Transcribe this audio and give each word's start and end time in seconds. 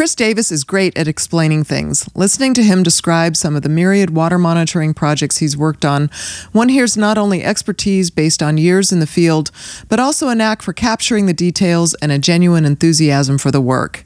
Chris 0.00 0.14
Davis 0.14 0.50
is 0.50 0.64
great 0.64 0.96
at 0.96 1.06
explaining 1.06 1.62
things. 1.62 2.08
Listening 2.14 2.54
to 2.54 2.62
him 2.62 2.82
describe 2.82 3.36
some 3.36 3.54
of 3.54 3.60
the 3.60 3.68
myriad 3.68 4.08
water 4.08 4.38
monitoring 4.38 4.94
projects 4.94 5.36
he's 5.36 5.58
worked 5.58 5.84
on, 5.84 6.08
one 6.52 6.70
hears 6.70 6.96
not 6.96 7.18
only 7.18 7.44
expertise 7.44 8.10
based 8.10 8.42
on 8.42 8.56
years 8.56 8.92
in 8.92 9.00
the 9.00 9.06
field, 9.06 9.50
but 9.90 10.00
also 10.00 10.28
a 10.28 10.34
knack 10.34 10.62
for 10.62 10.72
capturing 10.72 11.26
the 11.26 11.34
details 11.34 11.92
and 12.00 12.10
a 12.10 12.18
genuine 12.18 12.64
enthusiasm 12.64 13.36
for 13.36 13.50
the 13.50 13.60
work. 13.60 14.02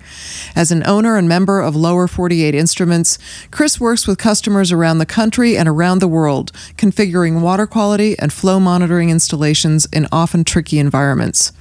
As 0.57 0.72
an 0.72 0.85
owner 0.85 1.17
and 1.17 1.29
member 1.29 1.61
of 1.61 1.76
Lower 1.76 2.08
48 2.08 2.56
Instruments, 2.56 3.17
Chris 3.53 3.79
works 3.79 4.04
with 4.04 4.19
customers 4.19 4.72
around 4.72 4.99
the 4.99 5.06
country 5.06 5.56
and 5.56 5.69
around 5.69 6.01
the 6.01 6.08
world, 6.08 6.51
configuring 6.76 7.40
water 7.40 7.69
quality 7.69 8.19
and 8.19 8.33
flow 8.33 8.58
monitoring 8.58 9.11
installations 9.11 9.87
in 9.92 10.08
often 10.11 10.42
tricky 10.42 10.81
environments. 10.81 11.53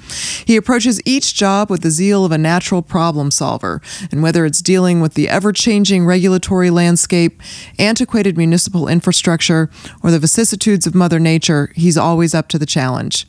He 0.43 0.55
approaches 0.55 0.99
each 1.05 1.35
job 1.35 1.69
with 1.69 1.83
the 1.83 1.91
zeal 1.91 2.25
of 2.25 2.31
a 2.31 2.37
natural 2.39 2.81
problem 2.81 3.29
solver, 3.29 3.79
and 4.11 4.22
whether 4.23 4.45
it's 4.45 4.61
dealing 4.61 5.01
with 5.01 5.13
the 5.13 5.29
ever 5.29 5.53
changing 5.53 6.05
regulatory 6.05 6.71
landscape, 6.71 7.41
antiquated 7.77 8.37
municipal 8.37 8.87
infrastructure, 8.87 9.69
or 10.01 10.09
the 10.09 10.17
vicissitudes 10.17 10.87
of 10.87 10.95
Mother 10.95 11.19
Nature, 11.19 11.71
he's 11.75 11.97
always 11.97 12.33
up 12.33 12.47
to 12.47 12.57
the 12.57 12.65
challenge. 12.65 13.27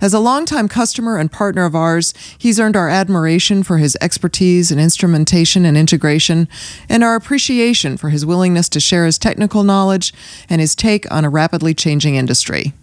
As 0.00 0.12
a 0.12 0.18
longtime 0.18 0.68
customer 0.68 1.16
and 1.16 1.32
partner 1.32 1.64
of 1.64 1.74
ours, 1.74 2.12
he's 2.36 2.60
earned 2.60 2.76
our 2.76 2.90
admiration 2.90 3.62
for 3.62 3.78
his 3.78 3.96
expertise 4.00 4.70
in 4.70 4.78
instrumentation 4.78 5.64
and 5.64 5.78
integration, 5.78 6.48
and 6.88 7.02
our 7.02 7.14
appreciation 7.14 7.96
for 7.96 8.10
his 8.10 8.26
willingness 8.26 8.68
to 8.70 8.80
share 8.80 9.06
his 9.06 9.16
technical 9.16 9.62
knowledge 9.62 10.12
and 10.50 10.60
his 10.60 10.74
take 10.74 11.10
on 11.10 11.24
a 11.24 11.30
rapidly 11.30 11.72
changing 11.72 12.16
industry. 12.16 12.74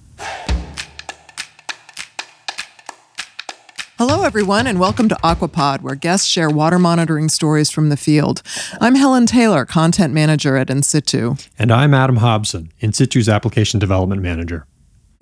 Hello, 4.03 4.23
everyone, 4.23 4.65
and 4.65 4.79
welcome 4.79 5.07
to 5.09 5.15
Aquapod, 5.23 5.83
where 5.83 5.93
guests 5.93 6.25
share 6.25 6.49
water 6.49 6.79
monitoring 6.79 7.29
stories 7.29 7.69
from 7.69 7.89
the 7.89 7.95
field. 7.95 8.41
I'm 8.79 8.95
Helen 8.95 9.27
Taylor, 9.27 9.63
Content 9.63 10.11
Manager 10.11 10.57
at 10.57 10.71
In-Situ. 10.71 11.35
And 11.59 11.71
I'm 11.71 11.93
Adam 11.93 12.15
Hobson, 12.15 12.71
In-Situ's 12.79 13.29
Application 13.29 13.79
Development 13.79 14.19
Manager. 14.19 14.65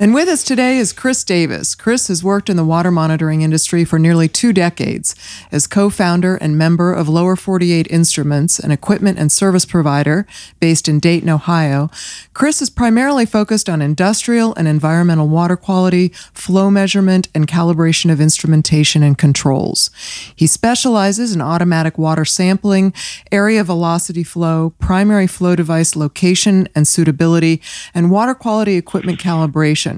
And 0.02 0.14
with 0.14 0.30
us 0.30 0.46
today 0.46 0.78
is 0.78 0.94
Chris 0.94 1.26
Davis. 1.26 1.76
Chris 1.76 2.08
has 2.08 2.24
worked 2.24 2.50
in 2.50 2.56
the 2.56 2.64
water 2.64 2.90
monitoring 2.90 3.42
industry 3.42 3.84
for 3.84 4.00
nearly 4.00 4.30
two 4.30 4.54
decades 4.54 5.14
as 5.52 5.68
co 5.68 5.90
founder 5.90 6.38
and 6.38 6.58
member 6.58 6.94
of 6.94 7.10
Lower 7.10 7.36
48 7.36 7.86
Instruments, 7.92 8.60
an 8.60 8.72
equipment 8.72 9.20
and 9.20 9.30
service 9.30 9.66
provider 9.66 10.26
based 10.62 10.88
in 10.88 11.00
Dayton, 11.00 11.28
Ohio. 11.30 11.90
Chris 12.34 12.62
is 12.62 12.70
primarily 12.70 13.26
focused 13.26 13.68
on 13.68 13.82
industrial 13.82 14.56
and 14.56 14.70
environmental 14.70 15.28
water 15.28 15.58
quality, 15.58 16.14
flow 16.34 16.72
measurement, 16.72 17.28
and 17.36 17.46
calibration 17.46 18.10
of 18.10 18.22
instrumentation 18.22 19.04
and 19.04 19.18
controls. 19.18 19.92
He 20.34 20.48
specializes 20.48 21.36
in 21.36 21.42
automatic 21.42 21.98
water 21.98 22.24
sampling, 22.24 22.94
area 23.34 23.66
velocity 23.66 24.24
flow, 24.24 24.72
primary 24.80 25.28
flow 25.28 25.58
device 25.58 25.98
location 25.98 26.70
and 26.74 26.88
suitability, 26.88 27.62
and 27.94 28.10
water 28.10 28.34
quality 28.34 28.78
equipment 28.78 29.20
calibration 29.20 29.89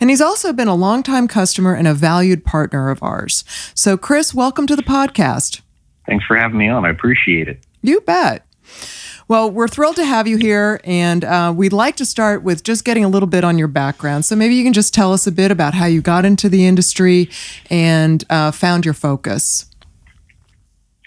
and 0.00 0.10
he's 0.10 0.20
also 0.20 0.52
been 0.52 0.68
a 0.68 0.74
longtime 0.74 1.28
customer 1.28 1.74
and 1.74 1.86
a 1.86 1.94
valued 1.94 2.44
partner 2.44 2.90
of 2.90 3.02
ours. 3.02 3.44
So, 3.74 3.96
Chris, 3.96 4.34
welcome 4.34 4.66
to 4.66 4.76
the 4.76 4.82
podcast. 4.82 5.60
Thanks 6.06 6.24
for 6.24 6.36
having 6.36 6.58
me 6.58 6.68
on. 6.68 6.84
I 6.84 6.90
appreciate 6.90 7.48
it. 7.48 7.64
You 7.82 8.00
bet. 8.00 8.46
Well, 9.28 9.50
we're 9.50 9.68
thrilled 9.68 9.96
to 9.96 10.06
have 10.06 10.26
you 10.26 10.38
here, 10.38 10.80
and 10.84 11.22
uh, 11.22 11.52
we'd 11.54 11.74
like 11.74 11.96
to 11.96 12.06
start 12.06 12.42
with 12.42 12.64
just 12.64 12.82
getting 12.82 13.04
a 13.04 13.08
little 13.08 13.26
bit 13.26 13.44
on 13.44 13.58
your 13.58 13.68
background. 13.68 14.24
So 14.24 14.34
maybe 14.34 14.54
you 14.54 14.64
can 14.64 14.72
just 14.72 14.94
tell 14.94 15.12
us 15.12 15.26
a 15.26 15.32
bit 15.32 15.50
about 15.50 15.74
how 15.74 15.84
you 15.84 16.00
got 16.00 16.24
into 16.24 16.48
the 16.48 16.66
industry 16.66 17.28
and 17.68 18.24
uh, 18.30 18.52
found 18.52 18.86
your 18.86 18.94
focus. 18.94 19.66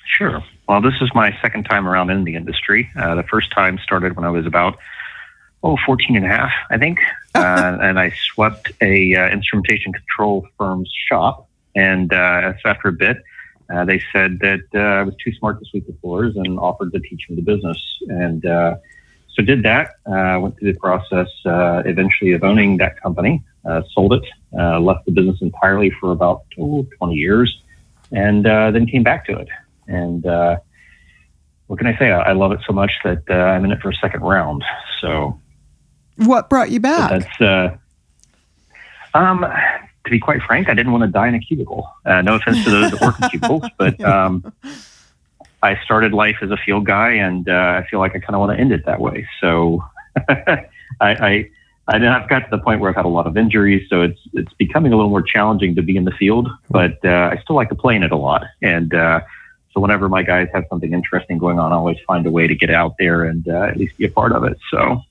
Sure. 0.05 0.44
Well, 0.69 0.81
this 0.81 0.94
is 1.02 1.09
my 1.16 1.36
second 1.42 1.64
time 1.64 1.88
around 1.88 2.11
in 2.11 2.23
the 2.23 2.36
industry. 2.36 2.92
Uh, 2.95 3.16
the 3.16 3.23
first 3.23 3.52
time 3.52 3.80
started 3.80 4.16
when 4.16 4.23
I 4.23 4.30
was 4.30 4.45
about 4.45 4.77
oh, 5.64 5.77
14 5.83 6.16
and 6.16 6.25
a 6.25 6.30
half, 6.30 6.52
I 6.69 6.77
think. 6.77 6.99
Uh, 7.35 7.77
and 7.81 7.99
I 7.99 8.11
swept 8.33 8.71
a 8.81 9.15
uh, 9.15 9.30
instrumentation 9.30 9.93
control 9.93 10.47
firm's 10.58 10.92
shop. 11.09 11.47
And 11.75 12.11
uh, 12.11 12.53
after 12.65 12.89
a 12.89 12.93
bit, 12.93 13.17
uh, 13.73 13.86
they 13.86 14.02
said 14.11 14.39
that 14.39 14.64
uh, 14.75 14.80
I 14.80 15.03
was 15.03 15.15
too 15.23 15.31
smart 15.33 15.59
to 15.59 15.65
sweep 15.65 15.87
the 15.87 15.95
floors 16.02 16.36
and 16.36 16.59
offered 16.59 16.91
to 16.91 16.99
teach 16.99 17.30
me 17.30 17.37
the 17.37 17.41
business. 17.41 17.77
And 18.09 18.45
uh, 18.45 18.75
so 19.33 19.43
did 19.43 19.64
that. 19.64 19.95
went 20.05 20.58
through 20.59 20.73
the 20.73 20.80
process 20.80 21.27
eventually 21.45 22.33
of 22.33 22.43
owning 22.43 22.77
that 22.77 23.02
company, 23.02 23.41
sold 23.93 24.14
it, 24.14 24.23
left 24.52 25.05
the 25.05 25.11
business 25.11 25.41
entirely 25.41 25.91
for 26.02 26.11
about 26.11 26.43
oh, 26.59 26.86
20 26.97 27.15
years, 27.15 27.61
and 28.11 28.45
then 28.45 28.86
came 28.87 29.03
back 29.03 29.25
to 29.27 29.37
it. 29.37 29.47
And 29.87 30.23
what 31.67 31.80
can 31.80 31.87
I 31.87 31.97
say? 31.97 32.11
I, 32.11 32.20
I 32.20 32.31
love 32.33 32.52
it 32.52 32.59
so 32.67 32.73
much 32.73 32.91
that 33.05 33.31
I'm 33.31 33.64
in 33.64 33.71
it 33.71 33.80
for 33.80 33.89
a 33.89 33.95
second 33.95 34.21
round. 34.21 34.65
So 34.99 35.39
what 36.17 36.49
brought 36.49 36.72
you 36.72 36.80
back? 36.80 37.10
that's 37.10 37.42
uh, 37.42 37.77
um, 39.14 39.45
to 40.04 40.10
be 40.10 40.20
quite 40.20 40.42
frank, 40.42 40.70
I 40.70 40.73
didn't 40.73 40.92
want 40.92 41.04
to 41.04 41.08
die 41.08 41.27
in 41.27 41.36
a 41.36 41.39
cubicle. 41.39 41.89
Uh, 42.05 42.22
no 42.22 42.36
offense 42.36 42.64
to 42.64 42.70
those 42.70 42.92
that 42.92 43.02
work 43.02 43.16
in 43.22 43.30
cubicles, 43.30 43.64
but 43.77 44.02
um, 44.04 44.52
I 45.61 45.80
started 45.83 46.14
life 46.14 46.38
as 46.42 46.52
a 46.52 46.58
field 46.58 46.86
guy, 46.86 47.11
and 47.11 47.48
uh, 47.48 47.82
I 47.83 47.88
feel 47.89 48.00
like 48.00 48.16
I 48.16 48.20
kind 48.20 48.36
of 48.36 48.39
want 48.39 48.58
to 48.58 48.60
end 48.60 48.71
it 48.71 48.86
that 48.86 49.00
way. 49.00 49.27
So 49.39 49.83
I, 50.30 50.66
I, 51.02 51.50
I 51.88 52.00
have 52.00 52.30
got 52.30 52.39
to 52.39 52.48
the 52.50 52.58
point 52.58 52.82
where 52.82 52.89
I've 52.89 52.95
had 52.95 53.05
a 53.05 53.10
lot 53.10 53.27
of 53.27 53.38
injuries, 53.38 53.88
so 53.89 54.02
it's 54.02 54.20
it's 54.33 54.54
becoming 54.54 54.94
a 54.94 54.95
little 54.95 55.11
more 55.11 55.21
challenging 55.21 55.76
to 55.76 55.82
be 55.82 55.98
in 55.98 56.05
the 56.05 56.11
field. 56.11 56.50
But 56.70 57.04
uh, 57.04 57.30
I 57.32 57.39
still 57.44 57.55
like 57.55 57.70
to 57.70 57.76
play 57.76 57.95
in 57.95 58.04
it 58.04 58.11
a 58.11 58.17
lot, 58.17 58.45
and 58.61 58.94
uh, 58.94 59.21
so 59.73 59.80
whenever 59.80 60.10
my 60.10 60.23
guys 60.23 60.48
have 60.54 60.66
something 60.70 60.94
interesting 60.94 61.38
going 61.38 61.60
on, 61.60 61.71
I 61.71 61.76
always 61.76 61.98
find 62.08 62.26
a 62.26 62.32
way 62.32 62.48
to 62.48 62.55
get 62.55 62.70
out 62.70 62.95
there 62.98 63.23
and 63.23 63.48
uh, 63.48 63.64
at 63.64 63.77
least 63.77 63.98
be 63.98 64.05
a 64.05 64.11
part 64.11 64.32
of 64.32 64.44
it. 64.44 64.58
So 64.70 65.02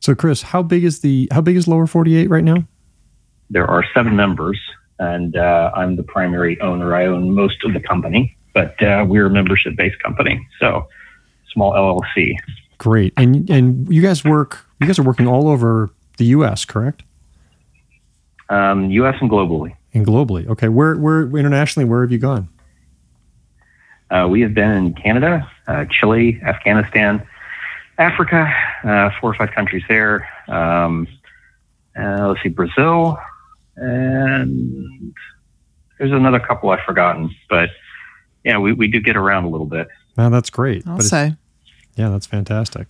so, 0.00 0.14
Chris, 0.14 0.42
how 0.42 0.62
big 0.62 0.84
is 0.84 1.00
the 1.00 1.28
how 1.32 1.40
big 1.40 1.56
is 1.56 1.68
Lower 1.68 1.86
Forty 1.86 2.16
Eight 2.16 2.28
right 2.30 2.44
now? 2.44 2.64
There 3.50 3.66
are 3.66 3.84
seven 3.94 4.16
members, 4.16 4.60
and 4.98 5.36
uh, 5.36 5.70
I'm 5.74 5.96
the 5.96 6.02
primary 6.02 6.60
owner. 6.60 6.94
I 6.94 7.06
own 7.06 7.30
most 7.34 7.64
of 7.64 7.72
the 7.72 7.80
company, 7.80 8.36
but 8.54 8.80
uh, 8.82 9.04
we're 9.08 9.26
a 9.26 9.30
membership 9.30 9.76
based 9.76 10.00
company, 10.02 10.46
so 10.60 10.88
small 11.52 11.72
LLC. 11.72 12.34
Great, 12.78 13.12
and 13.16 13.48
and 13.50 13.92
you 13.92 14.02
guys 14.02 14.24
work. 14.24 14.64
You 14.80 14.86
guys 14.86 14.98
are 14.98 15.02
working 15.02 15.26
all 15.26 15.48
over 15.48 15.90
the 16.18 16.26
U.S., 16.26 16.64
correct? 16.64 17.02
Um, 18.48 18.90
U.S. 18.90 19.16
and 19.20 19.30
globally. 19.30 19.74
And 19.94 20.06
globally, 20.06 20.46
okay. 20.48 20.68
Where 20.68 20.96
where 20.96 21.22
internationally? 21.36 21.88
Where 21.88 22.02
have 22.02 22.12
you 22.12 22.18
gone? 22.18 22.48
Uh, 24.10 24.26
we 24.30 24.40
have 24.40 24.54
been 24.54 24.70
in 24.70 24.94
Canada, 24.94 25.50
uh, 25.66 25.84
Chile, 25.90 26.40
Afghanistan, 26.42 27.26
Africa, 27.98 28.52
uh, 28.84 29.10
four 29.20 29.30
or 29.30 29.34
five 29.34 29.50
countries 29.52 29.82
there. 29.88 30.28
Um, 30.48 31.08
uh, 31.98 32.28
let's 32.28 32.42
see, 32.42 32.48
Brazil, 32.48 33.18
and 33.76 35.14
there's 35.98 36.12
another 36.12 36.40
couple 36.40 36.70
I've 36.70 36.84
forgotten, 36.86 37.34
but 37.50 37.70
yeah, 38.44 38.58
we, 38.58 38.72
we 38.72 38.88
do 38.88 39.00
get 39.00 39.16
around 39.16 39.44
a 39.44 39.48
little 39.48 39.66
bit. 39.66 39.88
Man, 40.16 40.30
that's 40.30 40.50
great. 40.50 40.86
I'll 40.86 41.00
say. 41.00 41.36
Yeah, 41.96 42.10
that's 42.10 42.26
fantastic. 42.26 42.86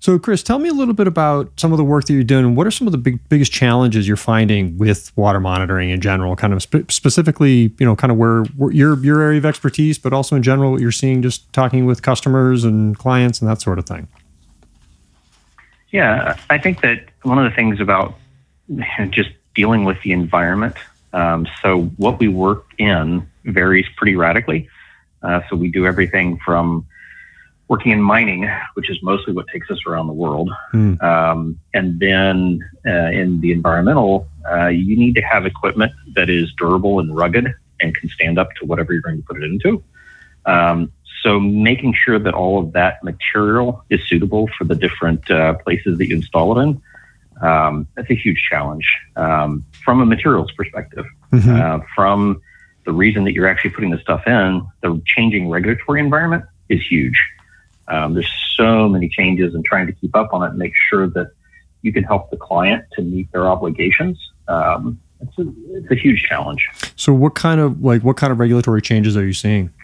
So, 0.00 0.18
Chris, 0.18 0.42
tell 0.42 0.58
me 0.58 0.68
a 0.68 0.72
little 0.72 0.94
bit 0.94 1.06
about 1.06 1.52
some 1.56 1.70
of 1.72 1.78
the 1.78 1.84
work 1.84 2.06
that 2.06 2.12
you're 2.12 2.24
doing. 2.24 2.56
What 2.56 2.66
are 2.66 2.72
some 2.72 2.88
of 2.88 2.92
the 2.92 2.98
big, 2.98 3.20
biggest 3.28 3.52
challenges 3.52 4.08
you're 4.08 4.16
finding 4.16 4.76
with 4.78 5.16
water 5.16 5.38
monitoring 5.38 5.90
in 5.90 6.00
general? 6.00 6.34
Kind 6.34 6.52
of 6.52 6.60
spe- 6.62 6.90
specifically, 6.90 7.72
you 7.78 7.86
know, 7.86 7.94
kind 7.94 8.10
of 8.10 8.16
where, 8.16 8.42
where, 8.56 8.72
your 8.72 8.98
your 9.04 9.20
area 9.20 9.38
of 9.38 9.46
expertise, 9.46 9.96
but 9.96 10.12
also 10.12 10.34
in 10.34 10.42
general, 10.42 10.72
what 10.72 10.80
you're 10.80 10.90
seeing 10.90 11.22
just 11.22 11.52
talking 11.52 11.86
with 11.86 12.02
customers 12.02 12.64
and 12.64 12.98
clients 12.98 13.40
and 13.40 13.48
that 13.48 13.60
sort 13.60 13.78
of 13.78 13.86
thing. 13.86 14.08
Yeah, 15.90 16.38
I 16.50 16.58
think 16.58 16.82
that 16.82 17.06
one 17.22 17.38
of 17.38 17.50
the 17.50 17.54
things 17.54 17.80
about 17.80 18.14
just 19.10 19.30
dealing 19.54 19.84
with 19.84 20.00
the 20.02 20.12
environment. 20.12 20.76
Um, 21.12 21.48
so 21.62 21.84
what 21.96 22.18
we 22.18 22.28
work 22.28 22.66
in 22.78 23.26
varies 23.44 23.86
pretty 23.96 24.14
radically. 24.14 24.68
Uh, 25.22 25.40
so 25.48 25.56
we 25.56 25.70
do 25.70 25.86
everything 25.86 26.38
from 26.44 26.86
working 27.68 27.92
in 27.92 28.00
mining, 28.00 28.48
which 28.74 28.88
is 28.90 29.02
mostly 29.02 29.32
what 29.32 29.46
takes 29.48 29.70
us 29.70 29.78
around 29.86 30.06
the 30.06 30.12
world, 30.12 30.50
mm. 30.72 31.00
um, 31.02 31.58
and 31.74 32.00
then 32.00 32.60
uh, 32.86 33.10
in 33.10 33.40
the 33.40 33.52
environmental, 33.52 34.26
uh, 34.50 34.68
you 34.68 34.96
need 34.96 35.14
to 35.14 35.20
have 35.20 35.44
equipment 35.44 35.92
that 36.14 36.30
is 36.30 36.50
durable 36.56 36.98
and 36.98 37.14
rugged 37.14 37.52
and 37.80 37.94
can 37.94 38.08
stand 38.08 38.38
up 38.38 38.48
to 38.54 38.64
whatever 38.64 38.92
you're 38.92 39.02
going 39.02 39.18
to 39.18 39.22
put 39.22 39.36
it 39.36 39.44
into. 39.44 39.82
Um, 40.46 40.92
so 41.28 41.38
making 41.38 41.92
sure 41.92 42.18
that 42.18 42.32
all 42.32 42.58
of 42.58 42.72
that 42.72 43.04
material 43.04 43.84
is 43.90 44.00
suitable 44.08 44.48
for 44.56 44.64
the 44.64 44.74
different 44.74 45.30
uh, 45.30 45.52
places 45.62 45.98
that 45.98 46.08
you 46.08 46.16
install 46.16 46.58
it 46.58 46.62
in, 46.62 46.82
um, 47.42 47.86
that's 47.94 48.08
a 48.08 48.14
huge 48.14 48.42
challenge 48.48 48.90
um, 49.16 49.62
from 49.84 50.00
a 50.00 50.06
materials 50.06 50.50
perspective. 50.52 51.04
Mm-hmm. 51.30 51.50
Uh, 51.50 51.80
from 51.94 52.40
the 52.86 52.92
reason 52.92 53.24
that 53.24 53.34
you're 53.34 53.46
actually 53.46 53.70
putting 53.70 53.90
the 53.90 53.98
stuff 53.98 54.26
in, 54.26 54.66
the 54.80 55.02
changing 55.04 55.50
regulatory 55.50 56.00
environment 56.00 56.46
is 56.70 56.80
huge. 56.86 57.22
Um, 57.88 58.14
there's 58.14 58.32
so 58.54 58.88
many 58.88 59.10
changes 59.10 59.54
and 59.54 59.62
trying 59.62 59.86
to 59.86 59.92
keep 59.92 60.16
up 60.16 60.32
on 60.32 60.42
it 60.44 60.48
and 60.48 60.58
make 60.58 60.72
sure 60.88 61.08
that 61.10 61.32
you 61.82 61.92
can 61.92 62.04
help 62.04 62.30
the 62.30 62.38
client 62.38 62.86
to 62.94 63.02
meet 63.02 63.30
their 63.32 63.46
obligations. 63.46 64.18
Um, 64.48 64.98
it's, 65.20 65.38
a, 65.38 65.44
it's 65.72 65.90
a 65.90 65.94
huge 65.94 66.22
challenge. 66.22 66.70
So, 66.96 67.12
what 67.12 67.34
kind 67.34 67.60
of 67.60 67.84
like 67.84 68.02
what 68.02 68.16
kind 68.16 68.32
of 68.32 68.38
regulatory 68.38 68.80
changes 68.80 69.14
are 69.14 69.26
you 69.26 69.34
seeing? 69.34 69.74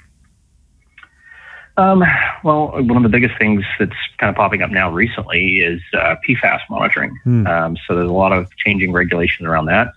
Um, 1.77 2.05
well, 2.45 2.69
one 2.73 2.97
of 2.97 3.03
the 3.03 3.09
biggest 3.09 3.37
things 3.39 3.65
that's 3.79 3.97
kind 4.19 4.31
of 4.31 4.37
popping 4.37 4.63
up 4.63 4.71
now 4.71 4.91
recently 4.93 5.57
is 5.59 5.81
uh, 5.93 6.15
PFAS 6.27 6.61
monitoring. 6.71 7.17
Hmm. 7.25 7.47
Um, 7.47 7.77
so 7.87 7.97
there's 7.97 8.09
a 8.09 8.13
lot 8.13 8.33
of 8.33 8.49
changing 8.65 8.93
regulations 8.93 9.47
around 9.47 9.67
that. 9.67 9.89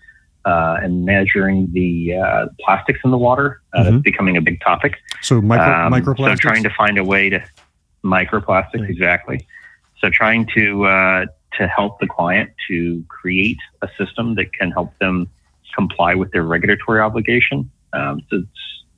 Uh, 0.45 0.79
and 0.81 1.03
measuring 1.03 1.67
the 1.73 2.13
uh, 2.15 2.47
plastics 2.61 3.01
in 3.03 3.11
the 3.11 3.17
water. 3.17 3.61
Uh, 3.73 3.81
Mhm. 3.81 3.83
That's 3.83 4.01
becoming 4.03 4.37
a 4.37 4.41
big 4.41 4.61
topic. 4.61 4.95
So 5.21 5.41
micro, 5.41 5.65
Um, 5.65 5.91
microplastics. 5.91 6.41
So 6.41 6.49
trying 6.49 6.63
to 6.63 6.69
find 6.69 6.97
a 6.97 7.03
way 7.03 7.29
to 7.29 7.43
microplastics 8.05 8.87
exactly. 8.89 9.45
So 9.99 10.09
trying 10.09 10.47
to 10.55 10.85
uh, 10.85 11.25
to 11.57 11.67
help 11.67 11.99
the 11.99 12.07
client 12.07 12.51
to 12.69 13.03
create 13.09 13.57
a 13.81 13.89
system 13.97 14.35
that 14.35 14.53
can 14.53 14.71
help 14.71 14.97
them 14.99 15.27
comply 15.75 16.15
with 16.15 16.31
their 16.31 16.43
regulatory 16.43 17.01
obligation. 17.01 17.69
Um, 17.91 18.21
so 18.29 18.43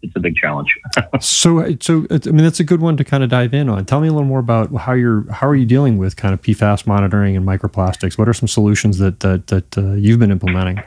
it's 0.02 0.16
a 0.16 0.20
big 0.20 0.36
challenge. 0.36 0.74
So, 1.22 1.76
so 1.82 2.06
I 2.10 2.30
mean, 2.30 2.44
that's 2.44 2.60
a 2.60 2.64
good 2.64 2.82
one 2.82 2.96
to 2.98 3.04
kind 3.04 3.24
of 3.24 3.30
dive 3.30 3.54
in 3.54 3.68
on. 3.68 3.86
Tell 3.86 4.00
me 4.00 4.08
a 4.08 4.12
little 4.12 4.28
more 4.28 4.40
about 4.40 4.74
how 4.74 4.94
you're 4.94 5.30
how 5.32 5.48
are 5.48 5.56
you 5.56 5.66
dealing 5.66 5.98
with 5.98 6.16
kind 6.16 6.34
of 6.34 6.42
PFAS 6.42 6.88
monitoring 6.88 7.36
and 7.36 7.46
microplastics. 7.46 8.18
What 8.18 8.30
are 8.30 8.34
some 8.34 8.48
solutions 8.48 9.00
that 9.00 9.20
that 9.22 9.48
that 9.48 9.78
uh, 9.78 9.94
you've 9.94 10.20
been 10.20 10.32
implementing? 10.32 10.82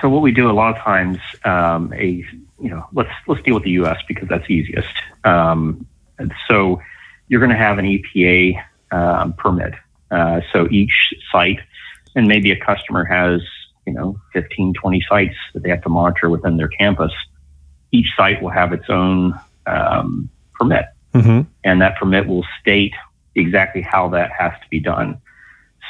so 0.00 0.08
what 0.08 0.22
we 0.22 0.32
do 0.32 0.50
a 0.50 0.52
lot 0.52 0.76
of 0.76 0.82
times, 0.82 1.18
um, 1.44 1.92
a 1.94 2.24
you 2.60 2.70
know, 2.70 2.86
let's 2.92 3.10
let's 3.26 3.42
deal 3.42 3.54
with 3.54 3.64
the 3.64 3.70
U.S. 3.72 3.98
because 4.06 4.28
that's 4.28 4.48
easiest. 4.50 4.92
Um, 5.24 5.86
so 6.48 6.80
you're 7.28 7.40
going 7.40 7.52
to 7.52 7.56
have 7.56 7.78
an 7.78 7.84
EPA 7.84 8.62
um, 8.90 9.32
permit. 9.34 9.74
Uh, 10.10 10.40
so 10.52 10.68
each 10.70 11.14
site, 11.30 11.60
and 12.14 12.26
maybe 12.26 12.50
a 12.50 12.58
customer 12.58 13.04
has 13.04 13.40
you 13.86 13.92
know 13.92 14.20
15, 14.32 14.74
20 14.74 15.04
sites 15.08 15.36
that 15.54 15.62
they 15.62 15.70
have 15.70 15.82
to 15.82 15.88
monitor 15.88 16.28
within 16.28 16.56
their 16.56 16.68
campus. 16.68 17.12
Each 17.92 18.08
site 18.16 18.42
will 18.42 18.50
have 18.50 18.72
its 18.72 18.88
own 18.88 19.38
um, 19.66 20.28
permit, 20.54 20.86
Mm-hmm. 21.14 21.40
and 21.64 21.80
that 21.80 21.96
permit 21.96 22.26
will 22.28 22.44
state 22.60 22.92
exactly 23.34 23.80
how 23.80 24.08
that 24.10 24.30
has 24.30 24.52
to 24.52 24.68
be 24.70 24.78
done. 24.78 25.20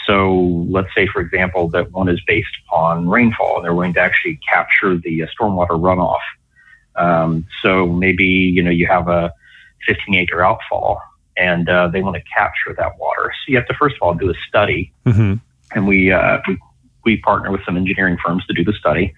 So 0.07 0.67
let's 0.71 0.89
say, 0.95 1.07
for 1.07 1.21
example, 1.21 1.69
that 1.71 1.93
one 1.93 2.09
is 2.09 2.21
based 2.27 2.57
upon 2.67 3.09
rainfall 3.09 3.57
and 3.57 3.65
they're 3.65 3.75
going 3.75 3.93
to 3.95 4.01
actually 4.01 4.39
capture 4.51 4.97
the 4.97 5.25
uh, 5.25 5.27
stormwater 5.39 5.71
runoff. 5.71 6.21
Um, 6.97 7.47
so 7.63 7.87
maybe, 7.87 8.25
you 8.25 8.63
know, 8.63 8.71
you 8.71 8.87
have 8.87 9.09
a 9.09 9.33
15 9.87 10.15
acre 10.15 10.43
outfall 10.43 11.03
and 11.37 11.69
uh, 11.69 11.89
they 11.89 12.03
want 12.03 12.17
to 12.17 12.23
capture 12.23 12.75
that 12.77 12.99
water. 12.99 13.33
So 13.33 13.51
you 13.51 13.57
have 13.57 13.67
to, 13.67 13.75
first 13.75 13.97
of 13.97 14.03
all, 14.03 14.15
do 14.15 14.31
a 14.31 14.35
study. 14.49 14.93
Mm-hmm. 15.05 15.35
And 15.75 15.87
we, 15.87 16.11
uh, 16.11 16.39
we, 16.49 16.59
we 17.05 17.17
partner 17.19 17.51
with 17.53 17.65
some 17.67 17.77
engineering 17.77 18.17
firms 18.25 18.47
to 18.47 18.55
do 18.55 18.65
the 18.65 18.73
study. 18.73 19.15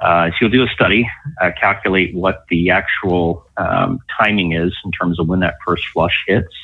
Uh, 0.00 0.30
so 0.30 0.36
you'll 0.40 0.50
do 0.50 0.62
a 0.62 0.68
study, 0.68 1.08
uh, 1.40 1.50
calculate 1.60 2.14
what 2.14 2.44
the 2.48 2.70
actual 2.70 3.46
um, 3.56 3.98
timing 4.18 4.52
is 4.52 4.72
in 4.84 4.92
terms 4.92 5.18
of 5.18 5.26
when 5.26 5.40
that 5.40 5.56
first 5.66 5.86
flush 5.88 6.24
hits. 6.26 6.54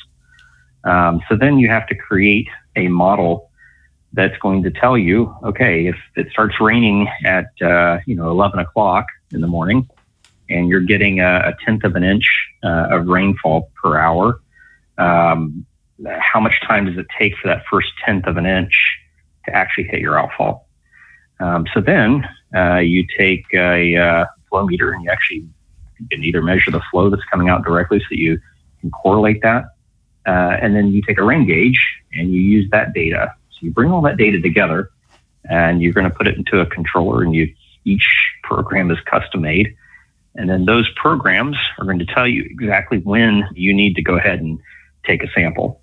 Um, 0.85 1.21
so 1.27 1.35
then 1.35 1.57
you 1.57 1.67
have 1.69 1.87
to 1.87 1.95
create 1.95 2.47
a 2.75 2.87
model 2.87 3.49
that's 4.13 4.37
going 4.37 4.63
to 4.63 4.71
tell 4.71 4.97
you, 4.97 5.35
okay, 5.43 5.87
if 5.87 5.97
it 6.15 6.29
starts 6.31 6.55
raining 6.61 7.07
at 7.25 7.47
uh, 7.61 7.99
you 8.05 8.15
know 8.15 8.29
11 8.29 8.59
o'clock 8.59 9.07
in 9.31 9.41
the 9.41 9.47
morning, 9.47 9.89
and 10.49 10.69
you're 10.69 10.81
getting 10.81 11.19
a, 11.19 11.49
a 11.49 11.55
tenth 11.65 11.83
of 11.83 11.95
an 11.95 12.03
inch 12.03 12.25
uh, 12.63 12.87
of 12.91 13.07
rainfall 13.07 13.71
per 13.81 13.97
hour, 13.97 14.39
um, 14.97 15.65
how 16.19 16.39
much 16.39 16.61
time 16.65 16.85
does 16.85 16.97
it 16.97 17.07
take 17.19 17.35
for 17.37 17.47
that 17.47 17.63
first 17.69 17.89
tenth 18.05 18.25
of 18.27 18.37
an 18.37 18.45
inch 18.45 18.97
to 19.45 19.55
actually 19.55 19.85
hit 19.85 19.99
your 19.99 20.17
outfall? 20.17 20.67
Um, 21.39 21.65
so 21.73 21.81
then 21.81 22.23
uh, 22.55 22.77
you 22.77 23.05
take 23.17 23.45
a 23.53 23.95
uh, 23.95 24.25
flow 24.49 24.65
meter 24.65 24.93
and 24.93 25.03
you 25.03 25.09
actually 25.09 25.47
can 26.11 26.23
either 26.23 26.41
measure 26.41 26.71
the 26.71 26.81
flow 26.91 27.09
that's 27.09 27.23
coming 27.25 27.49
out 27.49 27.63
directly 27.63 27.99
so 27.99 28.07
you 28.11 28.39
can 28.81 28.91
correlate 28.91 29.41
that. 29.41 29.65
Uh, 30.27 30.57
and 30.61 30.75
then 30.75 30.91
you 30.91 31.01
take 31.01 31.17
a 31.19 31.23
rain 31.23 31.45
gauge 31.45 31.79
and 32.13 32.31
you 32.31 32.41
use 32.41 32.69
that 32.71 32.93
data. 32.93 33.33
So 33.51 33.57
you 33.61 33.71
bring 33.71 33.91
all 33.91 34.01
that 34.01 34.17
data 34.17 34.41
together 34.41 34.89
and 35.49 35.81
you're 35.81 35.93
going 35.93 36.09
to 36.09 36.15
put 36.15 36.27
it 36.27 36.37
into 36.37 36.59
a 36.59 36.65
controller 36.65 37.23
and 37.23 37.33
you 37.35 37.53
each 37.85 38.07
program 38.43 38.89
is 38.89 38.97
custom 39.05 39.41
made. 39.41 39.75
And 40.33 40.49
then 40.49 40.65
those 40.65 40.89
programs 40.95 41.55
are 41.77 41.85
going 41.85 41.99
to 41.99 42.05
tell 42.05 42.27
you 42.27 42.43
exactly 42.49 42.97
when 42.99 43.47
you 43.53 43.73
need 43.73 43.95
to 43.95 44.01
go 44.01 44.17
ahead 44.17 44.39
and 44.39 44.59
take 45.05 45.23
a 45.23 45.27
sample. 45.33 45.81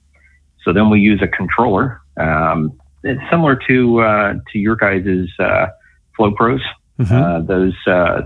So 0.65 0.73
then 0.73 0.91
we 0.91 1.01
use 1.01 1.23
a 1.23 1.29
controller. 1.29 2.01
Um, 2.17 2.79
it's 3.03 3.21
similar 3.31 3.57
to 3.69 4.01
uh, 4.01 4.35
to 4.53 4.59
your 4.59 4.77
guys' 4.77 5.29
uh, 5.39 5.69
Flow 6.17 6.33
Pros. 6.33 6.61
Mm-hmm. 6.99 7.15
Uh, 7.15 7.41
those 7.41 7.75
uh, 7.87 8.23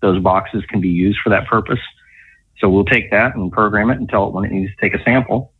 those 0.00 0.22
boxes 0.22 0.64
can 0.68 0.80
be 0.80 0.88
used 0.88 1.18
for 1.22 1.30
that 1.30 1.46
purpose. 1.46 1.80
So 2.58 2.68
we'll 2.68 2.84
take 2.84 3.10
that 3.10 3.34
and 3.36 3.52
program 3.52 3.90
it 3.90 3.98
and 3.98 4.08
tell 4.08 4.26
it 4.28 4.32
when 4.32 4.44
it 4.44 4.52
needs 4.52 4.74
to 4.74 4.80
take 4.80 4.98
a 4.98 5.02
sample, 5.04 5.52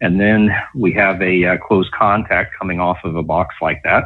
and 0.00 0.20
then 0.20 0.50
we 0.74 0.92
have 0.92 1.20
a 1.20 1.44
uh, 1.44 1.56
closed 1.58 1.90
contact 1.92 2.54
coming 2.58 2.78
off 2.80 2.98
of 3.04 3.16
a 3.16 3.22
box 3.22 3.56
like 3.60 3.82
that, 3.82 4.04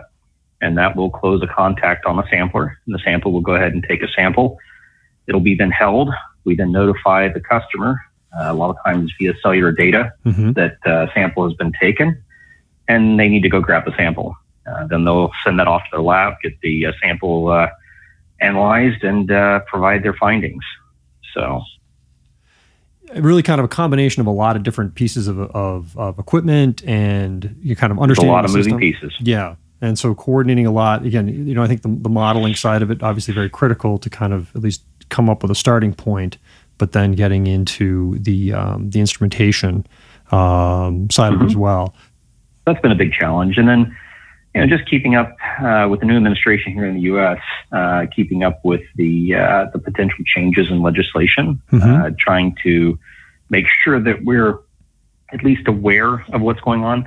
and 0.60 0.78
that 0.78 0.96
will 0.96 1.10
close 1.10 1.42
a 1.42 1.46
contact 1.46 2.06
on 2.06 2.16
the 2.16 2.24
sampler, 2.30 2.78
and 2.86 2.94
the 2.94 3.00
sample 3.04 3.32
will 3.32 3.42
go 3.42 3.54
ahead 3.54 3.72
and 3.74 3.84
take 3.86 4.02
a 4.02 4.08
sample. 4.16 4.58
It'll 5.26 5.42
be 5.42 5.54
then 5.54 5.70
held. 5.70 6.10
We 6.44 6.56
then 6.56 6.72
notify 6.72 7.28
the 7.28 7.40
customer, 7.40 8.00
uh, 8.40 8.50
a 8.50 8.54
lot 8.54 8.70
of 8.70 8.76
times 8.84 9.12
via 9.20 9.34
cellular 9.42 9.72
data, 9.72 10.12
Mm-hmm. 10.24 10.52
that 10.52 10.78
uh, 10.86 11.12
sample 11.12 11.46
has 11.46 11.54
been 11.56 11.72
taken, 11.78 12.22
and 12.88 13.20
they 13.20 13.28
need 13.28 13.42
to 13.42 13.50
go 13.50 13.60
grab 13.60 13.84
the 13.84 13.94
sample. 13.96 14.34
Uh, 14.68 14.86
then 14.86 15.04
they'll 15.04 15.30
send 15.44 15.58
that 15.58 15.66
off 15.68 15.82
to 15.90 15.96
the 15.96 16.02
lab, 16.02 16.34
get 16.42 16.60
the 16.60 16.86
uh, 16.86 16.92
sample 17.02 17.48
uh, 17.48 17.68
analyzed, 18.40 19.02
and 19.02 19.30
uh, 19.30 19.60
provide 19.60 20.02
their 20.02 20.14
findings. 20.14 20.64
So, 21.34 21.62
Really, 23.14 23.42
kind 23.42 23.58
of 23.58 23.64
a 23.64 23.68
combination 23.68 24.20
of 24.20 24.26
a 24.26 24.30
lot 24.30 24.54
of 24.56 24.62
different 24.62 24.94
pieces 24.94 25.28
of 25.28 25.38
of, 25.38 25.96
of 25.96 26.18
equipment, 26.18 26.84
and 26.84 27.56
you 27.62 27.74
kind 27.74 27.90
of 27.90 27.98
there's 28.06 28.18
a 28.18 28.22
lot 28.26 28.44
of 28.44 28.52
moving 28.52 28.78
pieces. 28.78 29.14
Yeah. 29.20 29.56
And 29.80 29.96
so 29.96 30.12
coordinating 30.14 30.66
a 30.66 30.72
lot, 30.72 31.06
again, 31.06 31.28
you 31.46 31.54
know, 31.54 31.62
I 31.62 31.68
think 31.68 31.82
the, 31.82 31.88
the 31.88 32.08
modeling 32.08 32.56
side 32.56 32.82
of 32.82 32.90
it, 32.90 33.00
obviously 33.00 33.32
very 33.32 33.48
critical 33.48 33.96
to 33.98 34.10
kind 34.10 34.32
of 34.32 34.54
at 34.56 34.60
least 34.60 34.82
come 35.08 35.30
up 35.30 35.40
with 35.42 35.52
a 35.52 35.54
starting 35.54 35.94
point, 35.94 36.36
but 36.78 36.90
then 36.90 37.12
getting 37.12 37.46
into 37.46 38.18
the, 38.18 38.52
um, 38.54 38.90
the 38.90 38.98
instrumentation 38.98 39.86
um, 40.32 41.08
side 41.10 41.32
of 41.32 41.40
it 41.40 41.44
as 41.44 41.52
Mm-hmm. 41.52 41.60
well. 41.60 41.94
That's 42.66 42.80
been 42.80 42.90
a 42.90 42.96
big 42.96 43.12
challenge. 43.12 43.56
And 43.56 43.68
then, 43.68 43.96
you 44.54 44.60
know, 44.60 44.66
just 44.66 44.88
keeping 44.88 45.14
up 45.14 45.36
uh, 45.60 45.86
with 45.90 46.00
the 46.00 46.06
new 46.06 46.16
administration 46.16 46.72
here 46.72 46.86
in 46.86 46.94
the 46.94 47.02
U.S., 47.02 47.38
uh, 47.72 48.06
keeping 48.14 48.42
up 48.42 48.64
with 48.64 48.80
the 48.96 49.34
uh, 49.34 49.66
the 49.72 49.78
potential 49.78 50.24
changes 50.26 50.70
in 50.70 50.82
legislation, 50.82 51.60
uh, 51.72 52.10
trying 52.18 52.56
to 52.62 52.98
make 53.50 53.66
sure 53.84 54.00
that 54.00 54.24
we're 54.24 54.58
at 55.32 55.44
least 55.44 55.68
aware 55.68 56.24
of 56.32 56.40
what's 56.40 56.60
going 56.60 56.82
on. 56.84 57.06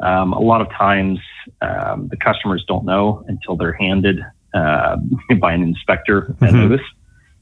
Um, 0.00 0.32
a 0.32 0.40
lot 0.40 0.60
of 0.60 0.70
times, 0.70 1.18
um, 1.60 2.08
the 2.08 2.16
customers 2.16 2.64
don't 2.68 2.84
know 2.84 3.24
until 3.28 3.56
they're 3.56 3.72
handed 3.72 4.20
uh, 4.54 4.96
by 5.40 5.52
an 5.52 5.62
inspector 5.62 6.36
a 6.40 6.44
Mhm. 6.44 6.52
notice 6.52 6.86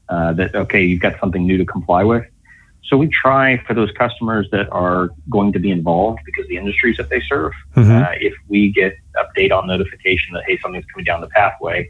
uh, 0.09 0.33
that 0.33 0.55
okay, 0.55 0.83
you've 0.83 1.01
got 1.01 1.19
something 1.19 1.45
new 1.45 1.57
to 1.57 1.65
comply 1.65 2.03
with. 2.03 2.25
So 2.87 2.97
we 2.97 3.07
try 3.07 3.57
for 3.65 3.73
those 3.73 3.91
customers 3.91 4.47
that 4.51 4.71
are 4.71 5.09
going 5.29 5.53
to 5.53 5.59
be 5.59 5.71
involved 5.71 6.19
because 6.25 6.47
the 6.47 6.57
industries 6.57 6.97
that 6.97 7.09
they 7.09 7.19
serve. 7.21 7.53
Mhm. 7.75 8.03
Uh, 8.03 8.11
if 8.19 8.33
we 8.47 8.71
get 8.71 8.95
update 9.17 9.51
on 9.51 9.67
notification 9.67 10.33
that 10.33 10.43
hey 10.47 10.57
something's 10.59 10.85
coming 10.85 11.05
down 11.05 11.21
the 11.21 11.27
pathway, 11.27 11.89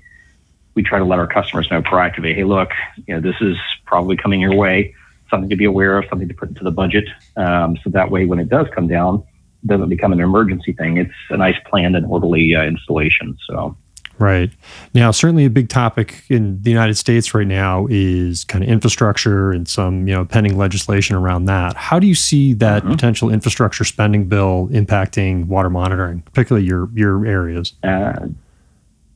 we 0.74 0.84
try 0.84 1.00
to 1.00 1.06
let 1.06 1.20
our 1.20 1.28
customers 1.28 1.70
know 1.70 1.82
proactively. 1.82 2.34
Hey, 2.34 2.44
look, 2.44 2.72
you 3.08 3.14
know 3.14 3.20
this 3.20 3.36
is 3.42 3.58
probably 3.86 4.16
coming 4.16 4.40
your 4.40 4.56
way. 4.56 4.94
Something 5.30 5.50
to 5.50 5.56
be 5.56 5.66
aware 5.66 5.98
of, 5.98 6.06
something 6.10 6.28
to 6.28 6.34
put 6.34 6.50
into 6.50 6.64
the 6.64 6.72
budget. 6.72 7.06
Um, 7.36 7.78
so 7.84 7.90
that 7.90 8.12
way, 8.12 8.26
when 8.26 8.40
it 8.40 8.48
does 8.48 8.68
come 8.74 8.88
down, 8.88 9.24
it 9.64 9.68
doesn't 9.68 9.90
become 9.90 10.14
an 10.14 10.20
emergency 10.20 10.72
thing. 10.72 10.98
It's 10.98 11.12
a 11.30 11.38
nice 11.38 11.56
planned 11.66 11.96
and 11.96 12.06
orderly 12.06 12.56
uh, 12.56 12.64
installation. 12.64 13.38
So 13.48 13.76
Right. 14.18 14.50
Now, 14.94 15.12
certainly 15.12 15.44
a 15.46 15.50
big 15.50 15.68
topic 15.68 16.24
in 16.30 16.62
the 16.62 16.70
United 16.70 16.96
States 16.96 17.34
right 17.34 17.46
now 17.48 17.86
is 17.90 18.46
kind 18.46 18.64
of 18.64 18.70
infrastructure 18.70 19.52
and 19.52 19.68
some, 19.68 20.08
you 20.08 20.14
know, 20.14 20.24
pending 20.24 20.58
legislation 20.58 21.16
around 21.18 21.46
that. 21.46 21.76
How 21.76 22.00
do 22.00 22.08
you 22.08 22.16
see 22.16 22.54
that 22.54 22.84
Mhm. 22.84 22.92
potential 22.92 23.30
infrastructure 23.30 23.84
spending 23.84 24.26
bill 24.30 24.70
impacting 24.72 25.48
water 25.48 25.70
monitoring, 25.70 26.22
particularly 26.22 26.66
your 26.66 26.90
your 26.94 27.26
areas? 27.26 27.74
uh, 27.84 28.28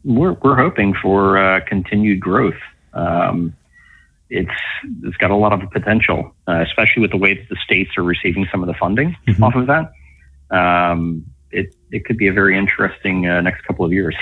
we're 0.04 0.34
we're 0.44 0.56
hoping 0.58 0.94
for 1.02 1.38
uh, 1.38 1.60
continued 1.68 2.20
growth. 2.20 2.60
Um, 2.94 3.54
it's 4.30 4.52
it's 5.04 5.18
got 5.18 5.32
a 5.32 5.36
lot 5.36 5.54
of 5.54 5.70
potential, 5.72 6.34
uh, 6.48 6.64
especially 6.68 7.02
with 7.02 7.12
the 7.12 7.18
way 7.18 7.36
that 7.36 7.48
the 7.50 7.58
states 7.64 7.92
are 7.98 8.04
receiving 8.04 8.48
some 8.52 8.62
of 8.64 8.68
the 8.68 8.74
funding 8.76 9.16
Mhm. 9.28 9.42
off 9.44 9.56
of 9.56 9.68
that. 9.68 9.92
Um, 10.56 11.24
it 11.52 11.74
it 11.92 12.06
could 12.06 12.18
be 12.18 12.28
a 12.28 12.34
very 12.34 12.58
interesting 12.58 13.28
uh, 13.28 13.40
next 13.42 13.62
couple 13.62 13.86
of 13.86 13.92
years. 13.94 14.16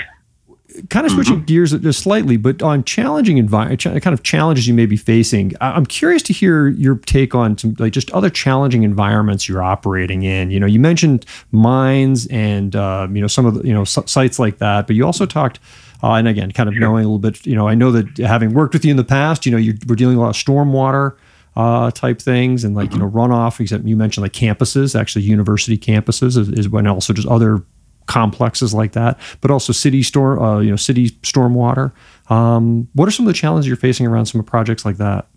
Kind 0.90 1.06
of 1.06 1.12
switching 1.12 1.42
gears 1.44 1.72
just 1.72 2.00
slightly, 2.00 2.36
but 2.36 2.62
on 2.62 2.84
challenging 2.84 3.38
environment, 3.38 3.82
kind 3.82 4.06
of 4.06 4.22
challenges 4.22 4.68
you 4.68 4.74
may 4.74 4.86
be 4.86 4.96
facing. 4.96 5.52
I'm 5.60 5.86
curious 5.86 6.22
to 6.24 6.32
hear 6.32 6.68
your 6.68 6.96
take 6.96 7.34
on 7.34 7.56
some 7.56 7.74
like 7.78 7.92
just 7.92 8.10
other 8.10 8.30
challenging 8.30 8.82
environments 8.82 9.48
you're 9.48 9.62
operating 9.62 10.22
in. 10.22 10.50
You 10.50 10.60
know, 10.60 10.66
you 10.66 10.78
mentioned 10.78 11.24
mines 11.52 12.26
and 12.26 12.76
um, 12.76 13.16
you 13.16 13.22
know 13.22 13.28
some 13.28 13.46
of 13.46 13.54
the 13.54 13.66
you 13.66 13.72
know 13.72 13.84
sites 13.84 14.38
like 14.38 14.58
that, 14.58 14.86
but 14.86 14.96
you 14.96 15.04
also 15.04 15.26
talked. 15.26 15.58
Uh, 16.00 16.12
and 16.12 16.28
again, 16.28 16.52
kind 16.52 16.68
of 16.68 16.76
knowing 16.76 17.04
a 17.04 17.08
little 17.08 17.18
bit, 17.18 17.44
you 17.44 17.56
know, 17.56 17.66
I 17.66 17.74
know 17.74 17.90
that 17.90 18.18
having 18.18 18.54
worked 18.54 18.72
with 18.72 18.84
you 18.84 18.92
in 18.92 18.96
the 18.96 19.02
past, 19.04 19.44
you 19.44 19.50
know, 19.50 19.58
you 19.58 19.74
we're 19.88 19.96
dealing 19.96 20.16
with 20.16 20.22
a 20.22 20.26
lot 20.26 20.36
of 20.36 20.40
stormwater 20.40 21.16
uh, 21.56 21.90
type 21.90 22.22
things 22.22 22.62
and 22.62 22.76
like, 22.76 22.92
you 22.92 23.00
know, 23.00 23.10
runoff, 23.10 23.58
except 23.58 23.84
you 23.84 23.96
mentioned 23.96 24.22
like 24.22 24.32
campuses, 24.32 24.98
actually 24.98 25.22
university 25.22 25.76
campuses 25.76 26.38
is, 26.38 26.48
is 26.50 26.68
when 26.68 26.86
also 26.86 27.12
just 27.12 27.26
other 27.26 27.64
complexes 28.08 28.74
like 28.74 28.92
that, 28.92 29.20
but 29.40 29.50
also 29.52 29.72
city 29.72 30.02
storm, 30.02 30.42
uh, 30.42 30.58
you 30.58 30.70
know, 30.70 30.76
city 30.76 31.10
stormwater. 31.22 31.92
Um, 32.28 32.88
what 32.94 33.06
are 33.06 33.12
some 33.12 33.26
of 33.26 33.32
the 33.32 33.38
challenges 33.38 33.68
you're 33.68 33.76
facing 33.76 34.06
around 34.06 34.26
some 34.26 34.42
projects 34.42 34.84
like 34.84 34.96
that? 34.96 35.28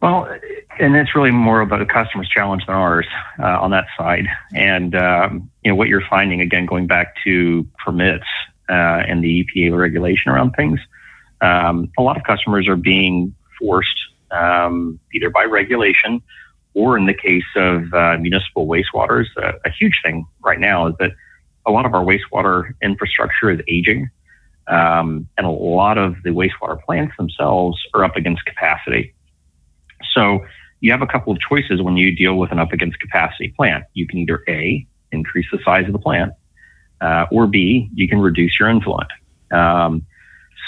Well, 0.00 0.28
and 0.78 0.96
it's 0.96 1.14
really 1.14 1.32
more 1.32 1.60
about 1.60 1.82
a 1.82 1.86
customer's 1.86 2.28
challenge 2.28 2.64
than 2.66 2.76
ours 2.76 3.06
uh, 3.40 3.60
on 3.60 3.72
that 3.72 3.86
side. 3.98 4.26
And 4.54 4.94
um, 4.94 5.50
you 5.64 5.70
know 5.70 5.74
what 5.74 5.88
you're 5.88 6.06
finding 6.08 6.40
again, 6.40 6.66
going 6.66 6.86
back 6.86 7.14
to 7.24 7.66
permits 7.84 8.26
uh, 8.68 9.02
and 9.08 9.22
the 9.22 9.44
EPA 9.44 9.76
regulation 9.76 10.30
around 10.30 10.52
things. 10.52 10.80
Um, 11.40 11.90
a 11.98 12.02
lot 12.02 12.16
of 12.16 12.22
customers 12.22 12.68
are 12.68 12.76
being 12.76 13.34
forced 13.58 13.98
um, 14.30 15.00
either 15.12 15.30
by 15.30 15.44
regulation 15.44 16.22
or 16.78 16.96
in 16.96 17.06
the 17.06 17.14
case 17.14 17.50
of 17.56 17.92
uh, 17.92 18.16
municipal 18.18 18.68
wastewaters. 18.68 19.26
Uh, 19.36 19.50
a 19.64 19.70
huge 19.70 19.98
thing 20.04 20.24
right 20.44 20.60
now 20.60 20.86
is 20.86 20.94
that 21.00 21.10
a 21.66 21.72
lot 21.72 21.84
of 21.84 21.92
our 21.92 22.04
wastewater 22.04 22.72
infrastructure 22.80 23.50
is 23.50 23.60
aging. 23.66 24.08
Um, 24.68 25.26
and 25.36 25.44
a 25.44 25.50
lot 25.50 25.98
of 25.98 26.14
the 26.22 26.30
wastewater 26.30 26.80
plants 26.80 27.14
themselves 27.18 27.76
are 27.94 28.04
up 28.04 28.14
against 28.14 28.44
capacity. 28.46 29.12
So 30.14 30.44
you 30.78 30.92
have 30.92 31.02
a 31.02 31.06
couple 31.06 31.32
of 31.32 31.40
choices 31.40 31.82
when 31.82 31.96
you 31.96 32.14
deal 32.14 32.36
with 32.36 32.52
an 32.52 32.60
up 32.60 32.72
against 32.72 33.00
capacity 33.00 33.52
plant. 33.56 33.82
You 33.94 34.06
can 34.06 34.18
either 34.20 34.44
A, 34.46 34.86
increase 35.10 35.46
the 35.50 35.58
size 35.64 35.86
of 35.86 35.92
the 35.92 35.98
plant, 35.98 36.32
uh, 37.00 37.26
or 37.32 37.48
B, 37.48 37.88
you 37.92 38.08
can 38.08 38.20
reduce 38.20 38.56
your 38.60 38.68
influence. 38.68 39.10
Um, 39.50 40.06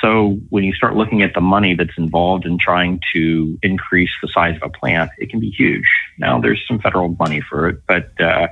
so 0.01 0.39
when 0.49 0.65
you 0.65 0.73
start 0.73 0.97
looking 0.97 1.23
at 1.23 1.35
the 1.35 1.41
money 1.41 1.75
that's 1.75 1.97
involved 1.97 2.47
in 2.47 2.59
trying 2.59 3.01
to 3.13 3.59
increase 3.63 4.11
the 4.23 4.29
size 4.29 4.57
of 4.57 4.63
a 4.63 4.69
plant, 4.69 5.11
it 5.19 5.31
can 5.31 5.41
be 5.41 5.51
huge. 5.51 5.89
Now 6.19 6.41
there's 6.41 6.63
some 6.67 6.79
federal 6.79 7.09
money 7.19 7.41
for 7.41 7.69
it, 7.69 7.83
but 7.87 8.11
uh, 8.21 8.49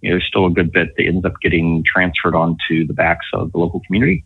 you 0.00 0.10
know, 0.10 0.14
there's 0.14 0.26
still 0.26 0.46
a 0.46 0.50
good 0.50 0.72
bit 0.72 0.96
that 0.96 1.04
ends 1.04 1.24
up 1.24 1.34
getting 1.40 1.84
transferred 1.84 2.34
onto 2.34 2.86
the 2.86 2.92
backs 2.92 3.26
of 3.32 3.52
the 3.52 3.58
local 3.58 3.80
community. 3.86 4.24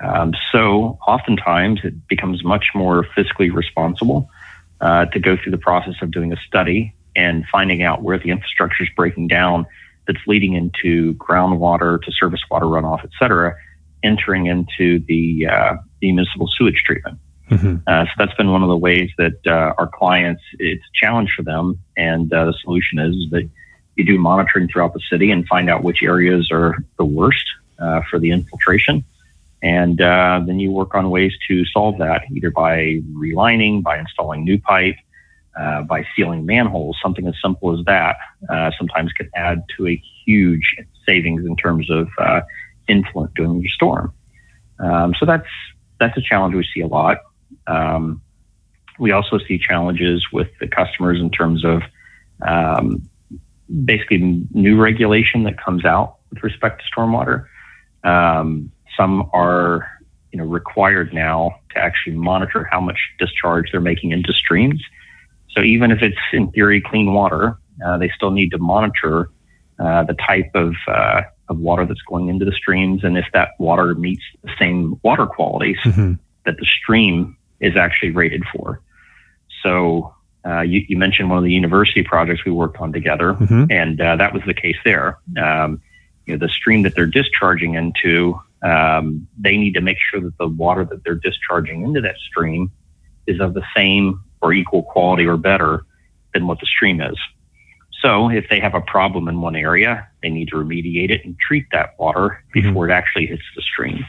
Um, 0.00 0.34
so 0.52 0.98
oftentimes 1.06 1.80
it 1.84 2.06
becomes 2.06 2.44
much 2.44 2.68
more 2.74 3.06
fiscally 3.16 3.52
responsible 3.52 4.28
uh, 4.80 5.06
to 5.06 5.18
go 5.18 5.36
through 5.36 5.52
the 5.52 5.58
process 5.58 5.94
of 6.02 6.10
doing 6.10 6.32
a 6.32 6.36
study 6.46 6.94
and 7.14 7.46
finding 7.50 7.82
out 7.82 8.02
where 8.02 8.18
the 8.18 8.30
infrastructure 8.30 8.82
is 8.82 8.90
breaking 8.94 9.28
down 9.28 9.66
that's 10.06 10.20
leading 10.26 10.52
into 10.52 11.14
groundwater 11.14 12.00
to 12.02 12.12
surface 12.12 12.42
water 12.50 12.66
runoff, 12.66 13.02
et 13.02 13.10
cetera, 13.18 13.56
entering 14.02 14.46
into 14.46 15.04
the, 15.06 15.46
uh, 15.46 15.76
the 16.00 16.12
municipal 16.12 16.48
sewage 16.56 16.82
treatment. 16.84 17.18
Mm-hmm. 17.50 17.76
Uh, 17.86 18.04
so 18.04 18.10
that's 18.18 18.34
been 18.34 18.50
one 18.50 18.62
of 18.62 18.68
the 18.68 18.76
ways 18.76 19.10
that 19.18 19.38
uh, 19.46 19.72
our 19.78 19.88
clients, 19.88 20.42
it's 20.58 20.82
a 20.82 20.94
challenge 20.94 21.32
for 21.36 21.42
them. 21.42 21.78
And 21.96 22.32
uh, 22.32 22.46
the 22.46 22.54
solution 22.62 22.98
is, 22.98 23.14
that 23.30 23.48
you 23.94 24.04
do 24.04 24.18
monitoring 24.18 24.68
throughout 24.68 24.92
the 24.92 25.00
city 25.10 25.30
and 25.30 25.46
find 25.46 25.70
out 25.70 25.82
which 25.82 26.02
areas 26.02 26.48
are 26.52 26.76
the 26.98 27.04
worst 27.04 27.44
uh, 27.78 28.02
for 28.10 28.18
the 28.18 28.30
infiltration 28.30 29.04
and 29.62 30.00
uh, 30.00 30.40
then 30.46 30.60
you 30.60 30.70
work 30.70 30.94
on 30.94 31.10
ways 31.10 31.32
to 31.48 31.64
solve 31.66 31.98
that, 31.98 32.22
either 32.30 32.50
by 32.50 33.00
relining, 33.12 33.82
by 33.82 33.98
installing 33.98 34.44
new 34.44 34.60
pipe, 34.60 34.96
uh, 35.58 35.82
by 35.82 36.04
sealing 36.14 36.44
manholes. 36.44 36.96
Something 37.02 37.26
as 37.26 37.34
simple 37.42 37.76
as 37.76 37.84
that 37.86 38.16
uh, 38.48 38.70
sometimes 38.78 39.12
can 39.12 39.30
add 39.34 39.64
to 39.76 39.88
a 39.88 40.02
huge 40.24 40.76
savings 41.06 41.46
in 41.46 41.56
terms 41.56 41.90
of 41.90 42.08
uh, 42.18 42.42
influent 42.88 43.34
during 43.34 43.60
your 43.60 43.70
storm. 43.70 44.12
Um, 44.78 45.14
so 45.18 45.26
that's 45.26 45.48
that's 45.98 46.16
a 46.16 46.20
challenge 46.20 46.54
we 46.54 46.66
see 46.74 46.80
a 46.80 46.86
lot. 46.86 47.18
Um, 47.66 48.20
we 48.98 49.12
also 49.12 49.38
see 49.38 49.58
challenges 49.58 50.24
with 50.32 50.48
the 50.60 50.66
customers 50.66 51.20
in 51.20 51.30
terms 51.30 51.64
of 51.64 51.82
um, 52.46 53.08
basically 53.84 54.44
new 54.52 54.80
regulation 54.80 55.44
that 55.44 55.62
comes 55.62 55.84
out 55.84 56.16
with 56.30 56.42
respect 56.42 56.82
to 56.82 57.00
stormwater. 57.00 57.46
Um, 58.04 58.70
some 58.96 59.28
are 59.32 59.88
you 60.32 60.38
know 60.38 60.44
required 60.44 61.12
now 61.12 61.56
to 61.74 61.78
actually 61.78 62.16
monitor 62.16 62.68
how 62.70 62.80
much 62.80 62.98
discharge 63.18 63.70
they're 63.72 63.80
making 63.80 64.12
into 64.12 64.32
streams. 64.32 64.82
So 65.50 65.62
even 65.62 65.90
if 65.90 66.02
it's 66.02 66.18
in 66.32 66.50
theory 66.50 66.82
clean 66.82 67.14
water, 67.14 67.58
uh, 67.84 67.96
they 67.98 68.10
still 68.14 68.30
need 68.30 68.50
to 68.50 68.58
monitor 68.58 69.30
uh, 69.78 70.04
the 70.04 70.14
type 70.14 70.50
of 70.54 70.74
uh, 70.86 71.22
of 71.48 71.58
water 71.58 71.86
that's 71.86 72.02
going 72.02 72.28
into 72.28 72.44
the 72.44 72.52
streams 72.52 73.04
and 73.04 73.16
if 73.16 73.26
that 73.32 73.50
water 73.58 73.94
meets 73.94 74.22
the 74.42 74.50
same 74.58 74.98
water 75.02 75.26
qualities 75.26 75.78
mm-hmm. 75.84 76.14
that 76.44 76.56
the 76.58 76.66
stream 76.66 77.36
is 77.60 77.76
actually 77.76 78.10
rated 78.10 78.42
for. 78.54 78.80
So 79.62 80.14
uh, 80.44 80.60
you, 80.60 80.84
you, 80.88 80.96
mentioned 80.96 81.28
one 81.28 81.38
of 81.38 81.44
the 81.44 81.52
university 81.52 82.02
projects 82.02 82.44
we 82.44 82.52
worked 82.52 82.78
on 82.78 82.92
together, 82.92 83.34
mm-hmm. 83.34 83.64
and 83.70 84.00
uh, 84.00 84.16
that 84.16 84.32
was 84.32 84.42
the 84.46 84.54
case 84.54 84.76
there. 84.84 85.18
Um, 85.36 85.80
you 86.24 86.36
know, 86.36 86.46
the 86.46 86.52
stream 86.52 86.82
that 86.82 86.94
they're 86.94 87.06
discharging 87.06 87.74
into 87.74 88.40
um, 88.62 89.28
they 89.38 89.56
need 89.56 89.74
to 89.74 89.80
make 89.80 89.98
sure 89.98 90.20
that 90.20 90.36
the 90.38 90.48
water 90.48 90.84
that 90.84 91.04
they're 91.04 91.14
discharging 91.14 91.82
into 91.82 92.00
that 92.00 92.16
stream 92.18 92.70
is 93.26 93.40
of 93.40 93.54
the 93.54 93.62
same 93.74 94.22
or 94.40 94.52
equal 94.52 94.82
quality 94.82 95.26
or 95.26 95.36
better 95.36 95.84
than 96.32 96.46
what 96.46 96.60
the 96.60 96.66
stream 96.66 97.00
is. 97.00 97.16
So 98.02 98.30
if 98.30 98.48
they 98.48 98.60
have 98.60 98.74
a 98.74 98.80
problem 98.80 99.28
in 99.28 99.40
one 99.40 99.56
area, 99.56 100.08
they 100.22 100.28
need 100.28 100.48
to 100.48 100.56
remediate 100.56 101.10
it 101.10 101.24
and 101.24 101.36
treat 101.38 101.66
that 101.72 101.98
water 101.98 102.20
mm-hmm. 102.28 102.52
before 102.52 102.84
mm-hmm. 102.84 102.92
it 102.92 102.94
actually 102.94 103.26
hits 103.26 103.42
the 103.54 103.62
stream. 103.62 104.04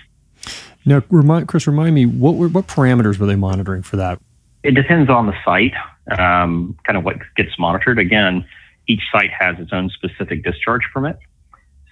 Now, 0.85 1.03
remind, 1.09 1.47
Chris, 1.47 1.67
remind 1.67 1.95
me 1.95 2.05
what 2.05 2.35
were, 2.35 2.47
what 2.47 2.67
parameters 2.67 3.17
were 3.17 3.25
they 3.25 3.35
monitoring 3.35 3.83
for 3.83 3.97
that? 3.97 4.19
It 4.63 4.71
depends 4.71 5.09
on 5.09 5.27
the 5.27 5.33
site, 5.43 5.73
um, 6.17 6.77
kind 6.85 6.97
of 6.97 7.03
what 7.03 7.17
gets 7.35 7.57
monitored. 7.59 7.99
Again, 7.99 8.45
each 8.87 9.01
site 9.11 9.31
has 9.37 9.59
its 9.59 9.71
own 9.73 9.89
specific 9.89 10.43
discharge 10.43 10.83
permit. 10.93 11.17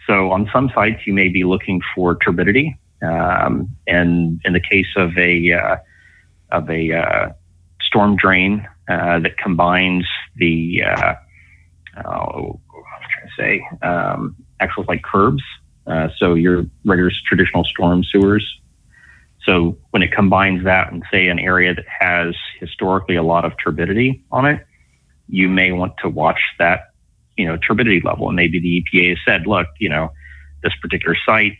So 0.07 0.31
on 0.31 0.49
some 0.53 0.71
sites, 0.73 1.05
you 1.05 1.13
may 1.13 1.29
be 1.29 1.43
looking 1.43 1.81
for 1.93 2.15
turbidity, 2.15 2.77
um, 3.01 3.69
and 3.87 4.39
in 4.45 4.53
the 4.53 4.59
case 4.59 4.87
of 4.95 5.17
a 5.17 5.51
uh, 5.51 5.77
of 6.51 6.69
a 6.69 6.93
uh, 6.93 7.29
storm 7.81 8.15
drain 8.15 8.67
uh, 8.87 9.19
that 9.19 9.37
combines 9.37 10.05
the 10.35 10.83
uh, 10.83 11.15
oh, 12.03 12.59
I'm 12.73 13.09
trying 13.09 13.27
to 13.27 13.79
say 13.81 13.87
um, 13.87 14.35
actual 14.59 14.85
like 14.87 15.03
curbs, 15.03 15.43
uh, 15.87 16.09
so 16.17 16.33
your 16.33 16.65
regular 16.83 17.11
traditional 17.27 17.63
storm 17.63 18.03
sewers. 18.03 18.45
So 19.43 19.77
when 19.91 20.01
it 20.01 20.11
combines 20.11 20.63
that 20.63 20.91
and 20.91 21.03
say 21.11 21.27
an 21.27 21.37
area 21.37 21.75
that 21.75 21.85
has 21.87 22.35
historically 22.59 23.15
a 23.15 23.23
lot 23.23 23.45
of 23.45 23.53
turbidity 23.63 24.23
on 24.31 24.45
it, 24.45 24.65
you 25.27 25.47
may 25.47 25.71
want 25.71 25.93
to 25.99 26.09
watch 26.09 26.39
that 26.57 26.89
you 27.37 27.45
know, 27.45 27.57
turbidity 27.57 28.01
level. 28.01 28.27
And 28.27 28.35
maybe 28.35 28.59
the 28.59 28.83
EPA 28.83 29.09
has 29.09 29.17
said, 29.25 29.47
look, 29.47 29.67
you 29.79 29.89
know, 29.89 30.11
this 30.63 30.73
particular 30.81 31.15
site, 31.25 31.53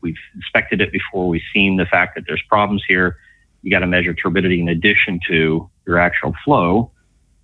we've 0.00 0.16
inspected 0.34 0.80
it 0.80 0.92
before, 0.92 1.28
we've 1.28 1.42
seen 1.52 1.76
the 1.76 1.86
fact 1.86 2.14
that 2.16 2.24
there's 2.26 2.42
problems 2.48 2.82
here. 2.86 3.16
You 3.62 3.70
got 3.70 3.80
to 3.80 3.86
measure 3.86 4.12
turbidity 4.12 4.60
in 4.60 4.68
addition 4.68 5.20
to 5.28 5.70
your 5.86 5.98
actual 5.98 6.34
flow 6.44 6.90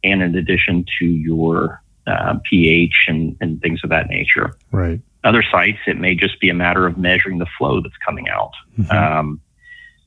and 0.05 0.23
in 0.23 0.35
addition 0.35 0.85
to 0.99 1.07
your 1.07 1.83
uh, 2.11 2.39
pH 2.49 3.07
and, 3.09 3.37
and 3.41 3.61
things 3.61 3.81
of 3.85 3.91
that 3.91 4.09
nature. 4.09 4.57
Right. 4.71 5.01
Other 5.23 5.43
sites, 5.43 5.79
it 5.87 5.99
may 5.99 6.15
just 6.15 6.41
be 6.41 6.49
a 6.49 6.55
matter 6.55 6.87
of 6.87 6.97
measuring 6.99 7.39
the 7.39 7.47
flow 7.59 7.81
that's 7.81 7.97
coming 8.05 8.29
out. 8.29 8.53
Mm-hmm. 8.79 8.91
Um, 8.91 9.41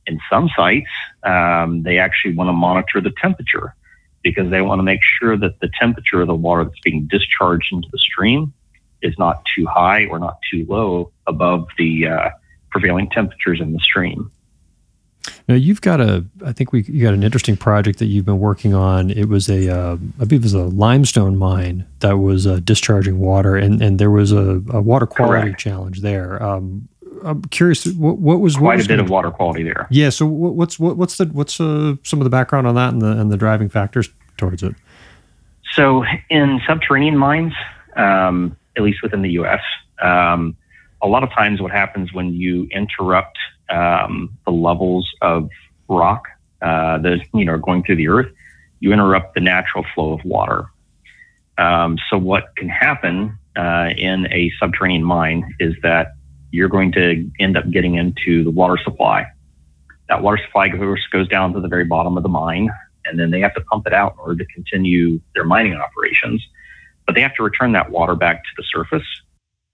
in 0.05 0.19
some 0.29 0.49
sites, 0.55 0.89
um, 1.23 1.83
they 1.83 1.99
actually 1.99 2.35
want 2.35 2.49
to 2.49 2.53
monitor 2.53 2.99
the 2.99 3.13
temperature 3.21 3.75
because 4.23 4.49
they 4.49 4.61
want 4.61 4.79
to 4.79 4.83
make 4.83 5.01
sure 5.19 5.37
that 5.37 5.59
the 5.59 5.69
temperature 5.79 6.21
of 6.21 6.27
the 6.27 6.35
water 6.35 6.63
that's 6.63 6.79
being 6.79 7.07
discharged 7.09 7.67
into 7.71 7.87
the 7.91 7.97
stream 7.97 8.53
is 9.01 9.13
not 9.19 9.43
too 9.55 9.65
high 9.65 10.05
or 10.05 10.17
not 10.17 10.39
too 10.49 10.65
low 10.67 11.11
above 11.27 11.67
the 11.77 12.07
uh, 12.07 12.29
prevailing 12.71 13.09
temperatures 13.09 13.59
in 13.61 13.73
the 13.73 13.79
stream. 13.79 14.31
Now 15.47 15.55
you've 15.55 15.81
got 15.81 16.01
a, 16.01 16.25
I 16.45 16.51
think 16.51 16.71
we 16.71 16.83
you 16.83 17.03
got 17.03 17.13
an 17.13 17.23
interesting 17.23 17.57
project 17.57 17.99
that 17.99 18.05
you've 18.05 18.25
been 18.25 18.39
working 18.39 18.73
on. 18.73 19.09
It 19.09 19.29
was 19.29 19.49
a, 19.49 19.69
uh, 19.69 19.93
I 20.19 20.25
believe 20.25 20.41
it 20.41 20.43
was 20.43 20.53
a 20.53 20.63
limestone 20.63 21.37
mine 21.37 21.85
that 21.99 22.17
was 22.17 22.47
uh, 22.47 22.59
discharging 22.63 23.19
water, 23.19 23.55
and 23.55 23.81
and 23.81 23.99
there 23.99 24.11
was 24.11 24.31
a, 24.31 24.61
a 24.69 24.81
water 24.81 25.05
quality 25.05 25.47
Correct. 25.47 25.59
challenge 25.59 26.01
there. 26.01 26.41
Um, 26.41 26.87
I'm 27.23 27.41
curious, 27.43 27.85
what, 27.85 28.17
what 28.17 28.39
was 28.39 28.57
quite 28.57 28.77
what 28.77 28.85
a 28.85 28.87
bit 28.87 28.99
of 28.99 29.09
water 29.09 29.31
quality 29.31 29.63
there? 29.63 29.87
Yeah. 29.89 30.09
So 30.09 30.25
what's 30.25 30.79
what, 30.79 30.97
what's 30.97 31.17
the 31.17 31.25
what's 31.25 31.59
uh, 31.59 31.95
some 32.03 32.19
of 32.19 32.25
the 32.25 32.29
background 32.29 32.67
on 32.67 32.75
that 32.75 32.93
and 32.93 33.01
the 33.01 33.11
and 33.11 33.31
the 33.31 33.37
driving 33.37 33.69
factors 33.69 34.09
towards 34.37 34.63
it? 34.63 34.75
So 35.73 36.03
in 36.29 36.61
subterranean 36.67 37.17
mines, 37.17 37.53
um, 37.95 38.55
at 38.77 38.83
least 38.83 39.01
within 39.01 39.21
the 39.21 39.31
U.S., 39.31 39.61
um, 40.01 40.55
a 41.03 41.07
lot 41.07 41.23
of 41.23 41.29
times 41.31 41.61
what 41.61 41.71
happens 41.71 42.13
when 42.13 42.33
you 42.33 42.67
interrupt 42.71 43.37
um, 43.69 44.35
the 44.45 44.51
levels 44.51 45.07
of 45.21 45.49
rock 45.89 46.27
uh, 46.61 46.97
that 46.99 47.19
you 47.33 47.45
know 47.45 47.53
are 47.53 47.57
going 47.57 47.83
through 47.83 47.97
the 47.97 48.07
earth, 48.07 48.31
you 48.79 48.93
interrupt 48.93 49.35
the 49.35 49.41
natural 49.41 49.85
flow 49.93 50.13
of 50.13 50.23
water. 50.23 50.65
Um, 51.57 51.97
so 52.09 52.17
what 52.17 52.55
can 52.55 52.69
happen 52.69 53.37
uh, 53.55 53.89
in 53.95 54.27
a 54.31 54.51
subterranean 54.59 55.03
mine 55.03 55.53
is 55.59 55.75
that 55.83 56.15
you're 56.51 56.69
going 56.69 56.91
to 56.93 57.29
end 57.39 57.57
up 57.57 57.69
getting 57.69 57.95
into 57.95 58.43
the 58.43 58.49
water 58.51 58.77
supply. 58.83 59.25
That 60.09 60.23
water 60.23 60.39
supply 60.45 60.69
goes, 60.69 61.05
goes 61.11 61.27
down 61.27 61.53
to 61.53 61.59
the 61.59 61.67
very 61.67 61.85
bottom 61.85 62.17
of 62.17 62.23
the 62.23 62.29
mine. 62.29 62.69
and 63.05 63.19
then 63.19 63.31
they 63.31 63.41
have 63.41 63.53
to 63.55 63.61
pump 63.61 63.85
it 63.87 63.93
out 63.93 64.13
in 64.13 64.19
order 64.19 64.43
to 64.43 64.45
continue 64.53 65.19
their 65.35 65.43
mining 65.43 65.75
operations. 65.75 66.45
But 67.05 67.15
they 67.15 67.21
have 67.21 67.35
to 67.35 67.43
return 67.43 67.73
that 67.73 67.91
water 67.91 68.15
back 68.15 68.43
to 68.43 68.49
the 68.55 68.63
surface. 68.63 69.05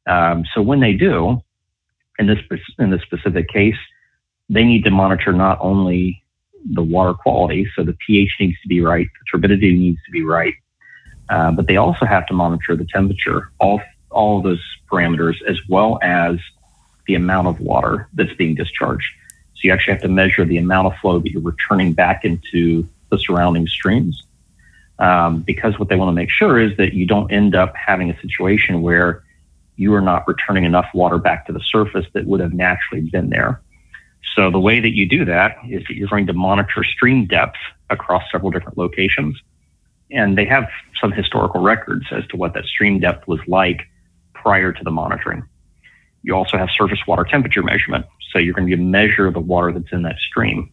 Um, 0.08 0.46
so 0.54 0.62
when 0.62 0.80
they 0.80 0.94
do, 0.94 1.42
in 2.18 2.28
this 2.28 2.40
in 2.78 2.90
this 2.90 3.02
specific 3.02 3.48
case, 3.50 3.78
they 4.50 4.64
need 4.64 4.84
to 4.84 4.92
monitor 4.92 5.32
not 5.32 5.58
only 5.62 6.24
the 6.66 6.84
water 6.84 7.14
quality, 7.14 7.68
so 7.76 7.84
the 7.84 7.98
pH 8.06 8.36
needs 8.40 8.60
to 8.62 8.68
be 8.68 8.82
right, 8.82 9.08
the 9.08 9.26
turbidity 9.32 9.74
needs 9.76 10.00
to 10.06 10.12
be 10.12 10.24
right, 10.24 10.54
uh, 11.30 11.52
but 11.52 11.68
they 11.68 11.78
also 11.78 12.06
have 12.06 12.26
to 12.28 12.34
monitor 12.34 12.76
the 12.76 12.86
temperature, 12.86 13.52
all 13.60 13.82
all 14.12 14.42
those 14.42 14.64
parameters, 14.92 15.36
as 15.48 15.60
well 15.70 16.00
as 16.02 16.38
the 17.06 17.16
amount 17.16 17.48
of 17.48 17.60
water 17.60 18.08
that's 18.14 18.34
being 18.34 18.56
discharged. 18.56 19.08
So 19.54 19.62
you 19.64 19.72
actually 19.72 19.94
have 19.94 20.02
to 20.04 20.08
measure 20.08 20.46
the 20.46 20.58
amount 20.58 20.88
of 20.88 20.96
flow 20.98 21.20
that 21.20 21.32
you're 21.32 21.42
returning 21.42 21.94
back 21.94 22.26
into 22.26 22.88
the 23.10 23.18
surrounding 23.18 23.68
streams. 23.68 24.24
Um, 25.00 25.42
because 25.42 25.80
what 25.80 25.90
they 25.90 25.96
want 25.96 26.10
to 26.10 26.14
make 26.14 26.30
sure 26.30 26.60
is 26.60 26.76
that 26.78 26.94
you 26.94 27.06
don't 27.06 27.32
end 27.32 27.56
up 27.56 27.74
having 27.76 28.10
a 28.10 28.20
situation 28.20 28.82
where 28.82 29.24
you 29.80 29.94
are 29.94 30.02
not 30.02 30.28
returning 30.28 30.66
enough 30.66 30.88
water 30.94 31.18
back 31.18 31.48
to 31.48 31.54
the 31.54 31.62
surface 31.62 32.06
that 32.14 32.26
would 32.26 32.42
have 32.42 32.54
naturally 32.54 33.10
been 33.10 33.30
there. 33.30 33.62
So 34.36 34.52
the 34.52 34.60
way 34.60 34.82
that 34.82 34.94
you 34.94 35.08
do 35.08 35.24
that 35.24 35.56
is 35.70 35.84
that 35.88 35.96
you're 35.96 36.10
going 36.10 36.28
to 36.28 36.34
monitor 36.34 36.84
stream 36.84 37.26
depth 37.26 37.56
across 37.90 38.24
several 38.30 38.52
different 38.52 38.78
locations. 38.78 39.40
And 40.12 40.38
they 40.38 40.46
have 40.46 40.68
some 41.00 41.14
historical 41.14 41.62
records 41.62 42.06
as 42.12 42.28
to 42.28 42.36
what 42.36 42.54
that 42.56 42.66
stream 42.66 43.00
depth 43.00 43.26
was 43.26 43.40
like 43.48 43.88
prior 44.34 44.74
to 44.74 44.84
the 44.84 44.92
monitoring. 44.92 45.44
You 46.24 46.36
also 46.36 46.58
have 46.58 46.68
surface 46.78 47.00
water 47.08 47.24
temperature 47.24 47.64
measurement. 47.64 48.06
So 48.34 48.40
you're 48.40 48.54
going 48.54 48.68
to 48.68 48.76
measure 48.76 49.32
the 49.32 49.40
water 49.40 49.72
that's 49.72 49.94
in 49.94 50.02
that 50.02 50.18
stream. 50.18 50.70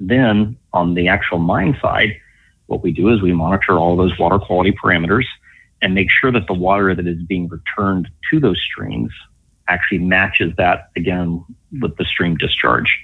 Then 0.00 0.56
on 0.72 0.94
the 0.94 1.06
actual 1.06 1.38
mine 1.38 1.78
side, 1.80 2.20
what 2.66 2.82
we 2.82 2.90
do 2.90 3.14
is 3.14 3.22
we 3.22 3.32
monitor 3.32 3.78
all 3.78 3.96
those 3.96 4.18
water 4.18 4.40
quality 4.40 4.72
parameters 4.72 5.24
and 5.80 5.94
make 5.94 6.08
sure 6.10 6.32
that 6.32 6.46
the 6.46 6.54
water 6.54 6.94
that 6.94 7.06
is 7.06 7.22
being 7.22 7.48
returned 7.48 8.08
to 8.30 8.40
those 8.40 8.60
streams 8.60 9.12
actually 9.68 9.98
matches 9.98 10.52
that 10.56 10.90
again 10.96 11.44
with 11.80 11.96
the 11.96 12.04
stream 12.04 12.36
discharge. 12.36 12.98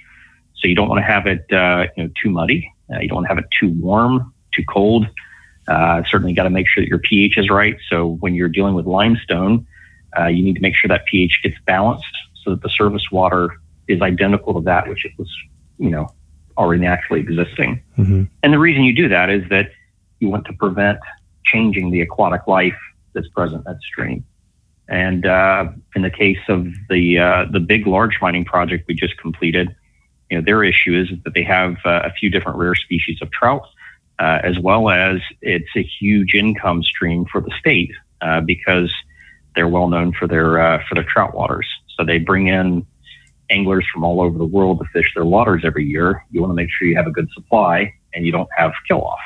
So 0.55 0.67
you 0.67 0.75
don't 0.75 0.89
want 0.89 0.99
to 0.99 1.05
have 1.05 1.27
it 1.27 1.45
uh, 1.51 1.87
you 1.95 2.03
know 2.03 2.09
too 2.21 2.29
muddy. 2.29 2.71
Uh, 2.91 2.99
you 2.99 3.07
don't 3.07 3.17
want 3.17 3.25
to 3.25 3.29
have 3.29 3.37
it 3.37 3.45
too 3.59 3.69
warm, 3.69 4.33
too 4.53 4.63
cold. 4.67 5.07
Uh, 5.67 6.03
certainly 6.07 6.33
got 6.33 6.43
to 6.43 6.49
make 6.49 6.67
sure 6.67 6.83
that 6.83 6.89
your 6.89 6.99
pH 6.99 7.37
is 7.37 7.49
right. 7.49 7.77
So 7.89 8.17
when 8.19 8.35
you're 8.35 8.49
dealing 8.49 8.75
with 8.75 8.85
limestone, 8.85 9.65
uh, 10.17 10.27
you 10.27 10.43
need 10.43 10.53
to 10.53 10.61
make 10.61 10.75
sure 10.75 10.87
that 10.89 11.05
pH 11.05 11.41
gets 11.43 11.55
balanced 11.65 12.05
so 12.43 12.51
that 12.51 12.61
the 12.61 12.69
surface 12.69 13.09
water 13.11 13.49
is 13.87 14.01
identical 14.01 14.53
to 14.53 14.61
that 14.61 14.87
which 14.87 15.05
it 15.05 15.11
was, 15.17 15.29
you 15.79 15.89
know, 15.89 16.07
already 16.57 16.81
naturally 16.81 17.21
existing. 17.21 17.81
Mm-hmm. 17.97 18.23
And 18.43 18.53
the 18.53 18.59
reason 18.59 18.83
you 18.83 18.95
do 18.95 19.09
that 19.09 19.29
is 19.29 19.47
that 19.49 19.71
you 20.19 20.29
want 20.29 20.45
to 20.45 20.53
prevent 20.53 20.99
changing 21.45 21.91
the 21.91 22.01
aquatic 22.01 22.47
life 22.47 22.77
that's 23.13 23.27
present 23.29 23.65
at 23.67 23.77
stream. 23.81 24.23
And 24.87 25.25
uh, 25.25 25.69
in 25.95 26.03
the 26.03 26.11
case 26.11 26.39
of 26.47 26.67
the 26.89 27.17
uh, 27.17 27.45
the 27.51 27.59
big 27.59 27.87
large 27.87 28.19
mining 28.21 28.45
project 28.45 28.85
we 28.87 28.93
just 28.93 29.17
completed, 29.17 29.75
you 30.29 30.37
know, 30.37 30.43
their 30.43 30.63
issue 30.63 30.95
is 30.99 31.09
that 31.23 31.33
they 31.33 31.43
have 31.43 31.77
uh, 31.85 32.01
a 32.03 32.11
few 32.11 32.29
different 32.29 32.57
rare 32.59 32.75
species 32.75 33.19
of 33.21 33.31
trout, 33.31 33.65
uh, 34.19 34.39
as 34.43 34.59
well 34.59 34.89
as 34.89 35.21
it's 35.41 35.69
a 35.75 35.83
huge 35.83 36.35
income 36.35 36.83
stream 36.83 37.25
for 37.25 37.41
the 37.41 37.51
state 37.59 37.91
uh, 38.21 38.41
because 38.41 38.93
they're 39.55 39.67
well 39.67 39.87
known 39.87 40.13
for 40.13 40.27
their 40.27 40.59
uh, 40.59 40.83
for 40.87 40.93
their 40.93 41.03
trout 41.05 41.33
waters. 41.33 41.67
So 41.97 42.05
they 42.05 42.19
bring 42.19 42.47
in 42.47 42.85
anglers 43.49 43.85
from 43.91 44.03
all 44.03 44.21
over 44.21 44.37
the 44.37 44.45
world 44.45 44.79
to 44.79 44.85
fish 44.93 45.11
their 45.15 45.25
waters 45.25 45.63
every 45.65 45.85
year. 45.85 46.23
You 46.31 46.41
want 46.41 46.51
to 46.51 46.55
make 46.55 46.69
sure 46.69 46.87
you 46.87 46.95
have 46.95 47.07
a 47.07 47.11
good 47.11 47.29
supply 47.33 47.93
and 48.13 48.25
you 48.25 48.31
don't 48.31 48.49
have 48.55 48.71
kill 48.87 49.01
off. 49.01 49.19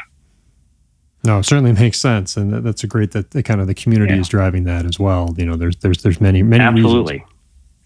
No, 1.23 1.39
it 1.39 1.43
certainly 1.43 1.73
makes 1.73 1.99
sense, 1.99 2.37
and 2.37 2.53
that's 2.65 2.83
a 2.83 2.87
great 2.87 3.11
that 3.11 3.31
the, 3.31 3.43
kind 3.43 3.59
of 3.59 3.67
the 3.67 3.73
community 3.73 4.13
yeah. 4.13 4.21
is 4.21 4.29
driving 4.29 4.63
that 4.65 4.85
as 4.85 4.99
well. 4.99 5.35
You 5.37 5.45
know, 5.45 5.55
there's 5.55 5.75
there's 5.77 6.01
there's 6.01 6.21
many 6.21 6.43
many 6.43 6.63
absolutely 6.63 7.15
reasons. 7.15 7.31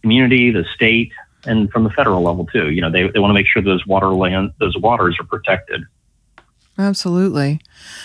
community, 0.02 0.52
the 0.52 0.66
state, 0.76 1.12
and 1.46 1.72
from 1.72 1.84
the 1.84 1.90
federal 1.90 2.22
level 2.22 2.46
too. 2.46 2.70
You 2.70 2.82
know, 2.82 2.92
they 2.92 3.10
they 3.10 3.20
want 3.20 3.32
to 3.32 3.34
make 3.34 3.48
sure 3.48 3.62
those 3.62 3.86
water 3.88 4.10
land 4.10 4.52
those 4.60 4.78
waters 4.78 5.18
are 5.20 5.26
protected. 5.26 5.84
Absolutely. 6.78 7.60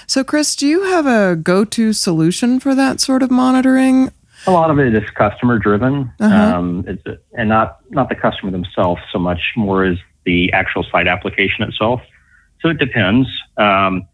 So, 0.06 0.22
Chris, 0.22 0.54
do 0.54 0.66
you 0.66 0.84
have 0.84 1.06
a 1.06 1.36
go-to 1.36 1.94
solution 1.94 2.60
for 2.60 2.74
that 2.74 3.00
sort 3.00 3.22
of 3.22 3.30
monitoring? 3.30 4.12
A 4.46 4.50
lot 4.50 4.70
of 4.70 4.78
it 4.78 4.94
is 4.94 5.08
customer 5.10 5.58
driven, 5.58 6.12
uh-huh. 6.20 6.58
um, 6.58 6.98
and 7.32 7.48
not 7.48 7.78
not 7.90 8.08
the 8.08 8.14
customer 8.14 8.50
themselves 8.50 9.00
so 9.12 9.18
much. 9.18 9.40
More 9.56 9.84
is 9.84 9.98
the 10.24 10.52
actual 10.52 10.84
site 10.84 11.08
application 11.08 11.64
itself. 11.64 12.00
So 12.60 12.68
it 12.68 12.78
depends. 12.78 13.28
Um, 13.56 14.06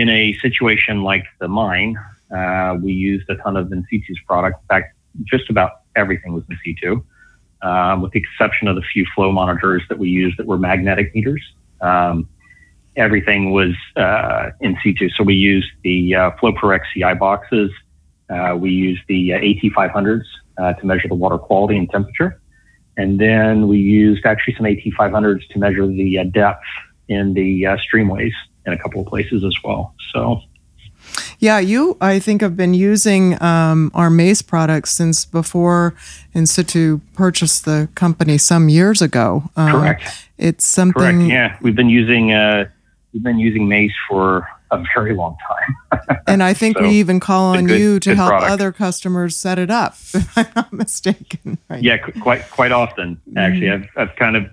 in 0.00 0.08
a 0.08 0.32
situation 0.40 1.02
like 1.02 1.24
the 1.40 1.48
mine, 1.48 1.94
uh, 2.34 2.74
we 2.82 2.90
used 2.90 3.28
a 3.28 3.36
ton 3.36 3.54
of 3.54 3.70
In-Situ's 3.70 4.18
product. 4.26 4.58
In 4.62 4.66
fact, 4.68 4.96
just 5.24 5.50
about 5.50 5.82
everything 5.94 6.32
was 6.32 6.42
In-Situ, 6.48 7.04
um, 7.60 8.00
with 8.00 8.12
the 8.12 8.20
exception 8.20 8.66
of 8.68 8.76
the 8.76 8.82
few 8.94 9.04
flow 9.14 9.30
monitors 9.30 9.82
that 9.90 9.98
we 9.98 10.08
used 10.08 10.38
that 10.38 10.46
were 10.46 10.56
magnetic 10.56 11.14
meters. 11.14 11.42
Um, 11.82 12.26
everything 12.96 13.52
was 13.52 13.74
uh, 13.94 14.50
In-Situ. 14.60 15.10
So 15.10 15.22
we 15.22 15.34
used 15.34 15.68
the 15.82 16.14
uh, 16.14 16.30
FloPro 16.40 16.80
XCi 16.80 17.18
boxes. 17.18 17.70
Uh, 18.30 18.56
we 18.56 18.70
used 18.70 19.02
the 19.06 19.34
uh, 19.34 19.38
AT500s 19.38 20.22
uh, 20.56 20.72
to 20.74 20.86
measure 20.86 21.08
the 21.08 21.14
water 21.14 21.36
quality 21.36 21.76
and 21.76 21.90
temperature. 21.90 22.40
And 22.96 23.20
then 23.20 23.68
we 23.68 23.76
used 23.76 24.24
actually 24.24 24.54
some 24.54 24.64
AT500s 24.64 25.46
to 25.48 25.58
measure 25.58 25.86
the 25.86 26.20
uh, 26.20 26.24
depth 26.24 26.64
in 27.08 27.34
the 27.34 27.64
streamways 27.84 28.32
in 28.66 28.72
a 28.72 28.78
couple 28.78 29.00
of 29.00 29.06
places 29.06 29.44
as 29.44 29.54
well. 29.64 29.94
So. 30.12 30.42
Yeah, 31.38 31.58
you, 31.58 31.96
I 32.00 32.18
think, 32.18 32.42
have 32.42 32.56
been 32.56 32.74
using 32.74 33.40
um, 33.42 33.90
our 33.94 34.10
Mace 34.10 34.42
products 34.42 34.90
since 34.90 35.24
before 35.24 35.94
In-Situ 36.34 37.00
purchased 37.14 37.64
the 37.64 37.88
company 37.94 38.38
some 38.38 38.68
years 38.68 39.00
ago. 39.00 39.44
Um, 39.56 39.72
Correct. 39.72 40.28
It's 40.38 40.66
something. 40.66 41.02
Correct. 41.02 41.30
Yeah, 41.30 41.56
we've 41.62 41.74
been 41.74 41.88
using 41.88 42.32
uh, 42.32 42.68
we've 43.12 43.22
been 43.22 43.38
using 43.38 43.68
Mace 43.68 43.92
for 44.08 44.46
a 44.70 44.82
very 44.94 45.14
long 45.14 45.36
time. 45.48 46.18
and 46.26 46.42
I 46.42 46.54
think 46.54 46.76
so, 46.76 46.84
we 46.84 46.90
even 46.90 47.20
call 47.20 47.56
on 47.56 47.66
good, 47.66 47.78
you 47.78 48.00
to 48.00 48.14
help 48.14 48.30
product. 48.30 48.52
other 48.52 48.72
customers 48.72 49.36
set 49.36 49.58
it 49.58 49.70
up, 49.70 49.94
if 50.14 50.38
I'm 50.38 50.46
not 50.54 50.72
mistaken. 50.72 51.58
Right? 51.68 51.82
Yeah, 51.82 51.98
quite 51.98 52.48
quite 52.50 52.72
often. 52.72 53.20
Actually, 53.36 53.66
mm-hmm. 53.66 53.98
I've 53.98 54.10
I've 54.10 54.16
kind 54.16 54.36
of 54.36 54.46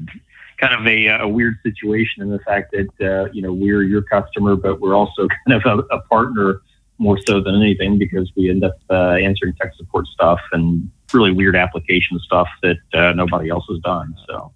kind 0.57 0.73
of 0.73 0.85
a, 0.87 1.07
a 1.07 1.27
weird 1.27 1.55
situation 1.63 2.23
in 2.23 2.29
the 2.29 2.39
fact 2.39 2.73
that 2.73 2.89
uh, 3.01 3.29
you 3.31 3.41
know 3.41 3.53
we're 3.53 3.83
your 3.83 4.01
customer, 4.01 4.55
but 4.55 4.79
we're 4.79 4.95
also 4.95 5.27
kind 5.47 5.63
of 5.63 5.79
a, 5.79 5.95
a 5.95 6.01
partner 6.03 6.61
more 6.99 7.17
so 7.27 7.39
than 7.41 7.55
anything 7.55 7.97
because 7.97 8.31
we 8.35 8.49
end 8.49 8.63
up 8.63 8.77
uh, 8.89 9.11
answering 9.11 9.53
tech 9.61 9.71
support 9.75 10.07
stuff 10.07 10.39
and 10.51 10.89
really 11.13 11.31
weird 11.31 11.55
application 11.55 12.19
stuff 12.19 12.47
that 12.63 12.77
uh, 12.93 13.13
nobody 13.13 13.49
else 13.49 13.65
has 13.69 13.79
done. 13.79 14.15
So. 14.27 14.51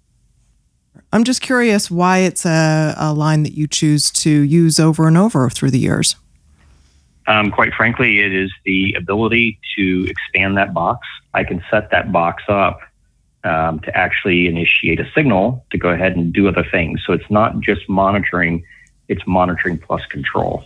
I'm 1.12 1.24
just 1.24 1.40
curious 1.40 1.90
why 1.90 2.18
it's 2.18 2.44
a, 2.44 2.94
a, 2.98 3.12
line 3.12 3.42
that 3.44 3.52
you 3.52 3.66
choose 3.66 4.10
to 4.10 4.30
use 4.30 4.80
over 4.80 5.06
and 5.06 5.16
over 5.16 5.48
through 5.50 5.70
the 5.70 5.78
years. 5.78 6.16
Um, 7.26 7.50
quite 7.50 7.72
frankly, 7.74 8.20
it 8.20 8.34
is 8.34 8.50
the 8.64 8.94
ability 8.94 9.58
to 9.76 10.06
expand 10.08 10.56
that 10.56 10.74
box. 10.74 11.06
I 11.34 11.44
can 11.44 11.62
set 11.70 11.90
that 11.90 12.12
box 12.12 12.42
up 12.48 12.80
um, 13.44 13.80
to 13.80 13.96
actually 13.96 14.46
initiate 14.46 15.00
a 15.00 15.10
signal 15.14 15.64
to 15.70 15.78
go 15.78 15.88
ahead 15.88 16.16
and 16.16 16.32
do 16.32 16.48
other 16.48 16.64
things. 16.70 17.00
So 17.06 17.12
it's 17.12 17.30
not 17.30 17.60
just 17.60 17.88
monitoring, 17.88 18.64
it's 19.08 19.26
monitoring 19.26 19.78
plus 19.78 20.04
control. 20.06 20.64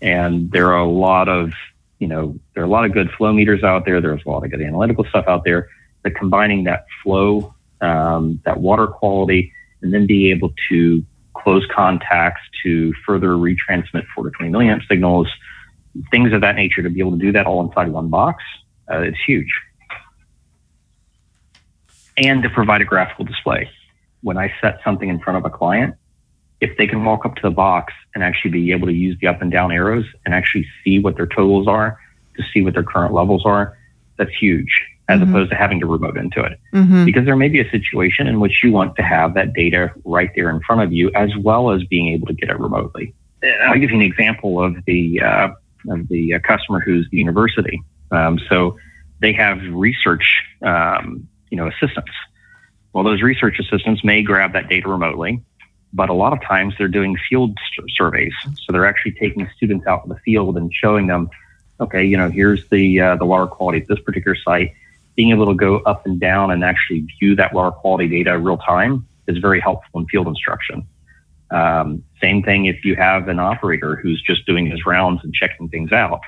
And 0.00 0.50
there 0.50 0.72
are 0.72 0.78
a 0.78 0.88
lot 0.88 1.28
of, 1.28 1.52
you 1.98 2.06
know, 2.06 2.38
there 2.52 2.62
are 2.62 2.66
a 2.66 2.70
lot 2.70 2.84
of 2.84 2.92
good 2.92 3.10
flow 3.12 3.32
meters 3.32 3.62
out 3.62 3.84
there. 3.86 4.00
There's 4.00 4.24
a 4.26 4.28
lot 4.28 4.44
of 4.44 4.50
good 4.50 4.60
analytical 4.60 5.04
stuff 5.04 5.26
out 5.26 5.44
there. 5.44 5.68
But 6.02 6.14
combining 6.14 6.64
that 6.64 6.86
flow, 7.02 7.54
um, 7.80 8.40
that 8.44 8.60
water 8.60 8.86
quality, 8.86 9.52
and 9.80 9.92
then 9.92 10.06
be 10.06 10.30
able 10.30 10.52
to 10.68 11.04
close 11.34 11.66
contacts 11.74 12.42
to 12.62 12.92
further 13.06 13.30
retransmit 13.30 14.04
4 14.14 14.24
to 14.24 14.30
20 14.30 14.52
milliamp 14.52 14.86
signals, 14.88 15.28
things 16.10 16.32
of 16.32 16.40
that 16.42 16.56
nature 16.56 16.82
to 16.82 16.90
be 16.90 17.00
able 17.00 17.12
to 17.12 17.18
do 17.18 17.32
that 17.32 17.46
all 17.46 17.66
inside 17.66 17.88
one 17.88 18.08
box, 18.08 18.42
uh, 18.90 19.00
it's 19.00 19.18
huge 19.26 19.48
and 22.16 22.42
to 22.42 22.50
provide 22.50 22.80
a 22.80 22.84
graphical 22.84 23.24
display. 23.24 23.68
When 24.22 24.38
I 24.38 24.52
set 24.60 24.80
something 24.84 25.08
in 25.08 25.20
front 25.20 25.38
of 25.38 25.44
a 25.44 25.50
client, 25.50 25.96
if 26.60 26.76
they 26.78 26.86
can 26.86 27.04
walk 27.04 27.26
up 27.26 27.34
to 27.36 27.42
the 27.42 27.50
box 27.50 27.92
and 28.14 28.24
actually 28.24 28.52
be 28.52 28.72
able 28.72 28.86
to 28.86 28.92
use 28.92 29.18
the 29.20 29.26
up 29.26 29.42
and 29.42 29.50
down 29.50 29.72
arrows 29.72 30.06
and 30.24 30.34
actually 30.34 30.66
see 30.82 30.98
what 30.98 31.16
their 31.16 31.26
totals 31.26 31.68
are, 31.68 31.98
to 32.36 32.42
see 32.52 32.62
what 32.62 32.74
their 32.74 32.82
current 32.82 33.12
levels 33.12 33.44
are, 33.44 33.76
that's 34.16 34.30
huge 34.40 34.68
as 35.08 35.20
mm-hmm. 35.20 35.30
opposed 35.30 35.50
to 35.50 35.56
having 35.56 35.80
to 35.80 35.86
remote 35.86 36.16
into 36.16 36.42
it. 36.42 36.58
Mm-hmm. 36.72 37.04
Because 37.04 37.26
there 37.26 37.36
may 37.36 37.48
be 37.48 37.60
a 37.60 37.70
situation 37.70 38.26
in 38.26 38.40
which 38.40 38.60
you 38.62 38.72
want 38.72 38.96
to 38.96 39.02
have 39.02 39.34
that 39.34 39.52
data 39.52 39.92
right 40.04 40.30
there 40.34 40.48
in 40.48 40.60
front 40.60 40.82
of 40.82 40.92
you, 40.92 41.10
as 41.14 41.30
well 41.36 41.70
as 41.70 41.84
being 41.84 42.14
able 42.14 42.26
to 42.28 42.32
get 42.32 42.48
it 42.48 42.58
remotely. 42.58 43.14
I'll 43.66 43.78
give 43.78 43.90
you 43.90 43.96
an 43.96 44.02
example 44.02 44.62
of 44.62 44.76
the 44.86 45.20
uh, 45.20 45.48
of 45.90 46.08
the 46.08 46.34
uh, 46.34 46.38
customer 46.40 46.80
who's 46.80 47.06
the 47.10 47.18
university. 47.18 47.82
Um, 48.10 48.40
so 48.48 48.78
they 49.20 49.34
have 49.34 49.58
research 49.70 50.42
um, 50.62 51.28
you 51.54 51.60
know, 51.60 51.68
assistants. 51.68 52.10
Well, 52.92 53.04
those 53.04 53.22
research 53.22 53.60
assistants 53.60 54.02
may 54.02 54.22
grab 54.22 54.54
that 54.54 54.68
data 54.68 54.88
remotely. 54.88 55.40
but 55.94 56.08
a 56.10 56.12
lot 56.12 56.32
of 56.32 56.42
times 56.42 56.74
they're 56.76 56.88
doing 56.88 57.16
field 57.28 57.56
surveys. 57.96 58.32
So 58.42 58.72
they're 58.72 58.84
actually 58.84 59.12
taking 59.12 59.48
students 59.56 59.86
out 59.86 60.02
in 60.02 60.08
the 60.08 60.18
field 60.24 60.56
and 60.56 60.74
showing 60.74 61.06
them, 61.06 61.30
okay, 61.80 62.04
you 62.04 62.16
know, 62.16 62.28
here's 62.28 62.68
the 62.68 63.00
uh, 63.00 63.16
the 63.16 63.24
water 63.24 63.46
quality 63.46 63.80
at 63.82 63.86
this 63.86 64.00
particular 64.00 64.36
site. 64.36 64.72
Being 65.14 65.30
able 65.30 65.46
to 65.46 65.54
go 65.54 65.78
up 65.78 66.04
and 66.06 66.18
down 66.18 66.50
and 66.50 66.64
actually 66.64 67.06
view 67.20 67.36
that 67.36 67.54
water 67.54 67.70
quality 67.70 68.08
data 68.08 68.36
real 68.36 68.58
time 68.58 69.06
is 69.28 69.38
very 69.38 69.60
helpful 69.60 70.00
in 70.00 70.06
field 70.06 70.26
instruction. 70.26 70.84
Um, 71.52 72.02
same 72.20 72.42
thing 72.42 72.64
if 72.64 72.84
you 72.84 72.96
have 72.96 73.28
an 73.28 73.38
operator 73.38 73.94
who's 73.94 74.20
just 74.20 74.44
doing 74.44 74.66
his 74.66 74.84
rounds 74.84 75.20
and 75.22 75.32
checking 75.32 75.68
things 75.68 75.92
out. 75.92 76.20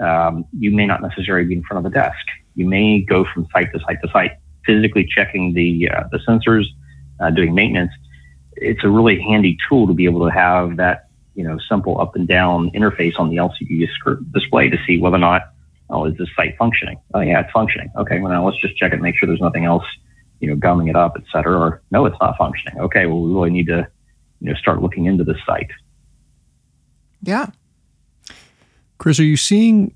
Um, 0.00 0.44
you 0.58 0.72
may 0.72 0.86
not 0.86 1.00
necessarily 1.00 1.46
be 1.46 1.54
in 1.54 1.62
front 1.62 1.86
of 1.86 1.92
a 1.92 1.94
desk. 1.94 2.26
You 2.56 2.66
may 2.66 3.00
go 3.02 3.24
from 3.32 3.46
site 3.52 3.72
to 3.72 3.78
site 3.86 4.02
to 4.02 4.08
site, 4.10 4.32
physically 4.64 5.06
checking 5.08 5.54
the 5.54 5.88
uh, 5.88 6.04
the 6.10 6.18
sensors, 6.18 6.64
uh, 7.20 7.30
doing 7.30 7.54
maintenance 7.54 7.92
it's 8.56 8.84
a 8.84 8.88
really 8.88 9.20
handy 9.20 9.56
tool 9.68 9.86
to 9.86 9.94
be 9.94 10.04
able 10.04 10.24
to 10.26 10.32
have 10.32 10.76
that, 10.76 11.08
you 11.34 11.44
know, 11.44 11.58
simple 11.68 12.00
up 12.00 12.14
and 12.16 12.28
down 12.28 12.70
interface 12.70 13.18
on 13.18 13.30
the 13.30 13.36
LCD 13.36 13.88
display 14.32 14.68
to 14.68 14.78
see 14.86 14.98
whether 14.98 15.16
or 15.16 15.20
not, 15.20 15.42
oh, 15.90 16.04
is 16.04 16.16
this 16.16 16.28
site 16.36 16.56
functioning? 16.58 17.00
Oh, 17.14 17.20
yeah, 17.20 17.40
it's 17.40 17.50
functioning. 17.52 17.90
Okay, 17.96 18.20
well, 18.20 18.32
now 18.32 18.44
let's 18.44 18.60
just 18.60 18.76
check 18.76 18.92
it, 18.92 19.00
make 19.00 19.16
sure 19.16 19.26
there's 19.26 19.40
nothing 19.40 19.64
else, 19.64 19.84
you 20.40 20.48
know, 20.48 20.56
gumming 20.56 20.88
it 20.88 20.96
up, 20.96 21.14
et 21.16 21.24
cetera. 21.32 21.58
Or 21.58 21.82
no, 21.90 22.06
it's 22.06 22.16
not 22.20 22.36
functioning. 22.36 22.78
Okay, 22.80 23.06
well, 23.06 23.20
we 23.20 23.32
really 23.32 23.50
need 23.50 23.66
to, 23.66 23.86
you 24.40 24.50
know, 24.50 24.54
start 24.54 24.82
looking 24.82 25.06
into 25.06 25.24
this 25.24 25.38
site. 25.46 25.70
Yeah. 27.22 27.46
Chris, 28.98 29.18
are 29.18 29.24
you 29.24 29.36
seeing 29.36 29.94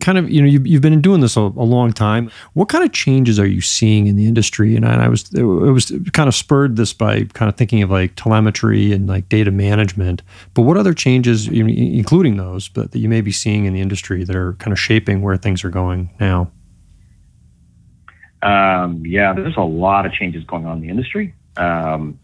kind 0.00 0.16
of 0.16 0.30
you 0.30 0.40
know 0.40 0.48
you've, 0.48 0.66
you've 0.66 0.82
been 0.82 1.00
doing 1.00 1.20
this 1.20 1.36
a, 1.36 1.40
a, 1.40 1.66
long 1.66 1.92
time. 1.92 2.30
What 2.54 2.68
kind 2.68 2.84
of 2.84 2.92
changes 2.92 3.38
are 3.38 3.46
you 3.46 3.60
seeing 3.60 4.06
in 4.06 4.16
the 4.16 4.26
industry? 4.26 4.74
And 4.74 4.86
I, 4.86 4.92
and 4.94 5.02
I, 5.02 5.08
was 5.08 5.32
it 5.34 5.42
was 5.42 5.92
kind 6.12 6.28
of 6.28 6.34
spurred 6.34 6.76
this 6.76 6.92
by 6.92 7.24
kind 7.24 7.48
of 7.48 7.56
thinking 7.56 7.82
of 7.82 7.90
like 7.90 8.14
telemetry 8.16 8.92
and 8.92 9.06
like 9.06 9.28
data 9.28 9.50
management. 9.50 10.22
But 10.54 10.62
what 10.62 10.76
other 10.76 10.94
changes 10.94 11.48
including 11.48 12.36
those 12.36 12.68
but 12.68 12.92
that 12.92 12.98
you 12.98 13.08
may 13.08 13.20
be 13.20 13.32
seeing 13.32 13.66
in 13.66 13.74
the 13.74 13.80
industry 13.80 14.24
that 14.24 14.34
are 14.34 14.54
kind 14.54 14.72
of 14.72 14.78
shaping 14.78 15.20
where 15.20 15.36
things 15.36 15.64
are 15.64 15.70
going 15.70 16.10
now? 16.18 16.50
Um, 18.40 19.02
yeah 19.04 19.32
there's 19.32 19.56
a 19.56 19.62
lot 19.62 20.06
of 20.06 20.12
changes 20.12 20.44
going 20.44 20.64
on 20.64 20.78
in 20.78 20.82
the 20.82 20.88
industry. 20.88 21.34
Um, 21.56 22.18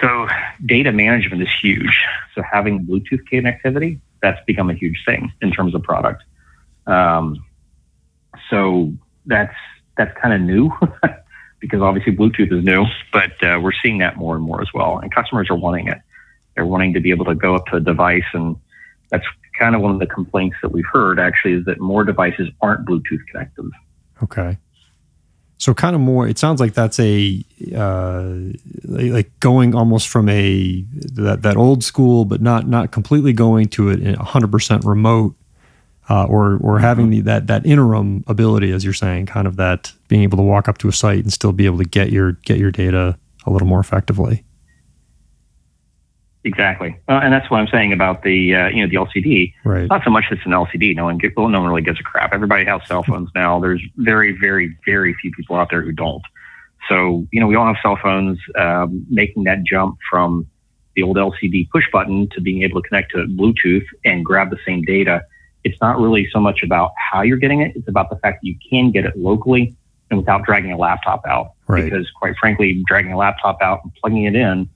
so 0.00 0.26
data 0.64 0.90
management 0.90 1.42
is 1.42 1.48
huge. 1.60 2.02
So 2.34 2.42
having 2.42 2.84
bluetooth 2.84 3.22
connectivity 3.30 4.00
that's 4.22 4.42
become 4.46 4.70
a 4.70 4.74
huge 4.74 5.02
thing 5.04 5.32
in 5.42 5.52
terms 5.52 5.74
of 5.74 5.82
product 5.82 6.24
um, 6.86 7.44
so 8.50 8.92
that's 9.26 9.54
that's 9.96 10.16
kind 10.20 10.34
of 10.34 10.40
new 10.40 10.70
because 11.60 11.80
obviously 11.80 12.14
Bluetooth 12.14 12.52
is 12.52 12.64
new, 12.64 12.84
but 13.12 13.32
uh, 13.42 13.60
we're 13.62 13.72
seeing 13.82 13.98
that 13.98 14.16
more 14.16 14.34
and 14.34 14.44
more 14.44 14.60
as 14.60 14.68
well, 14.74 14.98
and 14.98 15.14
customers 15.14 15.48
are 15.50 15.56
wanting 15.56 15.88
it. 15.88 15.98
They're 16.54 16.66
wanting 16.66 16.94
to 16.94 17.00
be 17.00 17.10
able 17.10 17.24
to 17.26 17.34
go 17.34 17.54
up 17.54 17.66
to 17.66 17.76
a 17.76 17.80
device, 17.80 18.24
and 18.34 18.56
that's 19.10 19.24
kind 19.58 19.74
of 19.74 19.80
one 19.80 19.92
of 19.92 20.00
the 20.00 20.06
complaints 20.06 20.56
that 20.62 20.70
we've 20.70 20.86
heard 20.90 21.18
actually 21.20 21.52
is 21.54 21.64
that 21.66 21.80
more 21.80 22.04
devices 22.04 22.48
aren't 22.60 22.86
Bluetooth 22.86 23.24
connected. 23.30 23.70
Okay. 24.22 24.58
So 25.58 25.72
kind 25.74 25.94
of 25.94 26.00
more. 26.00 26.26
It 26.26 26.38
sounds 26.38 26.58
like 26.58 26.74
that's 26.74 26.98
a 26.98 27.44
uh, 27.72 28.34
like 28.82 29.30
going 29.38 29.76
almost 29.76 30.08
from 30.08 30.28
a 30.28 30.84
that 31.14 31.42
that 31.42 31.56
old 31.56 31.84
school, 31.84 32.24
but 32.24 32.42
not 32.42 32.66
not 32.66 32.90
completely 32.90 33.32
going 33.32 33.68
to 33.68 33.90
it 33.90 34.00
100 34.00 34.50
percent 34.50 34.84
remote 34.84 35.36
uh, 36.12 36.26
or 36.26 36.58
or 36.62 36.78
having 36.78 37.08
the, 37.08 37.20
that 37.22 37.46
that 37.46 37.64
interim 37.64 38.22
ability, 38.26 38.70
as 38.70 38.84
you're 38.84 38.92
saying, 38.92 39.24
kind 39.24 39.46
of 39.46 39.56
that 39.56 39.92
being 40.08 40.22
able 40.22 40.36
to 40.36 40.42
walk 40.42 40.68
up 40.68 40.76
to 40.76 40.86
a 40.86 40.92
site 40.92 41.20
and 41.20 41.32
still 41.32 41.52
be 41.52 41.64
able 41.64 41.78
to 41.78 41.86
get 41.86 42.10
your 42.10 42.32
get 42.44 42.58
your 42.58 42.70
data 42.70 43.18
a 43.46 43.50
little 43.50 43.66
more 43.66 43.80
effectively. 43.80 44.44
Exactly, 46.44 47.00
uh, 47.08 47.20
and 47.22 47.32
that's 47.32 47.50
what 47.50 47.60
I'm 47.60 47.68
saying 47.68 47.94
about 47.94 48.24
the 48.24 48.54
uh, 48.54 48.68
you 48.68 48.86
know 48.86 48.90
the 48.90 48.96
LCD. 48.96 49.54
Right. 49.64 49.88
Not 49.88 50.04
so 50.04 50.10
much 50.10 50.24
it's 50.30 50.44
an 50.44 50.52
LCD. 50.52 50.94
No 50.94 51.04
one 51.04 51.16
get, 51.16 51.34
well, 51.34 51.48
no 51.48 51.60
one 51.60 51.68
really 51.70 51.80
gives 51.80 51.98
a 51.98 52.02
crap. 52.02 52.34
Everybody 52.34 52.66
has 52.66 52.86
cell 52.86 53.02
phones 53.02 53.30
now. 53.34 53.58
There's 53.58 53.82
very 53.96 54.36
very 54.38 54.76
very 54.84 55.14
few 55.14 55.30
people 55.30 55.56
out 55.56 55.70
there 55.70 55.80
who 55.80 55.92
don't. 55.92 56.22
So 56.90 57.26
you 57.32 57.40
know 57.40 57.46
we 57.46 57.54
all 57.54 57.66
have 57.66 57.76
cell 57.80 57.98
phones. 58.02 58.38
Um, 58.58 59.06
making 59.08 59.44
that 59.44 59.64
jump 59.64 59.96
from 60.10 60.46
the 60.94 61.04
old 61.04 61.16
LCD 61.16 61.70
push 61.70 61.84
button 61.90 62.28
to 62.34 62.42
being 62.42 62.64
able 62.64 62.82
to 62.82 62.86
connect 62.86 63.12
to 63.12 63.24
Bluetooth 63.28 63.86
and 64.04 64.22
grab 64.22 64.50
the 64.50 64.58
same 64.66 64.82
data 64.82 65.22
it's 65.64 65.80
not 65.80 65.98
really 65.98 66.28
so 66.32 66.40
much 66.40 66.62
about 66.62 66.92
how 66.96 67.22
you're 67.22 67.38
getting 67.38 67.60
it. 67.60 67.74
It's 67.76 67.88
about 67.88 68.10
the 68.10 68.16
fact 68.16 68.42
that 68.42 68.46
you 68.46 68.56
can 68.68 68.90
get 68.90 69.04
it 69.04 69.16
locally 69.16 69.74
and 70.10 70.18
without 70.18 70.44
dragging 70.44 70.72
a 70.72 70.76
laptop 70.76 71.24
out. 71.26 71.52
Right. 71.66 71.84
Because 71.84 72.10
quite 72.10 72.36
frankly, 72.36 72.82
dragging 72.86 73.12
a 73.12 73.16
laptop 73.16 73.62
out 73.62 73.80
and 73.82 73.94
plugging 73.94 74.24
it 74.24 74.34
in, 74.34 74.68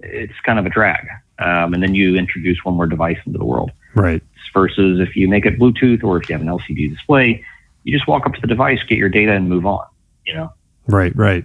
it's 0.00 0.38
kind 0.44 0.58
of 0.58 0.66
a 0.66 0.70
drag. 0.70 1.06
Um, 1.38 1.74
and 1.74 1.82
then 1.82 1.94
you 1.94 2.16
introduce 2.16 2.64
one 2.64 2.74
more 2.74 2.86
device 2.86 3.18
into 3.26 3.38
the 3.38 3.44
world. 3.44 3.72
Right. 3.94 4.22
Versus 4.52 5.00
if 5.00 5.16
you 5.16 5.28
make 5.28 5.46
it 5.46 5.58
Bluetooth 5.58 6.04
or 6.04 6.16
if 6.20 6.28
you 6.28 6.34
have 6.34 6.42
an 6.42 6.48
LCD 6.48 6.90
display, 6.90 7.44
you 7.82 7.92
just 7.96 8.06
walk 8.06 8.24
up 8.24 8.34
to 8.34 8.40
the 8.40 8.46
device, 8.46 8.78
get 8.88 8.98
your 8.98 9.08
data, 9.08 9.32
and 9.32 9.48
move 9.48 9.66
on. 9.66 9.84
You 10.24 10.34
know. 10.34 10.52
Right. 10.86 11.14
Right. 11.16 11.44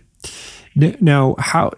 Now, 0.75 1.35
how 1.37 1.71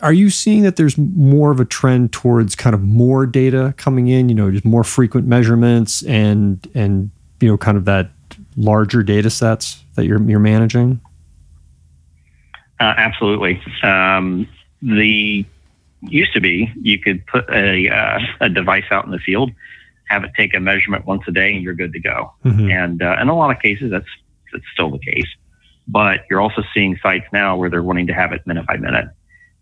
are 0.00 0.12
you 0.12 0.30
seeing 0.30 0.62
that 0.62 0.76
there's 0.76 0.96
more 0.96 1.50
of 1.50 1.60
a 1.60 1.64
trend 1.64 2.12
towards 2.12 2.54
kind 2.54 2.74
of 2.74 2.82
more 2.82 3.26
data 3.26 3.74
coming 3.76 4.08
in? 4.08 4.28
You 4.28 4.34
know, 4.34 4.50
just 4.50 4.64
more 4.64 4.84
frequent 4.84 5.26
measurements 5.26 6.02
and 6.04 6.66
and 6.74 7.10
you 7.40 7.48
know, 7.48 7.58
kind 7.58 7.76
of 7.76 7.84
that 7.84 8.10
larger 8.56 9.02
data 9.02 9.30
sets 9.30 9.82
that 9.94 10.06
you're 10.06 10.22
you're 10.22 10.38
managing. 10.38 11.00
Uh, 12.78 12.94
absolutely. 12.96 13.60
Um, 13.82 14.48
the 14.82 15.44
used 16.02 16.32
to 16.34 16.40
be 16.40 16.70
you 16.80 16.98
could 16.98 17.26
put 17.26 17.48
a 17.50 17.88
uh, 17.88 18.18
a 18.40 18.48
device 18.48 18.84
out 18.90 19.04
in 19.04 19.10
the 19.10 19.18
field, 19.18 19.50
have 20.08 20.24
it 20.24 20.30
take 20.36 20.54
a 20.54 20.60
measurement 20.60 21.06
once 21.06 21.22
a 21.26 21.32
day, 21.32 21.54
and 21.54 21.62
you're 21.62 21.74
good 21.74 21.92
to 21.92 22.00
go. 22.00 22.32
Mm-hmm. 22.44 22.70
And 22.70 23.02
uh, 23.02 23.16
in 23.20 23.28
a 23.28 23.36
lot 23.36 23.54
of 23.54 23.60
cases, 23.60 23.90
that's 23.90 24.06
that's 24.52 24.64
still 24.72 24.90
the 24.90 24.98
case. 24.98 25.28
But 25.88 26.20
you're 26.28 26.40
also 26.40 26.62
seeing 26.74 26.98
sites 27.02 27.26
now 27.32 27.56
where 27.56 27.70
they're 27.70 27.82
wanting 27.82 28.08
to 28.08 28.12
have 28.12 28.32
it 28.32 28.46
minute 28.46 28.66
by 28.66 28.76
minute. 28.76 29.06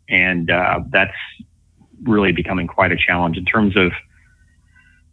And 0.08 0.50
uh, 0.50 0.80
that's 0.90 1.16
really 2.02 2.32
becoming 2.32 2.66
quite 2.66 2.92
a 2.92 2.96
challenge 2.96 3.36
in 3.36 3.44
terms 3.44 3.76
of 3.76 3.92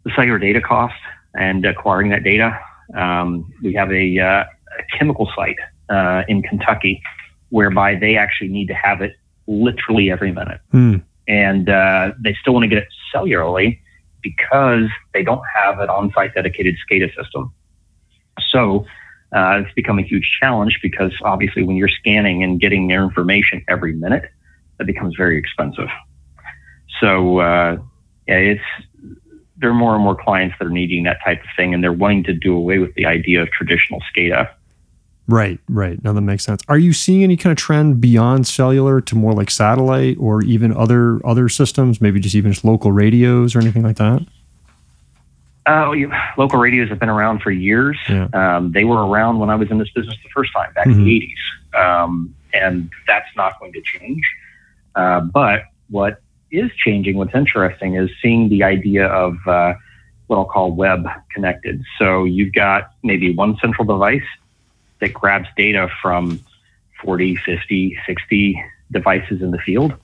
the 0.04 0.10
cellular 0.14 0.38
data 0.38 0.60
cost 0.60 0.94
and 1.34 1.64
acquiring 1.64 2.10
that 2.10 2.24
data. 2.24 2.58
Um, 2.94 3.52
we 3.62 3.72
have 3.74 3.90
a, 3.92 4.18
uh, 4.18 4.44
a 4.44 4.98
chemical 4.98 5.30
site 5.36 5.56
uh, 5.88 6.22
in 6.28 6.42
Kentucky 6.42 7.02
whereby 7.50 7.94
they 7.94 8.16
actually 8.16 8.48
need 8.48 8.66
to 8.68 8.74
have 8.74 9.02
it 9.02 9.14
literally 9.46 10.10
every 10.10 10.32
minute. 10.32 10.60
Mm. 10.72 11.02
And 11.28 11.68
uh, 11.68 12.12
they 12.22 12.34
still 12.40 12.54
want 12.54 12.64
to 12.64 12.68
get 12.68 12.78
it 12.78 12.88
cellularly 13.14 13.78
because 14.22 14.88
they 15.12 15.22
don't 15.22 15.42
have 15.54 15.78
an 15.80 15.88
on 15.88 16.10
site 16.12 16.34
dedicated 16.34 16.76
SCADA 16.88 17.14
system. 17.14 17.52
So 18.50 18.86
uh, 19.32 19.62
it's 19.64 19.74
become 19.74 19.98
a 19.98 20.02
huge 20.02 20.30
challenge 20.40 20.78
because 20.82 21.12
obviously 21.22 21.62
when 21.62 21.76
you're 21.76 21.88
scanning 21.88 22.42
and 22.42 22.60
getting 22.60 22.88
their 22.88 23.02
information 23.02 23.64
every 23.68 23.94
minute, 23.94 24.30
that 24.78 24.86
becomes 24.86 25.14
very 25.16 25.38
expensive. 25.38 25.88
So 27.00 27.38
uh, 27.38 27.78
yeah, 28.28 28.36
it's 28.36 28.62
there 29.56 29.70
are 29.70 29.74
more 29.74 29.94
and 29.94 30.02
more 30.02 30.16
clients 30.16 30.56
that 30.58 30.66
are 30.66 30.70
needing 30.70 31.04
that 31.04 31.18
type 31.24 31.40
of 31.40 31.48
thing, 31.56 31.72
and 31.72 31.82
they're 31.82 31.92
wanting 31.92 32.24
to 32.24 32.34
do 32.34 32.54
away 32.54 32.78
with 32.78 32.94
the 32.94 33.06
idea 33.06 33.42
of 33.42 33.50
traditional 33.50 34.00
SCADA. 34.12 34.50
Right, 35.28 35.60
right. 35.68 36.02
Now 36.02 36.12
that 36.12 36.20
makes 36.20 36.44
sense. 36.44 36.62
Are 36.68 36.78
you 36.78 36.92
seeing 36.92 37.22
any 37.22 37.36
kind 37.36 37.52
of 37.52 37.56
trend 37.56 38.00
beyond 38.00 38.46
cellular 38.46 39.00
to 39.00 39.14
more 39.14 39.32
like 39.32 39.50
satellite 39.50 40.16
or 40.18 40.42
even 40.42 40.76
other 40.76 41.24
other 41.24 41.48
systems? 41.48 42.00
Maybe 42.00 42.20
just 42.20 42.34
even 42.34 42.52
just 42.52 42.64
local 42.64 42.92
radios 42.92 43.54
or 43.54 43.60
anything 43.60 43.82
like 43.82 43.96
that? 43.96 44.26
Uh, 45.64 45.94
local 46.36 46.58
radios 46.58 46.88
have 46.88 46.98
been 46.98 47.08
around 47.08 47.40
for 47.40 47.50
years. 47.50 47.96
Yeah. 48.08 48.28
Um, 48.32 48.72
they 48.72 48.84
were 48.84 49.06
around 49.06 49.38
when 49.38 49.48
I 49.48 49.54
was 49.54 49.70
in 49.70 49.78
this 49.78 49.90
business 49.90 50.16
the 50.22 50.30
first 50.30 50.52
time 50.52 50.72
back 50.74 50.86
mm-hmm. 50.86 51.00
in 51.00 51.04
the 51.04 51.36
80s. 51.74 52.04
Um, 52.04 52.34
and 52.52 52.90
that's 53.06 53.28
not 53.36 53.58
going 53.60 53.72
to 53.72 53.80
change. 53.80 54.22
Uh, 54.94 55.20
but 55.20 55.64
what 55.88 56.20
is 56.50 56.70
changing, 56.76 57.16
what's 57.16 57.34
interesting, 57.34 57.94
is 57.94 58.10
seeing 58.20 58.48
the 58.48 58.64
idea 58.64 59.06
of 59.06 59.36
uh, 59.46 59.74
what 60.26 60.36
I'll 60.36 60.44
call 60.44 60.72
web 60.72 61.06
connected. 61.32 61.82
So 61.98 62.24
you've 62.24 62.52
got 62.52 62.90
maybe 63.02 63.34
one 63.34 63.56
central 63.58 63.86
device 63.86 64.26
that 65.00 65.14
grabs 65.14 65.48
data 65.56 65.88
from 66.00 66.40
40, 67.02 67.36
50, 67.36 67.98
60 68.04 68.64
devices 68.90 69.42
in 69.42 69.50
the 69.52 69.58
field. 69.58 69.94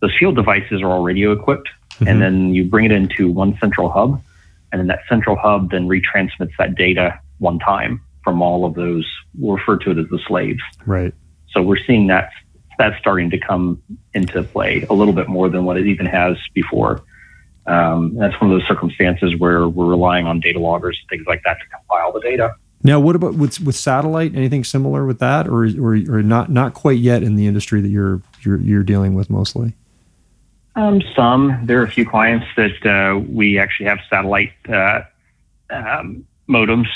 Those 0.00 0.16
field 0.18 0.36
devices 0.36 0.82
are 0.82 0.88
all 0.88 1.02
radio 1.02 1.32
equipped. 1.32 1.68
Mm-hmm. 1.94 2.08
And 2.08 2.22
then 2.22 2.54
you 2.54 2.64
bring 2.64 2.86
it 2.86 2.92
into 2.92 3.30
one 3.30 3.56
central 3.58 3.90
hub 3.90 4.22
and 4.72 4.80
then 4.80 4.88
that 4.88 5.00
central 5.08 5.36
hub 5.36 5.70
then 5.70 5.86
retransmits 5.86 6.52
that 6.58 6.74
data 6.74 7.20
one 7.38 7.58
time 7.58 8.00
from 8.24 8.42
all 8.42 8.64
of 8.64 8.74
those. 8.74 9.06
We'll 9.38 9.56
refer 9.56 9.76
to 9.78 9.90
it 9.90 9.98
as 9.98 10.08
the 10.08 10.18
slaves. 10.26 10.62
Right. 10.86 11.14
So 11.50 11.62
we're 11.62 11.82
seeing 11.86 12.06
that 12.08 12.30
that's 12.78 12.98
starting 12.98 13.30
to 13.30 13.38
come 13.38 13.82
into 14.14 14.42
play 14.42 14.86
a 14.88 14.94
little 14.94 15.12
bit 15.12 15.28
more 15.28 15.48
than 15.48 15.64
what 15.64 15.76
it 15.76 15.86
even 15.86 16.06
has 16.06 16.36
before. 16.54 17.02
Um, 17.66 18.16
that's 18.16 18.40
one 18.40 18.50
of 18.50 18.58
those 18.58 18.66
circumstances 18.66 19.34
where 19.38 19.68
we're 19.68 19.86
relying 19.86 20.26
on 20.26 20.40
data 20.40 20.58
loggers 20.58 20.98
and 21.00 21.08
things 21.08 21.26
like 21.28 21.42
that 21.44 21.58
to 21.60 21.66
compile 21.68 22.12
the 22.12 22.20
data. 22.20 22.54
Now, 22.82 22.98
what 22.98 23.14
about 23.14 23.34
with 23.34 23.60
with 23.60 23.76
satellite? 23.76 24.34
Anything 24.34 24.64
similar 24.64 25.06
with 25.06 25.20
that, 25.20 25.46
or 25.46 25.66
or, 25.80 25.94
or 26.08 26.22
not 26.22 26.50
not 26.50 26.74
quite 26.74 26.98
yet 26.98 27.22
in 27.22 27.36
the 27.36 27.46
industry 27.46 27.80
that 27.80 27.88
you're 27.88 28.20
you're 28.40 28.60
you're 28.60 28.82
dealing 28.82 29.14
with 29.14 29.30
mostly? 29.30 29.74
Um, 30.74 31.02
some. 31.14 31.60
There 31.64 31.80
are 31.80 31.84
a 31.84 31.90
few 31.90 32.08
clients 32.08 32.46
that 32.56 32.86
uh, 32.86 33.18
we 33.18 33.58
actually 33.58 33.86
have 33.86 33.98
satellite 34.08 34.52
uh, 34.68 35.02
um, 35.70 36.26
modems 36.48 36.86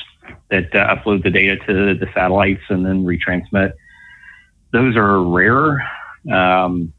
that 0.51 0.75
uh, 0.75 0.95
upload 0.95 1.23
the 1.23 1.31
data 1.31 1.57
to 1.67 1.95
the 1.95 2.07
satellites 2.15 2.62
and 2.69 2.85
then 2.87 3.05
retransmit. 3.05 3.73
Those 4.73 4.97
are 4.97 5.23
rare. 5.23 5.83
Um, 6.33 6.93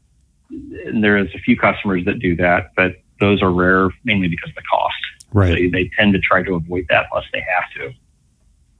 and 0.50 1.02
there's 1.04 1.34
a 1.34 1.38
few 1.38 1.56
customers 1.56 2.04
that 2.06 2.20
do 2.20 2.36
that, 2.36 2.70
but 2.76 2.92
those 3.20 3.42
are 3.42 3.50
rare 3.50 3.90
mainly 4.04 4.28
because 4.28 4.50
of 4.50 4.54
the 4.54 4.62
cost. 4.62 4.94
Right. 5.32 5.48
So 5.48 5.70
they 5.72 5.90
tend 5.98 6.14
to 6.14 6.20
try 6.20 6.42
to 6.42 6.54
avoid 6.54 6.86
that 6.88 7.06
unless 7.12 7.26
they 7.32 7.40
have 7.40 7.70
to. 7.76 7.94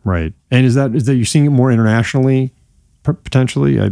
Right. 0.04 0.32
And 0.50 0.64
is 0.64 0.74
that 0.76 0.94
is 0.94 1.04
that 1.06 1.16
you're 1.16 1.26
seeing 1.26 1.44
it 1.46 1.50
more 1.50 1.70
internationally 1.70 2.54
potentially? 3.02 3.80
I, 3.80 3.90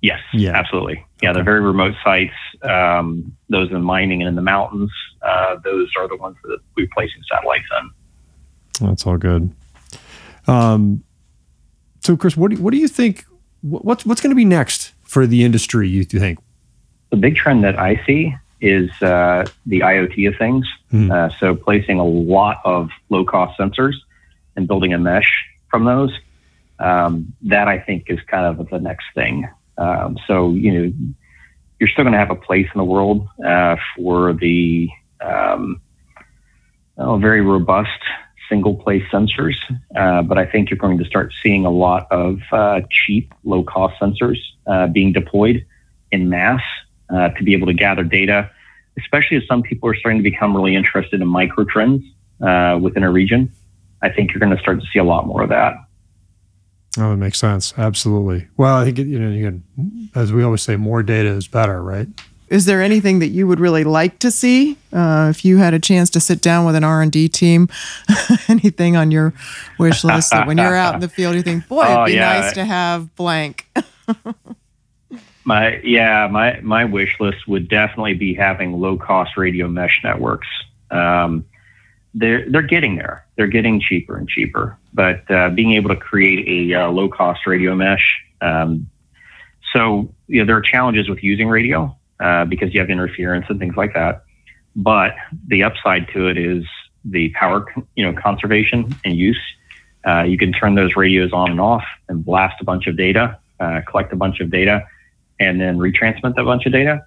Yes, 0.00 0.20
Yeah. 0.32 0.52
absolutely. 0.52 1.04
Yeah, 1.22 1.30
Okay. 1.30 1.40
the 1.40 1.44
very 1.44 1.60
remote 1.60 1.94
sites, 2.04 2.32
um, 2.62 3.36
those 3.48 3.70
in 3.72 3.82
mining 3.82 4.22
and 4.22 4.28
in 4.28 4.34
the 4.36 4.42
mountains, 4.42 4.90
uh, 5.22 5.56
those 5.64 5.90
are 5.98 6.06
the 6.08 6.16
ones 6.16 6.36
that 6.44 6.58
we're 6.76 6.88
placing 6.94 7.22
satellites 7.30 7.64
in. 7.80 8.86
that's 8.88 9.06
all 9.06 9.16
good. 9.16 9.52
Um, 10.46 11.02
so, 12.00 12.16
Chris, 12.16 12.36
what 12.36 12.52
do, 12.52 12.56
what 12.62 12.70
do 12.72 12.78
you 12.78 12.88
think? 12.88 13.24
What's 13.62 14.06
what's 14.06 14.20
going 14.20 14.30
to 14.30 14.36
be 14.36 14.44
next 14.44 14.92
for 15.02 15.26
the 15.26 15.42
industry? 15.44 15.88
You 15.88 16.04
think? 16.04 16.38
The 17.10 17.16
big 17.16 17.34
trend 17.36 17.64
that 17.64 17.78
I 17.78 18.00
see 18.06 18.34
is 18.60 18.90
uh, 19.02 19.46
the 19.66 19.80
IoT 19.80 20.28
of 20.28 20.36
things. 20.36 20.66
Hmm. 20.90 21.10
Uh, 21.10 21.30
so 21.38 21.54
placing 21.56 21.98
a 21.98 22.04
lot 22.04 22.58
of 22.64 22.90
low 23.08 23.24
cost 23.24 23.58
sensors 23.58 23.94
and 24.56 24.66
building 24.68 24.92
a 24.94 24.98
mesh 24.98 25.30
from 25.70 25.84
those. 25.84 26.12
Um, 26.78 27.34
that 27.42 27.66
I 27.66 27.80
think 27.80 28.04
is 28.06 28.20
kind 28.28 28.46
of 28.46 28.68
the 28.70 28.78
next 28.78 29.06
thing. 29.14 29.48
Um, 29.78 30.18
so 30.26 30.52
you 30.52 30.72
know, 30.72 30.92
you're 31.78 31.88
still 31.88 32.04
going 32.04 32.12
to 32.12 32.18
have 32.18 32.30
a 32.30 32.36
place 32.36 32.66
in 32.74 32.78
the 32.78 32.84
world 32.84 33.28
uh, 33.44 33.76
for 33.96 34.32
the 34.32 34.88
um, 35.20 35.80
very 36.96 37.40
robust 37.40 38.00
single 38.48 38.74
place 38.74 39.02
sensors, 39.12 39.56
uh, 39.94 40.22
but 40.22 40.38
I 40.38 40.46
think 40.46 40.70
you're 40.70 40.78
going 40.78 40.98
to 40.98 41.04
start 41.04 41.32
seeing 41.42 41.66
a 41.66 41.70
lot 41.70 42.06
of 42.10 42.40
uh, 42.50 42.80
cheap, 42.90 43.32
low 43.44 43.62
cost 43.62 44.00
sensors 44.00 44.38
uh, 44.66 44.86
being 44.86 45.12
deployed 45.12 45.66
in 46.10 46.28
mass 46.28 46.62
uh, 47.10 47.28
to 47.30 47.44
be 47.44 47.52
able 47.54 47.66
to 47.66 47.74
gather 47.74 48.04
data, 48.04 48.50
especially 48.98 49.36
as 49.36 49.46
some 49.46 49.62
people 49.62 49.88
are 49.88 49.94
starting 49.94 50.18
to 50.18 50.28
become 50.28 50.56
really 50.56 50.74
interested 50.74 51.20
in 51.20 51.28
micro 51.28 51.64
trends 51.64 52.02
uh, 52.40 52.78
within 52.80 53.02
a 53.02 53.10
region. 53.10 53.52
I 54.00 54.08
think 54.10 54.32
you're 54.32 54.40
going 54.40 54.56
to 54.56 54.62
start 54.62 54.80
to 54.80 54.86
see 54.92 54.98
a 54.98 55.04
lot 55.04 55.26
more 55.26 55.42
of 55.42 55.50
that. 55.50 55.74
Oh, 56.98 57.12
it 57.12 57.16
makes 57.16 57.38
sense. 57.38 57.72
Absolutely. 57.78 58.48
Well, 58.56 58.76
I 58.76 58.84
think 58.84 58.98
you 58.98 59.18
know, 59.18 59.30
again, 59.30 59.62
as 60.14 60.32
we 60.32 60.42
always 60.42 60.62
say, 60.62 60.76
more 60.76 61.02
data 61.02 61.28
is 61.28 61.46
better, 61.46 61.82
right? 61.82 62.08
Is 62.48 62.64
there 62.64 62.80
anything 62.82 63.18
that 63.18 63.28
you 63.28 63.46
would 63.46 63.60
really 63.60 63.84
like 63.84 64.18
to 64.20 64.30
see 64.30 64.78
uh, 64.92 65.26
if 65.30 65.44
you 65.44 65.58
had 65.58 65.74
a 65.74 65.78
chance 65.78 66.08
to 66.10 66.18
sit 66.20 66.40
down 66.40 66.64
with 66.64 66.74
an 66.76 66.82
R 66.84 67.02
and 67.02 67.12
D 67.12 67.28
team? 67.28 67.68
anything 68.48 68.96
on 68.96 69.10
your 69.10 69.34
wish 69.78 70.02
list 70.02 70.30
that 70.30 70.46
when 70.46 70.56
you're 70.56 70.74
out 70.74 70.94
in 70.94 71.00
the 71.00 71.10
field 71.10 71.34
you 71.34 71.42
think, 71.42 71.68
boy, 71.68 71.84
it'd 71.84 71.96
Oh, 71.96 72.04
be 72.06 72.12
yeah. 72.14 72.40
nice 72.40 72.52
to 72.54 72.64
have 72.64 73.14
blank. 73.16 73.66
My 75.44 75.78
yeah, 75.82 76.28
my 76.30 76.60
my 76.60 76.84
wish 76.84 77.16
list 77.20 77.48
would 77.48 77.68
definitely 77.68 78.12
be 78.14 78.34
having 78.34 78.78
low 78.80 78.98
cost 78.98 79.36
radio 79.38 79.66
mesh 79.66 79.98
networks. 80.04 80.48
Um, 80.90 81.46
they're 82.14 82.48
they're 82.50 82.62
getting 82.62 82.96
there. 82.96 83.26
They're 83.36 83.46
getting 83.46 83.80
cheaper 83.80 84.16
and 84.16 84.28
cheaper, 84.28 84.78
but 84.92 85.30
uh, 85.30 85.50
being 85.50 85.72
able 85.72 85.90
to 85.90 85.96
create 85.96 86.72
a 86.72 86.80
uh, 86.82 86.90
low 86.90 87.08
cost 87.08 87.46
radio 87.46 87.74
mesh. 87.74 88.20
Um, 88.40 88.88
so 89.72 90.12
you 90.26 90.40
know 90.40 90.46
there 90.46 90.56
are 90.56 90.62
challenges 90.62 91.08
with 91.08 91.22
using 91.22 91.48
radio 91.48 91.96
uh, 92.20 92.44
because 92.44 92.72
you 92.72 92.80
have 92.80 92.90
interference 92.90 93.46
and 93.48 93.58
things 93.58 93.76
like 93.76 93.94
that. 93.94 94.24
But 94.74 95.14
the 95.46 95.64
upside 95.64 96.08
to 96.14 96.28
it 96.28 96.38
is 96.38 96.64
the 97.04 97.30
power, 97.30 97.66
you 97.94 98.04
know, 98.04 98.18
conservation 98.20 98.94
and 99.04 99.16
use. 99.16 99.40
Uh, 100.06 100.22
you 100.22 100.38
can 100.38 100.52
turn 100.52 100.74
those 100.74 100.96
radios 100.96 101.32
on 101.32 101.50
and 101.50 101.60
off 101.60 101.84
and 102.08 102.24
blast 102.24 102.60
a 102.60 102.64
bunch 102.64 102.86
of 102.86 102.96
data, 102.96 103.38
uh, 103.60 103.80
collect 103.88 104.12
a 104.12 104.16
bunch 104.16 104.40
of 104.40 104.50
data, 104.50 104.86
and 105.40 105.60
then 105.60 105.78
retransmit 105.78 106.34
that 106.34 106.44
bunch 106.44 106.66
of 106.66 106.72
data. 106.72 107.04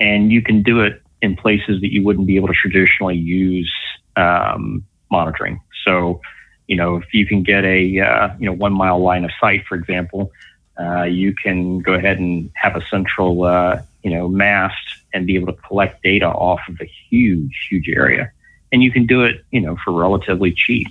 And 0.00 0.32
you 0.32 0.42
can 0.42 0.62
do 0.62 0.80
it 0.80 1.00
in 1.22 1.36
places 1.36 1.80
that 1.80 1.92
you 1.92 2.02
wouldn't 2.02 2.26
be 2.26 2.36
able 2.36 2.48
to 2.48 2.54
traditionally 2.54 3.16
use 3.16 3.72
um, 4.16 4.84
monitoring. 5.10 5.60
So, 5.84 6.20
you 6.66 6.76
know, 6.76 6.96
if 6.96 7.12
you 7.12 7.26
can 7.26 7.42
get 7.42 7.64
a 7.64 8.00
uh, 8.00 8.34
you 8.38 8.46
know 8.46 8.52
one 8.52 8.72
mile 8.72 9.00
line 9.00 9.24
of 9.24 9.30
sight, 9.40 9.64
for 9.66 9.74
example, 9.74 10.32
uh, 10.78 11.02
you 11.02 11.34
can 11.34 11.80
go 11.80 11.94
ahead 11.94 12.18
and 12.18 12.50
have 12.54 12.76
a 12.76 12.84
central 12.86 13.44
uh, 13.44 13.82
you 14.02 14.10
know 14.10 14.28
mast 14.28 14.76
and 15.12 15.26
be 15.26 15.36
able 15.36 15.52
to 15.52 15.60
collect 15.62 16.02
data 16.02 16.26
off 16.26 16.60
of 16.68 16.80
a 16.80 16.90
huge 17.08 17.66
huge 17.70 17.88
area, 17.88 18.32
and 18.72 18.82
you 18.82 18.90
can 18.90 19.06
do 19.06 19.22
it 19.24 19.44
you 19.50 19.60
know 19.60 19.76
for 19.84 19.92
relatively 19.92 20.52
cheap. 20.52 20.88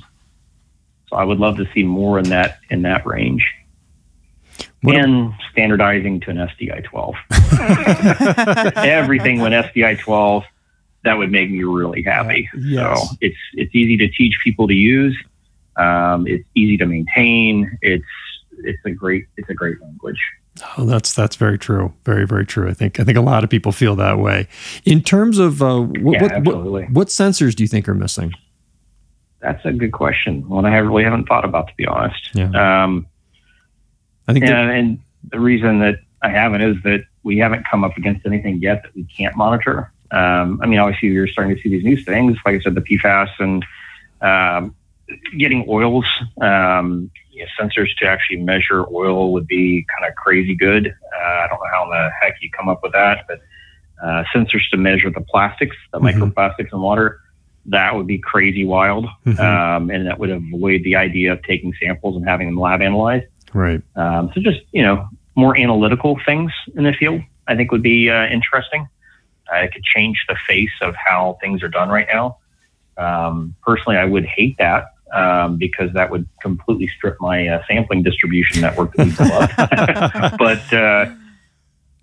So 1.09 1.17
I 1.17 1.23
would 1.23 1.39
love 1.39 1.57
to 1.57 1.67
see 1.73 1.83
more 1.83 2.19
in 2.19 2.29
that 2.29 2.59
in 2.69 2.83
that 2.83 3.05
range 3.05 3.51
What 4.81 4.95
and 4.95 5.33
standardizing 5.51 6.19
to 6.21 6.29
an 6.31 6.37
SDI 6.37 6.83
12. 6.83 7.15
Everything 8.77 9.39
went 9.39 9.53
SDI 9.53 9.99
12, 9.99 10.43
that 11.03 11.17
would 11.17 11.31
make 11.31 11.49
me 11.51 11.63
really 11.63 12.01
happy. 12.03 12.49
yes. 12.57 13.09
So 13.09 13.15
it's 13.21 13.37
it's 13.53 13.75
easy 13.75 13.97
to 13.97 14.07
teach 14.07 14.35
people 14.43 14.67
to 14.67 14.73
use. 14.73 15.17
Um, 15.75 16.27
it's 16.27 16.45
easy 16.55 16.77
to 16.77 16.85
maintain. 16.85 17.77
It's 17.81 18.05
it's 18.59 18.79
a 18.85 18.91
great 18.91 19.25
it's 19.37 19.49
a 19.49 19.53
great 19.53 19.81
language. 19.81 20.19
Oh, 20.77 20.85
that's 20.85 21.13
that's 21.13 21.35
very 21.35 21.57
true. 21.57 21.93
Very 22.05 22.27
very 22.27 22.45
true. 22.45 22.69
I 22.69 22.73
think 22.73 22.99
I 22.99 23.03
think 23.03 23.17
a 23.17 23.21
lot 23.21 23.43
of 23.43 23.49
people 23.49 23.71
feel 23.71 23.95
that 23.95 24.19
way. 24.19 24.47
In 24.85 25.01
terms 25.01 25.39
of 25.39 25.61
uh, 25.61 25.81
what, 25.81 26.13
Yeah, 26.21 26.39
what, 26.39 26.63
what 26.63 26.89
what 26.91 27.07
sensors 27.07 27.55
do 27.55 27.63
you 27.63 27.67
think 27.67 27.89
are 27.89 27.95
missing? 27.95 28.33
That's 29.41 29.65
a 29.65 29.73
good 29.73 29.91
question. 29.91 30.47
One 30.47 30.65
I 30.65 30.71
have- 30.73 30.85
really 30.85 31.03
haven't 31.03 31.25
thought 31.25 31.43
about 31.43 31.67
to 31.69 31.73
be 31.75 31.85
honest. 31.85 32.29
Yeah. 32.33 32.83
Um, 32.83 33.07
I 34.27 34.33
think 34.33 34.45
and, 34.45 34.71
and 34.71 34.99
the 35.31 35.39
reason 35.39 35.79
that 35.79 35.95
I 36.21 36.29
haven't 36.29 36.61
is 36.61 36.77
that 36.83 37.03
we 37.23 37.37
haven't 37.39 37.65
come 37.69 37.83
up 37.83 37.97
against 37.97 38.25
anything 38.25 38.59
yet 38.61 38.83
that 38.83 38.95
we 38.95 39.03
can't 39.05 39.35
monitor. 39.35 39.91
Um, 40.13 40.59
I 40.61 40.67
mean, 40.67 40.79
obviously, 40.79 41.09
you're 41.09 41.27
starting 41.27 41.55
to 41.55 41.61
see 41.61 41.69
these 41.69 41.83
new 41.83 41.97
things, 41.97 42.37
like 42.45 42.55
I 42.55 42.59
said, 42.61 42.75
the 42.75 42.81
PFAS 42.81 43.29
and 43.39 43.65
um, 44.21 44.75
getting 45.37 45.65
oils. 45.67 46.05
Um, 46.39 47.09
you 47.31 47.43
know, 47.43 47.49
sensors 47.59 47.87
to 47.99 48.05
actually 48.07 48.37
measure 48.37 48.85
oil 48.93 49.33
would 49.33 49.47
be 49.47 49.85
kind 49.97 50.09
of 50.09 50.15
crazy 50.15 50.55
good. 50.55 50.87
Uh, 50.87 51.25
I 51.25 51.47
don't 51.49 51.59
know 51.59 51.69
how 51.71 51.83
in 51.85 51.89
the 51.89 52.11
heck 52.21 52.35
you 52.41 52.49
come 52.51 52.69
up 52.69 52.81
with 52.83 52.91
that, 52.93 53.25
but 53.27 53.39
uh, 54.03 54.23
sensors 54.35 54.69
to 54.71 54.77
measure 54.77 55.09
the 55.09 55.21
plastics, 55.21 55.75
the 55.91 55.99
Mhm. 55.99 56.13
microplastics 56.31 56.71
in 56.71 56.79
water, 56.79 57.19
that 57.67 57.95
would 57.95 58.05
be 58.05 58.17
crazy 58.19 58.65
wild. 58.65 59.07
Mhm. 59.25 59.39
Um, 59.39 59.89
and 59.89 60.05
that 60.05 60.19
would 60.19 60.29
avoid 60.29 60.83
the 60.83 60.95
idea 60.95 61.31
of 61.31 61.41
taking 61.43 61.73
samples 61.81 62.17
and 62.17 62.27
having 62.27 62.47
them 62.47 62.59
lab 62.59 62.81
analyzed. 62.81 63.25
right. 63.53 63.81
Um, 63.95 64.31
so 64.33 64.41
just 64.41 64.61
you 64.71 64.81
know 64.83 65.07
more 65.35 65.55
analytical 65.57 66.19
things 66.25 66.51
in 66.75 66.83
the 66.83 66.93
field, 66.93 67.21
I 67.47 67.55
think 67.55 67.71
would 67.71 67.83
be 67.83 68.09
uh, 68.09 68.25
interesting. 68.27 68.87
Uh, 69.51 69.57
it 69.57 69.73
could 69.73 69.83
change 69.83 70.25
the 70.27 70.35
face 70.47 70.71
of 70.81 70.95
how 70.95 71.37
things 71.41 71.61
are 71.63 71.69
done 71.69 71.89
right 71.89 72.07
now. 72.11 72.37
Um, 72.97 73.55
personally, 73.61 73.97
I 73.97 74.05
would 74.05 74.25
hate 74.25 74.57
that 74.57 74.85
um, 75.13 75.57
because 75.57 75.91
that 75.93 76.09
would 76.09 76.27
completely 76.41 76.87
strip 76.87 77.17
my 77.19 77.47
uh, 77.47 77.63
sampling 77.67 78.03
distribution 78.03 78.61
network 78.61 78.93
that 78.95 79.05
we 79.05 80.29
love. 80.29 80.35
but 80.37 80.73
uh, 80.73 81.13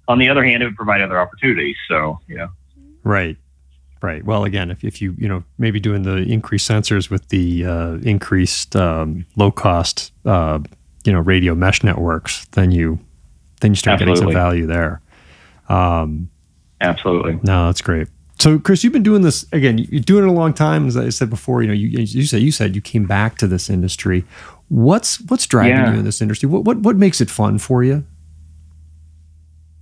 on 0.09 0.18
the 0.18 0.29
other 0.29 0.44
hand, 0.44 0.62
it 0.62 0.66
would 0.66 0.76
provide 0.76 1.00
other 1.00 1.20
opportunities. 1.20 1.76
So 1.88 2.18
you 2.26 2.37
know, 2.37 2.50
Right. 3.05 3.37
Right. 4.03 4.24
Well, 4.24 4.44
again, 4.44 4.70
if, 4.70 4.83
if 4.83 5.03
you, 5.03 5.14
you 5.18 5.29
know, 5.29 5.44
maybe 5.59 5.79
doing 5.79 6.03
the 6.03 6.16
increased 6.16 6.68
sensors 6.70 7.11
with 7.11 7.29
the 7.29 7.66
uh, 7.66 7.94
increased 7.96 8.74
um, 8.74 9.26
low 9.37 9.50
cost, 9.50 10.12
uh, 10.24 10.59
you 11.05 11.12
know, 11.12 11.20
radio 11.20 11.55
mesh 11.55 11.83
networks, 11.83 12.46
then 12.53 12.70
you, 12.70 12.98
then 13.61 13.72
you 13.72 13.74
start 13.74 13.98
getting 13.98 14.16
some 14.16 14.33
value 14.33 14.66
there. 14.66 15.03
Um, 15.68 16.31
absolutely. 16.81 17.38
no, 17.43 17.66
that's 17.66 17.81
great. 17.83 18.09
So, 18.38 18.59
Chris, 18.59 18.83
you've 18.83 18.93
been 18.95 19.03
doing 19.03 19.21
this 19.21 19.45
again. 19.53 19.77
You're 19.77 20.01
doing 20.01 20.25
it 20.25 20.29
a 20.29 20.33
long 20.33 20.55
time, 20.55 20.87
as 20.87 20.97
I 20.97 21.11
said 21.11 21.29
before. 21.29 21.61
You 21.61 21.69
know, 21.69 21.75
you, 21.75 21.88
you 21.88 22.25
said 22.25 22.40
you 22.40 22.51
said 22.51 22.75
you 22.75 22.81
came 22.81 23.05
back 23.07 23.37
to 23.38 23.47
this 23.47 23.69
industry. 23.69 24.25
What's 24.69 25.21
what's 25.29 25.47
driving 25.47 25.73
Yeah. 25.73 25.93
you 25.93 25.99
in 25.99 26.05
this 26.07 26.23
industry? 26.23 26.49
What 26.49 26.64
what 26.64 26.79
what 26.79 26.97
makes 26.97 27.21
it 27.21 27.29
fun 27.29 27.59
for 27.59 27.85
you? 27.85 28.05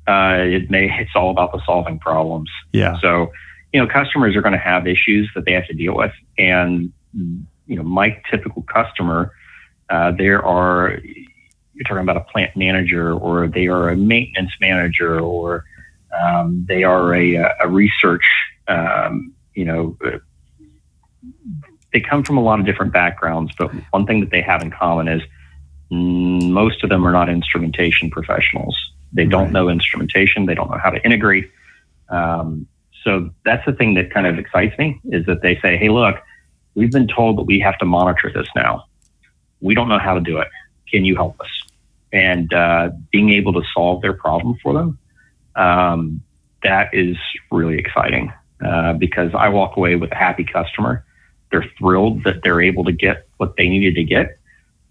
Uh, 0.09 0.39
it 0.41 0.71
may 0.71 0.91
it's 0.99 1.11
all 1.15 1.31
about 1.31 1.53
the 1.53 1.61
solving 1.67 1.99
problems. 1.99 2.51
Yeah. 2.73 2.99
So, 3.01 3.31
you 3.73 3.81
know, 3.81 3.87
customers 3.87 4.35
are 4.35 4.43
going 4.43 4.55
to 4.55 4.59
have 4.59 4.87
issues 4.87 5.31
that 5.35 5.45
they 5.45 5.53
have 5.53 5.67
to 5.67 5.75
deal 5.75 5.95
with. 5.95 6.13
And, 6.39 6.93
you 7.15 7.77
know, 7.77 7.83
my 7.83 8.21
typical 8.31 8.63
customer, 8.63 9.33
uh, 9.91 10.13
there 10.13 10.43
are, 10.45 10.99
you're 11.75 11.85
talking 11.85 11.99
about 12.03 12.17
a 12.17 12.21
plant 12.33 12.57
manager 12.57 13.13
or 13.13 13.47
they 13.49 13.67
are 13.67 13.91
a 13.91 13.97
maintenance 13.97 14.53
manager 14.63 15.21
or 15.21 15.65
um, 16.13 16.65
they 16.69 16.85
are 16.85 17.15
a, 17.15 17.37
a 17.63 17.69
research, 17.69 18.25
um, 18.69 19.33
you 19.55 19.65
know, 19.65 19.97
they 21.93 22.01
come 22.01 22.23
from 22.23 22.37
a 22.39 22.43
lot 22.43 22.61
of 22.61 22.67
different 22.67 22.93
backgrounds, 22.93 23.53
but 23.59 23.71
one 23.91 24.07
thing 24.07 24.21
that 24.21 24.31
they 24.31 24.43
have 24.43 24.63
in 24.63 24.71
common 24.71 25.09
is 25.09 25.23
most 25.91 26.85
of 26.85 26.91
them 26.91 27.07
are 27.07 27.13
not 27.13 27.29
instrumentation 27.29 28.11
professionals. 28.11 28.77
They 29.13 29.25
don't 29.25 29.45
Right. 29.45 29.53
know 29.53 29.69
instrumentation. 29.71 30.47
They 30.47 30.55
don't 30.55 30.71
know 30.71 30.79
how 30.79 30.91
to 30.91 31.03
integrate 31.05 31.51
Um, 32.11 32.67
so 33.05 33.31
that's 33.45 33.65
the 33.67 33.73
thing 33.73 33.95
that 33.95 34.11
kind 34.11 34.27
of 34.27 34.39
excites 34.39 34.77
me 34.79 34.99
is 35.05 35.27
that 35.27 35.43
they 35.43 35.59
say, 35.61 35.77
hey, 35.77 35.89
look, 35.89 36.17
we've 36.75 36.91
been 36.91 37.07
told 37.07 37.39
that 37.39 37.43
we 37.43 37.61
have 37.61 37.79
to 37.79 37.85
monitor 37.85 38.31
this 38.35 38.49
now. 38.57 38.85
We 39.61 39.75
don't 39.75 39.89
know 39.89 39.99
how 39.99 40.15
to 40.15 40.21
do 40.21 40.39
it. 40.39 40.49
Can 40.91 41.05
you 41.05 41.15
help 41.15 41.41
us? 41.41 41.49
And 42.13 42.53
uh, 42.53 42.91
being 43.13 43.31
able 43.31 43.53
to 43.55 43.63
solve 43.75 44.01
their 44.03 44.15
problem 44.15 44.57
for 44.63 44.73
them, 44.73 44.99
um, 45.57 46.23
that 46.63 46.93
is 46.93 47.17
really 47.51 47.79
exciting 47.79 48.33
uh, 48.65 48.95
because 48.95 49.33
I 49.35 49.49
walk 49.49 49.77
away 49.77 49.97
with 49.97 50.13
a 50.13 50.17
happy 50.17 50.45
customer. 50.45 51.05
They're 51.51 51.71
thrilled 51.79 52.25
that 52.25 52.43
they're 52.43 52.61
able 52.61 52.85
to 52.85 52.93
get 52.93 53.29
what 53.37 53.57
they 53.57 53.69
needed 53.69 53.95
to 53.95 54.05
get. 54.05 54.39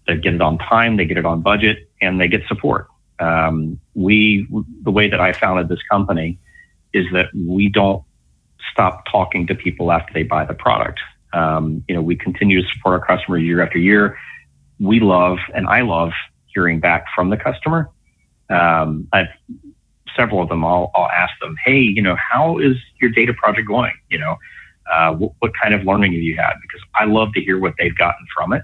They 0.06 0.16
get 0.16 0.34
it 0.34 0.40
on 0.40 0.58
time, 0.58 0.96
they 0.96 1.04
get 1.04 1.18
it 1.18 1.26
on 1.26 1.42
budget, 1.42 1.90
and 2.00 2.20
they 2.20 2.28
get 2.28 2.42
support. 2.48 2.88
Um, 3.18 3.78
we, 3.94 4.46
the 4.82 4.90
way 4.90 5.08
that 5.10 5.20
I 5.20 5.32
founded 5.32 5.68
this 5.68 5.82
company 5.90 6.38
is 6.92 7.06
that 7.12 7.26
we 7.34 7.68
don't 7.68 8.02
stop 8.72 9.04
talking 9.10 9.46
to 9.48 9.54
people 9.54 9.92
after 9.92 10.12
they 10.14 10.22
buy 10.22 10.44
the 10.44 10.54
product. 10.54 11.00
Um, 11.32 11.84
you 11.88 11.94
know, 11.94 12.00
we 12.00 12.16
continue 12.16 12.62
to 12.62 12.68
support 12.68 13.00
our 13.00 13.06
customers 13.06 13.42
year 13.42 13.60
after 13.60 13.78
year. 13.78 14.18
We 14.80 15.00
love, 15.00 15.38
and 15.54 15.66
I 15.66 15.82
love 15.82 16.12
hearing 16.46 16.80
back 16.80 17.06
from 17.14 17.30
the 17.30 17.36
customer. 17.36 17.90
Um, 18.48 19.08
I've 19.12 19.26
several 20.18 20.42
of 20.42 20.48
them. 20.48 20.64
I'll, 20.64 20.90
I'll 20.94 21.08
ask 21.08 21.32
them, 21.40 21.56
hey, 21.64 21.78
you 21.78 22.02
know, 22.02 22.16
how 22.16 22.58
is 22.58 22.76
your 23.00 23.10
data 23.10 23.32
project 23.32 23.68
going? 23.68 23.94
You 24.10 24.18
know, 24.18 24.36
uh, 24.92 25.12
what, 25.14 25.32
what, 25.38 25.52
kind 25.60 25.74
of 25.74 25.84
learning 25.84 26.12
have 26.12 26.22
you 26.22 26.36
had? 26.36 26.54
Because 26.60 26.80
I 26.94 27.04
love 27.04 27.32
to 27.34 27.40
hear 27.40 27.58
what 27.58 27.74
they've 27.78 27.96
gotten 27.96 28.26
from 28.36 28.52
it. 28.52 28.62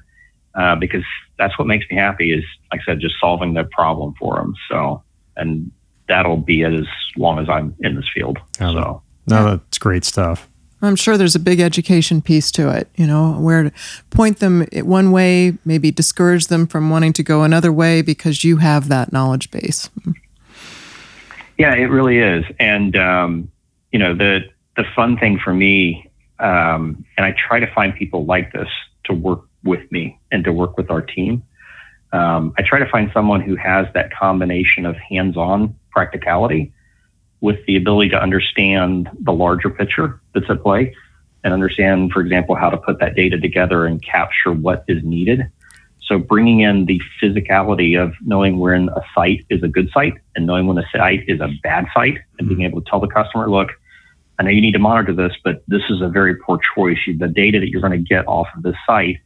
Uh, 0.55 0.77
because 0.77 1.05
that's 1.39 1.59
what 1.59 1.67
makes 1.67 1.85
me 1.91 1.97
happy 1.97 2.33
is, 2.33 2.45
like 2.71 2.81
I 2.83 2.85
said, 2.85 3.01
just 3.01 3.17
solving 3.21 3.55
the 3.55 3.65
problem 3.65 4.15
for 4.19 4.37
them. 4.37 4.55
So, 4.71 5.03
and 5.37 5.71
that'll 6.09 6.37
be 6.37 6.63
as 6.63 6.87
long 7.17 7.41
as 7.41 7.49
I'm 7.49 7.75
in 7.81 7.97
this 7.97 8.09
field. 8.15 8.39
Oh, 8.61 8.73
so, 8.73 9.03
no, 9.27 9.57
that's 9.57 9.79
great 9.79 10.05
stuff. 10.05 10.49
I'm 10.81 10.97
sure 10.97 11.17
there's 11.17 11.35
a 11.35 11.41
big 11.41 11.61
education 11.61 12.21
piece 12.21 12.51
to 12.53 12.69
it, 12.69 12.89
you 12.95 13.07
know, 13.07 13.33
where 13.33 13.65
to 13.65 13.73
point 14.11 14.39
them 14.39 14.67
one 14.73 15.11
way, 15.11 15.57
maybe 15.65 15.91
discourage 15.91 16.49
them 16.49 16.67
from 16.67 16.91
wanting 16.91 17.15
to 17.15 17.23
go 17.23 17.43
another 17.43 17.73
way 17.73 18.03
because 18.03 18.45
you 18.45 18.59
have 18.59 18.89
that 18.89 19.13
knowledge 19.13 19.51
base. 19.51 19.89
Yeah, 21.59 21.75
it 21.75 21.85
really 21.85 22.19
is. 22.19 22.45
And, 22.59 22.97
um, 22.97 23.51
you 23.93 23.99
know, 23.99 24.15
the, 24.15 24.41
the 24.77 24.85
fun 24.97 25.17
thing 25.19 25.39
for 25.39 25.55
me, 25.55 26.11
um, 26.39 27.05
and 27.17 27.25
I 27.25 27.33
try 27.33 27.61
to 27.61 27.73
find 27.73 27.95
people 27.95 28.25
like 28.25 28.53
this 28.53 28.69
to 29.05 29.15
work 29.15 29.43
with 29.63 29.91
me 29.93 30.19
and 30.33 30.45
to 30.45 30.53
work 30.53 30.77
with 30.77 30.91
our 30.91 31.01
team. 31.01 31.45
Um, 32.13 32.55
I 32.59 32.63
try 32.63 32.79
to 32.79 32.89
find 32.89 33.11
someone 33.13 33.41
who 33.41 33.57
has 33.57 33.87
that 33.95 34.13
combination 34.13 34.87
of 34.87 34.97
hands 34.97 35.37
on 35.37 35.75
practicality 35.91 36.73
with 37.41 37.65
the 37.67 37.77
ability 37.77 38.11
to 38.11 38.21
understand 38.21 39.09
the 39.21 39.33
larger 39.33 39.71
picture 39.71 40.21
that's 40.33 40.49
at 40.49 40.63
play 40.63 40.95
and 41.43 41.53
understand, 41.53 42.13
for 42.13 42.21
example, 42.21 42.55
how 42.55 42.71
to 42.71 42.77
put 42.77 43.01
that 43.01 43.15
data 43.15 43.39
together 43.39 43.85
and 43.85 44.03
capture 44.03 44.53
what 44.53 44.85
is 44.89 45.03
needed. 45.05 45.43
So 46.07 46.19
bringing 46.19 46.61
in 46.61 46.85
the 46.85 47.01
physicality 47.23 48.01
of 48.01 48.15
knowing 48.21 48.59
when 48.59 48.91
a 48.91 49.01
site 49.15 49.45
is 49.49 49.63
a 49.63 49.69
good 49.69 49.91
site 49.93 50.15
and 50.37 50.47
knowing 50.47 50.67
when 50.67 50.77
a 50.77 50.85
site 50.93 51.25
is 51.29 51.41
a 51.41 51.49
bad 51.63 51.87
site 51.95 52.19
and 52.39 52.49
being 52.49 52.61
mm-hmm. 52.61 52.67
able 52.67 52.83
to 52.83 52.91
tell 52.91 53.01
the 53.01 53.09
customer, 53.09 53.49
look, 53.49 53.71
I 54.39 54.43
know 54.43 54.51
you 54.51 54.61
need 54.61 54.73
to 54.73 54.79
monitor 54.79 55.15
this, 55.15 55.33
but 55.45 55.63
this 55.69 55.83
is 55.89 56.03
a 56.03 56.09
very 56.09 56.37
poor 56.37 56.59
choice. 56.75 56.99
The 57.07 57.29
data 57.29 57.61
that 57.61 57.69
you're 57.69 57.81
going 57.81 57.93
to 57.93 57.99
get 57.99 58.27
off 58.27 58.49
of 58.57 58.63
this 58.63 58.77
site 58.87 59.19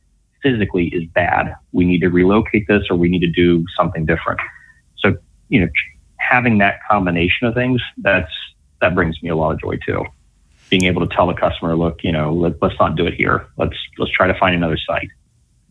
physically 0.42 0.86
is 0.88 1.04
bad. 1.14 1.54
We 1.72 1.84
need 1.84 2.00
to 2.00 2.08
relocate 2.08 2.68
this 2.68 2.84
or 2.90 2.96
we 2.96 3.08
need 3.08 3.20
to 3.20 3.30
do 3.30 3.64
something 3.76 4.06
different. 4.06 4.40
So, 4.98 5.16
you 5.48 5.60
know, 5.60 5.68
having 6.18 6.58
that 6.58 6.80
combination 6.88 7.48
of 7.48 7.54
things, 7.54 7.82
that's, 7.96 8.30
that 8.80 8.94
brings 8.94 9.20
me 9.22 9.30
a 9.30 9.36
lot 9.36 9.52
of 9.52 9.60
joy 9.60 9.78
too. 9.84 10.04
Being 10.70 10.84
able 10.84 11.06
to 11.06 11.12
tell 11.12 11.26
the 11.26 11.34
customer, 11.34 11.74
look, 11.74 12.04
you 12.04 12.12
know, 12.12 12.32
let, 12.32 12.60
let's 12.62 12.78
not 12.78 12.94
do 12.94 13.06
it 13.06 13.14
here. 13.14 13.46
Let's, 13.56 13.76
let's 13.96 14.12
try 14.12 14.26
to 14.26 14.38
find 14.38 14.54
another 14.54 14.78
site. 14.86 15.08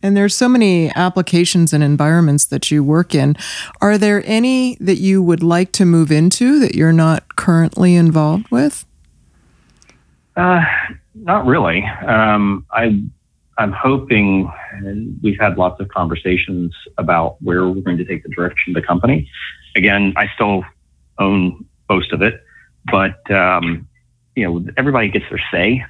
And 0.03 0.15
there's 0.15 0.35
so 0.35 0.47
many 0.47 0.89
applications 0.95 1.73
and 1.73 1.83
environments 1.83 2.45
that 2.45 2.69
you 2.69 2.83
work 2.83 3.15
in. 3.15 3.35
Are 3.81 3.97
there 3.97 4.23
any 4.25 4.75
that 4.79 4.97
you 4.97 5.23
would 5.23 5.41
like 5.41 5.71
to 5.73 5.85
move 5.85 6.11
into 6.11 6.59
that 6.59 6.75
you're 6.75 6.93
not 6.93 7.35
currently 7.35 7.95
involved 7.95 8.49
with? 8.51 8.85
Uh, 10.35 10.63
not 11.15 11.45
really. 11.45 11.83
Um, 11.83 12.65
I 12.71 13.01
I'm 13.57 13.71
hoping, 13.71 14.51
and 14.71 15.19
we've 15.23 15.39
had 15.39 15.57
lots 15.57 15.81
of 15.81 15.87
conversations 15.87 16.75
about 16.99 17.41
where 17.41 17.67
we're 17.67 17.81
going 17.81 17.97
to 17.97 18.05
take 18.05 18.21
the 18.21 18.29
direction 18.29 18.75
of 18.75 18.81
the 18.81 18.85
company. 18.85 19.29
Again, 19.75 20.13
I 20.15 20.29
still 20.35 20.63
own 21.17 21.65
most 21.89 22.11
of 22.13 22.21
it, 22.21 22.43
but 22.91 23.29
um, 23.31 23.87
you 24.35 24.45
know, 24.45 24.71
everybody 24.77 25.09
gets 25.09 25.25
their 25.29 25.41
say, 25.51 25.83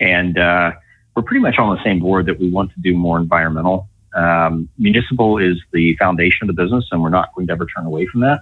and 0.00 0.38
uh, 0.38 0.72
we're 1.18 1.22
pretty 1.22 1.40
much 1.40 1.58
on 1.58 1.74
the 1.74 1.82
same 1.82 1.98
board 1.98 2.26
that 2.26 2.38
we 2.38 2.48
want 2.48 2.72
to 2.74 2.80
do 2.80 2.96
more 2.96 3.18
environmental. 3.18 3.88
Um, 4.14 4.68
municipal 4.78 5.38
is 5.38 5.60
the 5.72 5.96
foundation 5.96 6.48
of 6.48 6.54
the 6.54 6.62
business, 6.62 6.86
and 6.92 7.02
we're 7.02 7.08
not 7.08 7.34
going 7.34 7.48
to 7.48 7.52
ever 7.52 7.66
turn 7.66 7.86
away 7.86 8.06
from 8.06 8.20
that. 8.20 8.40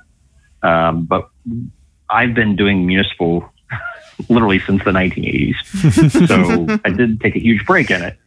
Um, 0.62 1.06
but 1.06 1.30
I've 2.10 2.34
been 2.34 2.54
doing 2.54 2.86
municipal 2.86 3.50
literally 4.28 4.60
since 4.60 4.84
the 4.84 4.90
1980s, 4.90 6.28
so 6.28 6.80
I 6.84 6.90
did 6.90 7.18
take 7.20 7.34
a 7.34 7.40
huge 7.40 7.64
break 7.64 7.90
in 7.90 8.02
it 8.02 8.18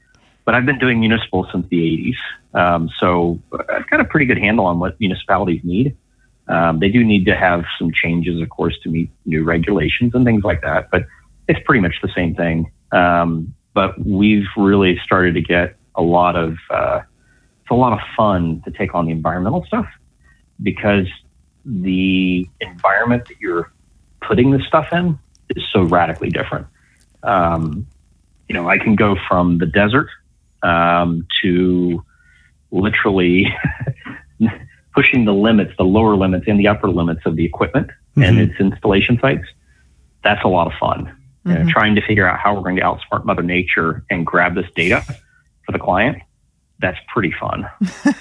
but 0.45 0.55
I've 0.55 0.65
been 0.65 0.79
doing 0.79 0.99
municipal 0.99 1.47
since 1.51 1.67
the 1.69 1.77
80s. 1.77 2.59
Um, 2.59 2.89
so 2.99 3.39
I've 3.69 3.87
got 3.87 3.99
a 3.99 4.03
pretty 4.03 4.25
good 4.25 4.39
handle 4.39 4.65
on 4.65 4.79
what 4.79 4.99
municipalities 4.99 5.61
need. 5.63 5.95
Um, 6.47 6.79
they 6.79 6.89
do 6.89 7.03
need 7.03 7.25
to 7.25 7.35
have 7.35 7.65
some 7.77 7.91
changes, 7.93 8.41
of 8.41 8.49
course, 8.49 8.75
to 8.81 8.89
meet 8.89 9.11
new 9.27 9.43
regulations 9.43 10.15
and 10.15 10.25
things 10.25 10.43
like 10.43 10.61
that, 10.61 10.89
but 10.89 11.03
it's 11.47 11.59
pretty 11.65 11.81
much 11.81 11.97
the 12.01 12.09
same 12.15 12.33
thing. 12.33 12.71
Um, 12.91 13.53
but 13.73 13.99
we've 14.03 14.47
really 14.57 14.99
started 15.03 15.33
to 15.35 15.41
get 15.41 15.75
a 15.95 16.01
lot 16.01 16.35
of, 16.35 16.57
uh, 16.69 17.01
it's 17.61 17.71
a 17.71 17.75
lot 17.75 17.93
of 17.93 17.99
fun 18.15 18.61
to 18.65 18.71
take 18.71 18.95
on 18.95 19.05
the 19.05 19.11
environmental 19.11 19.63
stuff 19.65 19.87
because 20.61 21.07
the 21.65 22.47
environment 22.61 23.27
that 23.27 23.39
you're 23.39 23.71
putting 24.21 24.51
this 24.51 24.65
stuff 24.65 24.91
in 24.91 25.17
is 25.55 25.63
so 25.71 25.83
radically 25.83 26.29
different. 26.29 26.67
Um, 27.23 27.87
you 28.47 28.53
know, 28.53 28.67
I 28.67 28.77
can 28.77 28.95
go 28.95 29.15
from 29.27 29.57
the 29.59 29.65
desert 29.65 30.07
um, 30.63 31.27
to 31.41 32.03
literally 32.71 33.47
pushing 34.95 35.25
the 35.25 35.33
limits, 35.33 35.73
the 35.77 35.85
lower 35.85 36.15
limits 36.15 36.45
and 36.47 36.59
the 36.59 36.67
upper 36.67 36.89
limits 36.89 37.21
of 37.25 37.35
the 37.35 37.45
equipment 37.45 37.87
mm-hmm. 37.87 38.23
and 38.23 38.39
its 38.39 38.59
installation 38.59 39.19
sites. 39.19 39.45
That's 40.23 40.43
a 40.43 40.47
lot 40.47 40.67
of 40.67 40.73
fun. 40.79 41.15
Mm-hmm. 41.49 41.57
You 41.57 41.57
know, 41.57 41.65
mm-hmm. 41.65 41.79
trying 41.79 41.95
to 41.95 42.01
figure 42.01 42.27
out 42.27 42.39
how 42.39 42.53
we're 42.53 42.61
going 42.61 42.75
to 42.77 42.81
outsmart 42.81 43.25
Mother 43.25 43.43
Nature 43.43 44.03
and 44.09 44.25
grab 44.25 44.55
this 44.55 44.67
data 44.75 45.01
for 45.65 45.71
the 45.71 45.79
client. 45.79 46.21
That's 46.79 46.97
pretty 47.13 47.31
fun. 47.31 47.69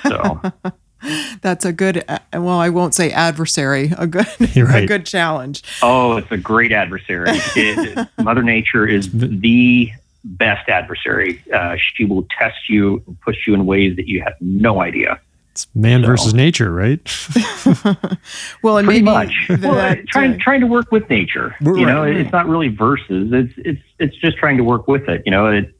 So. 0.02 0.40
That's 1.42 1.64
a 1.64 1.72
good. 1.72 2.04
Uh, 2.08 2.18
well, 2.32 2.58
I 2.58 2.70
won't 2.70 2.94
say 2.94 3.10
adversary. 3.10 3.92
A 3.96 4.06
good, 4.06 4.26
right. 4.56 4.82
a 4.82 4.86
good 4.86 5.06
challenge. 5.06 5.62
Oh, 5.80 6.16
it's 6.16 6.30
a 6.32 6.36
great 6.36 6.72
adversary. 6.72 7.30
It, 7.54 8.08
Mother 8.18 8.42
Nature 8.42 8.86
is 8.86 9.08
the 9.12 9.92
best 10.24 10.68
adversary. 10.68 11.42
Uh, 11.52 11.76
she 11.94 12.04
will 12.04 12.26
test 12.36 12.68
you 12.68 13.02
and 13.06 13.20
push 13.20 13.46
you 13.46 13.54
in 13.54 13.64
ways 13.64 13.94
that 13.96 14.08
you 14.08 14.22
have 14.22 14.34
no 14.40 14.82
idea. 14.82 15.20
It's 15.58 15.66
man 15.74 16.02
so. 16.02 16.06
versus 16.06 16.34
nature, 16.34 16.72
right? 16.72 17.00
well, 18.62 18.78
and 18.78 18.86
pretty 18.86 19.02
maybe 19.02 19.02
much. 19.02 19.34
well, 19.60 19.96
trying 20.06 20.34
uh, 20.34 20.38
trying 20.38 20.60
to 20.60 20.68
work 20.68 20.92
with 20.92 21.10
nature. 21.10 21.56
You 21.60 21.84
know, 21.84 22.04
right. 22.04 22.16
it's 22.16 22.30
not 22.30 22.46
really 22.46 22.68
versus. 22.68 23.32
It's 23.32 23.52
it's 23.56 23.82
it's 23.98 24.16
just 24.18 24.36
trying 24.36 24.56
to 24.58 24.62
work 24.62 24.86
with 24.86 25.08
it. 25.08 25.22
You 25.26 25.32
know, 25.32 25.48
it, 25.48 25.74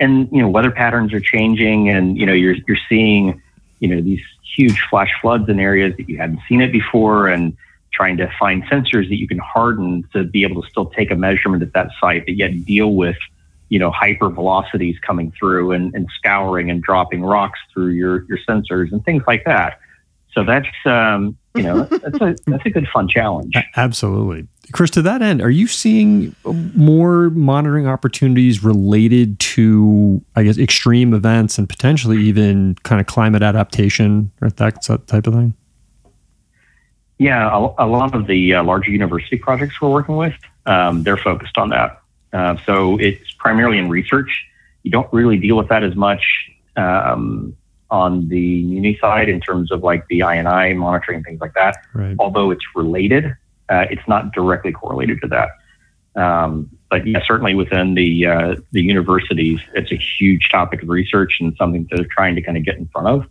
and 0.00 0.28
you 0.32 0.42
know 0.42 0.48
weather 0.48 0.72
patterns 0.72 1.12
are 1.12 1.20
changing, 1.20 1.88
and 1.88 2.18
you 2.18 2.26
know 2.26 2.32
you're 2.32 2.56
you're 2.66 2.78
seeing 2.88 3.40
you 3.78 3.94
know 3.94 4.00
these 4.00 4.20
huge 4.56 4.80
flash 4.90 5.12
floods 5.22 5.48
in 5.48 5.60
areas 5.60 5.96
that 5.96 6.08
you 6.08 6.16
hadn't 6.16 6.40
seen 6.48 6.60
it 6.60 6.72
before, 6.72 7.28
and 7.28 7.56
trying 7.92 8.16
to 8.16 8.28
find 8.36 8.64
sensors 8.64 9.08
that 9.10 9.16
you 9.16 9.28
can 9.28 9.38
harden 9.38 10.08
to 10.12 10.24
be 10.24 10.42
able 10.42 10.60
to 10.60 10.68
still 10.68 10.86
take 10.86 11.12
a 11.12 11.16
measurement 11.16 11.62
at 11.62 11.72
that 11.72 11.90
site, 12.00 12.24
but 12.26 12.34
yet 12.34 12.64
deal 12.64 12.94
with 12.94 13.16
you 13.70 13.78
know, 13.78 13.90
hyper 13.90 14.28
velocities 14.28 14.96
coming 14.98 15.32
through 15.38 15.72
and, 15.72 15.94
and 15.94 16.08
scouring 16.14 16.70
and 16.70 16.82
dropping 16.82 17.22
rocks 17.22 17.58
through 17.72 17.92
your, 17.92 18.24
your 18.24 18.38
sensors 18.46 18.92
and 18.92 19.02
things 19.04 19.22
like 19.26 19.44
that. 19.44 19.78
So 20.32 20.44
that's, 20.44 20.68
um, 20.84 21.38
you 21.54 21.62
know, 21.62 21.82
that's 21.84 22.20
a, 22.20 22.36
that's 22.46 22.66
a 22.66 22.70
good 22.70 22.88
fun 22.88 23.08
challenge. 23.08 23.54
Absolutely. 23.76 24.46
Chris, 24.72 24.90
to 24.90 25.02
that 25.02 25.22
end, 25.22 25.40
are 25.40 25.50
you 25.50 25.66
seeing 25.66 26.34
more 26.44 27.30
monitoring 27.30 27.86
opportunities 27.86 28.62
related 28.62 29.38
to, 29.40 30.20
I 30.34 30.42
guess, 30.42 30.58
extreme 30.58 31.14
events 31.14 31.56
and 31.56 31.68
potentially 31.68 32.18
even 32.22 32.76
kind 32.82 33.00
of 33.00 33.06
climate 33.06 33.42
adaptation 33.42 34.32
or 34.42 34.50
that 34.50 34.82
type 34.82 35.26
of 35.26 35.34
thing? 35.34 35.54
Yeah, 37.18 37.48
a, 37.52 37.84
a 37.84 37.86
lot 37.86 38.14
of 38.14 38.26
the 38.26 38.54
uh, 38.54 38.64
larger 38.64 38.90
university 38.90 39.36
projects 39.36 39.80
we're 39.80 39.90
working 39.90 40.16
with, 40.16 40.34
um, 40.66 41.02
they're 41.02 41.18
focused 41.18 41.58
on 41.58 41.68
that. 41.70 42.00
Uh, 42.32 42.56
so 42.64 42.96
it's 42.98 43.32
primarily 43.32 43.78
in 43.78 43.88
research. 43.88 44.46
You 44.82 44.90
don't 44.90 45.12
really 45.12 45.38
deal 45.38 45.56
with 45.56 45.68
that 45.68 45.82
as 45.82 45.94
much 45.94 46.22
um, 46.76 47.56
on 47.90 48.28
the 48.28 48.62
muni 48.64 48.96
side 49.00 49.28
in 49.28 49.40
terms 49.40 49.70
of 49.72 49.82
like 49.82 50.06
the 50.08 50.22
I&I 50.22 50.72
monitoring 50.74 51.16
and 51.16 51.24
things 51.24 51.40
like 51.40 51.54
that. 51.54 51.76
Right. 51.92 52.16
Although 52.18 52.50
it's 52.50 52.64
related, 52.74 53.26
uh, 53.68 53.86
it's 53.90 54.06
not 54.06 54.32
directly 54.32 54.72
correlated 54.72 55.20
to 55.22 55.28
that. 55.28 55.50
Um, 56.20 56.70
but 56.90 57.06
yeah, 57.06 57.20
certainly 57.24 57.54
within 57.54 57.94
the 57.94 58.26
uh, 58.26 58.56
the 58.72 58.82
universities, 58.82 59.60
it's 59.74 59.92
a 59.92 59.96
huge 59.96 60.48
topic 60.50 60.82
of 60.82 60.88
research 60.88 61.38
and 61.40 61.54
something 61.56 61.86
that 61.90 61.96
they're 61.96 62.06
trying 62.10 62.34
to 62.34 62.42
kind 62.42 62.56
of 62.56 62.64
get 62.64 62.76
in 62.76 62.88
front 62.88 63.06
of. 63.08 63.26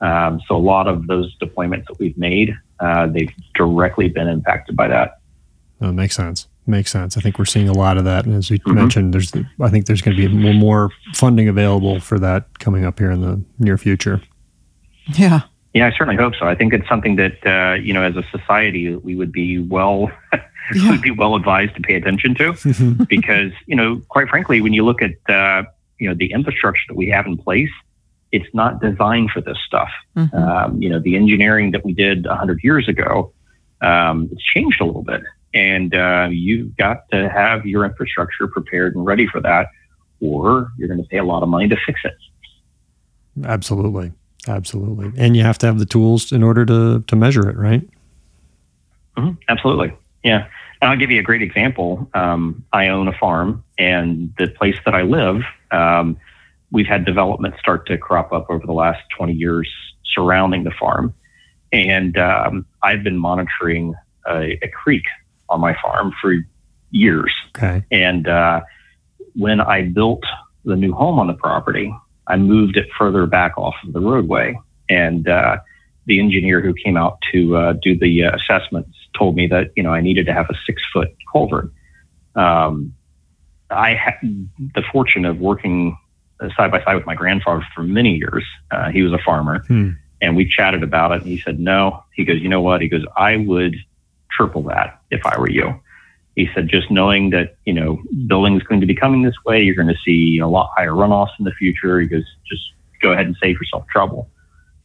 Um, 0.00 0.40
so 0.46 0.54
a 0.54 0.58
lot 0.58 0.88
of 0.88 1.06
those 1.06 1.36
deployments 1.38 1.86
that 1.86 1.98
we've 1.98 2.16
made, 2.18 2.54
uh, 2.80 3.06
they've 3.06 3.32
directly 3.54 4.08
been 4.08 4.28
impacted 4.28 4.76
by 4.76 4.88
that. 4.88 5.20
That 5.80 5.92
makes 5.92 6.16
sense. 6.16 6.47
Makes 6.68 6.92
sense. 6.92 7.16
I 7.16 7.20
think 7.20 7.38
we're 7.38 7.46
seeing 7.46 7.70
a 7.70 7.72
lot 7.72 7.96
of 7.96 8.04
that, 8.04 8.26
and 8.26 8.34
as 8.34 8.50
we 8.50 8.58
mm-hmm. 8.58 8.74
mentioned, 8.74 9.14
there's 9.14 9.32
I 9.58 9.70
think 9.70 9.86
there's 9.86 10.02
going 10.02 10.14
to 10.14 10.28
be 10.28 10.34
more, 10.34 10.52
more 10.52 10.90
funding 11.14 11.48
available 11.48 11.98
for 11.98 12.18
that 12.18 12.58
coming 12.58 12.84
up 12.84 12.98
here 12.98 13.10
in 13.10 13.22
the 13.22 13.42
near 13.58 13.78
future. 13.78 14.20
Yeah. 15.14 15.40
Yeah, 15.72 15.86
I 15.86 15.90
certainly 15.96 16.16
hope 16.16 16.34
so. 16.38 16.46
I 16.46 16.54
think 16.54 16.74
it's 16.74 16.86
something 16.86 17.16
that 17.16 17.46
uh, 17.46 17.74
you 17.74 17.94
know, 17.94 18.02
as 18.02 18.16
a 18.16 18.22
society, 18.30 18.94
we 18.94 19.14
would 19.14 19.32
be 19.32 19.58
well 19.58 20.10
yeah. 20.74 20.90
would 20.90 21.00
be 21.00 21.10
well 21.10 21.36
advised 21.36 21.74
to 21.76 21.80
pay 21.80 21.94
attention 21.94 22.34
to, 22.34 22.52
because 23.08 23.52
you 23.66 23.74
know, 23.74 24.02
quite 24.08 24.28
frankly, 24.28 24.60
when 24.60 24.74
you 24.74 24.84
look 24.84 25.00
at 25.00 25.14
uh, 25.28 25.62
you 25.98 26.08
know 26.08 26.14
the 26.14 26.32
infrastructure 26.32 26.82
that 26.88 26.96
we 26.96 27.08
have 27.08 27.26
in 27.26 27.38
place, 27.38 27.70
it's 28.30 28.52
not 28.54 28.80
designed 28.80 29.30
for 29.30 29.40
this 29.40 29.58
stuff. 29.66 29.90
Mm-hmm. 30.16 30.36
Um, 30.36 30.82
you 30.82 30.90
know, 30.90 30.98
the 30.98 31.16
engineering 31.16 31.70
that 31.70 31.84
we 31.84 31.94
did 31.94 32.26
100 32.26 32.60
years 32.62 32.88
ago, 32.88 33.32
um, 33.80 34.28
it's 34.32 34.42
changed 34.42 34.80
a 34.80 34.84
little 34.84 35.02
bit, 35.02 35.22
and 35.54 35.94
uh, 35.94 36.28
you've 36.30 36.76
got 36.76 37.08
to 37.10 37.28
have 37.28 37.66
your 37.66 37.84
infrastructure 37.84 38.46
prepared 38.48 38.94
and 38.94 39.04
ready 39.04 39.26
for 39.26 39.40
that, 39.40 39.68
or 40.20 40.70
you're 40.76 40.88
going 40.88 41.02
to 41.02 41.08
pay 41.08 41.18
a 41.18 41.24
lot 41.24 41.42
of 41.42 41.48
money 41.48 41.68
to 41.68 41.76
fix 41.86 42.00
it. 42.04 42.14
Absolutely, 43.44 44.12
absolutely, 44.46 45.12
and 45.16 45.36
you 45.36 45.42
have 45.42 45.58
to 45.58 45.66
have 45.66 45.78
the 45.78 45.86
tools 45.86 46.32
in 46.32 46.42
order 46.42 46.66
to 46.66 47.00
to 47.06 47.16
measure 47.16 47.48
it, 47.48 47.56
right? 47.56 47.88
Mm-hmm. 49.16 49.40
Absolutely, 49.48 49.92
yeah. 50.22 50.46
And 50.80 50.90
I'll 50.90 50.96
give 50.96 51.10
you 51.10 51.18
a 51.18 51.24
great 51.24 51.42
example. 51.42 52.08
Um, 52.14 52.64
I 52.72 52.88
own 52.88 53.08
a 53.08 53.12
farm, 53.18 53.64
and 53.78 54.32
the 54.38 54.48
place 54.48 54.76
that 54.84 54.94
I 54.94 55.02
live, 55.02 55.42
um, 55.72 56.16
we've 56.70 56.86
had 56.86 57.04
development 57.04 57.54
start 57.58 57.86
to 57.86 57.98
crop 57.98 58.32
up 58.32 58.46
over 58.48 58.64
the 58.66 58.72
last 58.72 59.00
20 59.16 59.32
years 59.32 59.68
surrounding 60.04 60.64
the 60.64 60.72
farm. 60.78 61.14
And 61.72 62.16
um, 62.16 62.66
I've 62.82 63.02
been 63.02 63.18
monitoring 63.18 63.94
a, 64.26 64.58
a, 64.62 64.68
creek 64.68 65.04
on 65.48 65.60
my 65.60 65.76
farm 65.82 66.12
for 66.20 66.34
years. 66.90 67.32
Okay. 67.56 67.84
And 67.90 68.28
uh, 68.28 68.60
when 69.34 69.60
I 69.60 69.82
built 69.82 70.24
the 70.64 70.76
new 70.76 70.92
home 70.92 71.18
on 71.18 71.26
the 71.26 71.34
property, 71.34 71.94
I 72.26 72.36
moved 72.36 72.76
it 72.76 72.88
further 72.98 73.26
back 73.26 73.56
off 73.56 73.74
of 73.86 73.92
the 73.92 74.00
roadway. 74.00 74.58
And 74.88 75.28
uh, 75.28 75.58
the 76.06 76.20
engineer 76.20 76.60
who 76.60 76.74
came 76.74 76.96
out 76.96 77.18
to 77.32 77.56
uh, 77.56 77.72
do 77.82 77.98
the 77.98 78.24
uh, 78.24 78.36
assessments 78.36 78.96
told 79.16 79.36
me 79.36 79.46
that 79.48 79.70
you 79.76 79.82
know 79.82 79.92
I 79.92 80.00
needed 80.00 80.26
to 80.26 80.32
have 80.32 80.46
a 80.50 80.54
six 80.66 80.82
foot 80.92 81.14
culvert. 81.30 81.70
Um, 82.34 82.94
I 83.70 83.94
had 83.94 84.14
the 84.74 84.82
fortune 84.90 85.24
of 85.24 85.38
working 85.38 85.98
side 86.56 86.70
by 86.70 86.82
side 86.84 86.94
with 86.94 87.06
my 87.06 87.14
grandfather 87.14 87.66
for 87.74 87.82
many 87.82 88.14
years. 88.14 88.44
Uh, 88.70 88.90
he 88.90 89.02
was 89.02 89.12
a 89.12 89.18
farmer, 89.18 89.60
hmm. 89.66 89.90
and 90.22 90.36
we 90.36 90.48
chatted 90.48 90.82
about 90.82 91.12
it. 91.12 91.22
And 91.22 91.30
he 91.30 91.38
said, 91.40 91.60
"No." 91.60 92.02
He 92.14 92.24
goes, 92.24 92.40
"You 92.40 92.48
know 92.48 92.62
what?" 92.62 92.80
He 92.80 92.88
goes, 92.88 93.04
"I 93.16 93.36
would 93.36 93.76
triple 94.38 94.62
that 94.64 95.00
if 95.10 95.24
I 95.26 95.38
were 95.38 95.50
you." 95.50 95.74
He 96.36 96.48
said, 96.54 96.68
"Just 96.68 96.90
knowing 96.90 97.30
that 97.30 97.56
you 97.64 97.72
know 97.72 98.00
building 98.26 98.56
is 98.56 98.62
going 98.62 98.80
to 98.80 98.86
be 98.86 98.94
coming 98.94 99.22
this 99.22 99.34
way, 99.44 99.62
you're 99.62 99.74
going 99.74 99.88
to 99.88 100.00
see 100.04 100.38
a 100.38 100.46
lot 100.46 100.70
higher 100.76 100.92
runoffs 100.92 101.38
in 101.38 101.44
the 101.44 101.52
future." 101.52 102.00
He 102.00 102.06
goes, 102.06 102.24
"Just 102.48 102.62
go 103.02 103.12
ahead 103.12 103.26
and 103.26 103.36
save 103.42 103.56
yourself 103.56 103.86
trouble." 103.88 104.30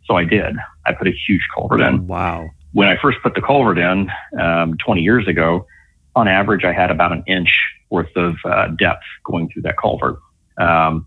So 0.06 0.16
I 0.16 0.26
did. 0.26 0.56
I 0.86 0.93
put 0.93 1.08
a 1.08 1.14
huge 1.28 1.47
culvert 1.54 1.82
in. 1.82 2.08
Wow. 2.08 2.49
When 2.74 2.88
I 2.88 2.97
first 3.01 3.20
put 3.24 3.36
the 3.36 3.41
culvert 3.41 3.78
in 3.78 4.10
um, 4.39 4.78
20 4.84 5.01
years 5.01 5.28
ago, 5.28 5.68
on 6.16 6.28
average, 6.28 6.64
I 6.66 6.74
had 6.74 6.91
about 6.91 7.12
an 7.12 7.24
inch 7.28 7.54
worth 7.89 8.16
of 8.16 8.36
uh, 8.45 8.68
depth 8.68 9.04
going 9.24 9.49
through 9.49 9.62
that 9.64 9.78
culvert. 9.78 10.20
Um, 10.58 11.06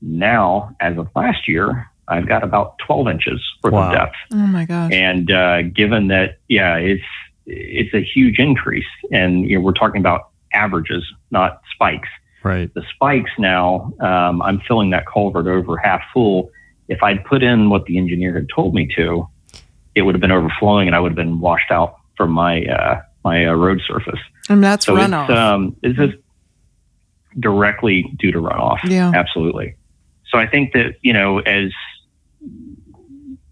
now, 0.00 0.76
as 0.80 0.96
of 0.96 1.08
last 1.16 1.48
year, 1.48 1.90
I've 2.06 2.28
got 2.28 2.42
about 2.42 2.78
12 2.86 3.08
inches 3.08 3.44
worth 3.62 3.72
wow. 3.72 3.88
of 3.88 3.92
depth. 3.94 4.16
Oh 4.32 4.36
my 4.36 4.64
gosh! 4.64 4.92
And 4.92 5.30
uh, 5.30 5.62
given 5.62 6.08
that, 6.08 6.38
yeah, 6.48 6.76
it's 6.76 7.02
it's 7.48 7.94
a 7.94 8.02
huge 8.02 8.38
increase, 8.38 8.86
and 9.10 9.48
you 9.48 9.58
know 9.58 9.64
we're 9.64 9.72
talking 9.72 10.00
about 10.00 10.28
averages, 10.52 11.04
not 11.30 11.60
spikes. 11.74 12.08
Right. 12.44 12.72
The 12.72 12.82
spikes 12.94 13.30
now, 13.38 13.92
um, 14.00 14.40
I'm 14.42 14.60
filling 14.60 14.90
that 14.90 15.04
culvert 15.06 15.46
over 15.46 15.76
half 15.76 16.02
full. 16.14 16.50
If 16.88 17.02
I'd 17.02 17.24
put 17.24 17.42
in 17.42 17.68
what 17.68 17.84
the 17.86 17.98
engineer 17.98 18.34
had 18.34 18.46
told 18.54 18.74
me 18.74 18.88
to, 18.96 19.28
it 19.94 20.02
would 20.02 20.14
have 20.14 20.20
been 20.20 20.32
overflowing, 20.32 20.86
and 20.86 20.94
I 20.94 21.00
would 21.00 21.10
have 21.10 21.16
been 21.16 21.40
washed 21.40 21.70
out 21.70 21.96
from 22.16 22.30
my 22.30 22.64
uh, 22.64 23.02
my 23.24 23.46
uh, 23.46 23.54
road 23.54 23.80
surface. 23.86 24.20
And 24.48 24.62
that's 24.62 24.86
so 24.86 24.94
runoff. 24.94 25.28
It's, 25.28 25.38
um, 25.38 25.76
it's 25.82 26.22
directly 27.38 28.04
due 28.18 28.32
to 28.32 28.38
runoff. 28.38 28.78
Yeah, 28.84 29.12
absolutely. 29.14 29.76
So 30.30 30.38
I 30.38 30.46
think 30.46 30.72
that, 30.72 30.94
you 31.02 31.12
know, 31.12 31.38
as 31.40 31.70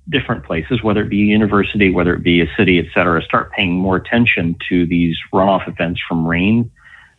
different 0.08 0.44
places, 0.44 0.82
whether 0.82 1.02
it 1.02 1.08
be 1.08 1.22
a 1.22 1.26
university, 1.26 1.90
whether 1.90 2.14
it 2.14 2.22
be 2.22 2.40
a 2.40 2.46
city, 2.56 2.78
et 2.78 2.86
cetera, 2.94 3.22
start 3.22 3.52
paying 3.52 3.72
more 3.72 3.96
attention 3.96 4.56
to 4.68 4.86
these 4.86 5.16
runoff 5.32 5.68
events 5.68 6.00
from 6.08 6.26
rain 6.26 6.70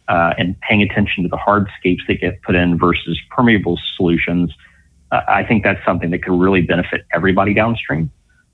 uh, 0.08 0.34
and 0.38 0.60
paying 0.62 0.82
attention 0.82 1.24
to 1.24 1.30
the 1.30 1.38
hardscapes 1.38 2.06
that 2.08 2.22
get 2.22 2.42
put 2.44 2.56
in 2.56 2.78
versus 2.78 3.20
permeable 3.30 3.78
solutions, 3.96 4.54
uh, 5.12 5.22
I 5.28 5.44
think 5.44 5.64
that's 5.64 5.84
something 5.86 6.12
that 6.12 6.24
could 6.24 6.40
really 6.40 6.62
benefit 6.62 7.06
everybody 7.14 7.54
downstream. 7.54 8.10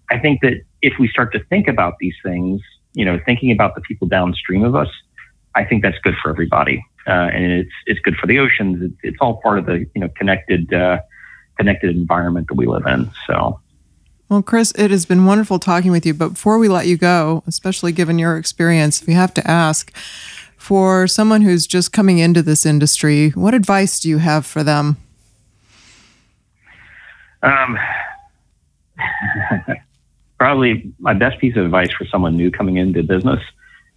I 0.10 0.20
think 0.20 0.42
that 0.42 0.62
if 0.82 0.94
we 1.00 1.08
start 1.08 1.32
to 1.34 1.44
think 1.46 1.68
about 1.68 2.00
these 2.00 2.16
things, 2.24 2.62
you 2.94 3.06
know, 3.06 3.20
thinking 3.26 3.52
about 3.52 3.76
the 3.76 3.82
people 3.82 4.08
downstream 4.08 4.64
of 4.64 4.76
us, 4.76 4.90
I 5.56 5.64
think 5.64 5.84
that's 5.84 5.98
good 6.00 6.16
for 6.22 6.30
everybody 6.30 6.84
uh, 7.08 7.30
and 7.34 7.52
it's 7.52 7.72
it's 7.86 8.00
good 8.00 8.16
for 8.16 8.28
the 8.28 8.40
oceans. 8.40 8.82
It's, 8.82 9.00
it's 9.04 9.18
all 9.20 9.42
part 9.42 9.60
of 9.60 9.66
the 9.66 9.86
you 9.94 10.02
know 10.02 10.10
connected 10.16 10.74
uh, 10.74 11.00
connected 11.58 11.96
environment 11.96 12.48
that 12.48 12.56
we 12.56 12.68
live 12.68 12.86
in. 12.88 13.12
So. 13.28 13.60
Well, 14.34 14.42
Chris, 14.42 14.72
it 14.72 14.90
has 14.90 15.06
been 15.06 15.28
wonderful 15.28 15.60
talking 15.60 15.92
with 15.92 16.08
you. 16.08 16.16
But 16.16 16.30
before 16.30 16.58
we 16.58 16.68
let 16.68 16.88
you 16.88 16.98
go, 16.98 17.44
especially 17.46 17.92
given 17.92 18.18
your 18.18 18.36
experience, 18.36 19.06
we 19.06 19.14
have 19.14 19.32
to 19.36 19.48
ask 19.48 19.96
for 20.58 21.06
someone 21.06 21.44
who's 21.44 21.68
just 21.68 21.94
coming 21.94 22.18
into 22.18 22.42
this 22.42 22.66
industry, 22.66 23.30
what 23.36 23.54
advice 23.54 24.00
do 24.00 24.10
you 24.10 24.18
have 24.18 24.44
for 24.44 24.64
them? 24.64 24.98
Um, 27.44 27.78
probably 30.40 30.92
my 30.98 31.14
best 31.14 31.38
piece 31.38 31.56
of 31.56 31.66
advice 31.66 31.92
for 31.92 32.06
someone 32.06 32.36
new 32.36 32.50
coming 32.50 32.78
into 32.78 33.04
business 33.04 33.40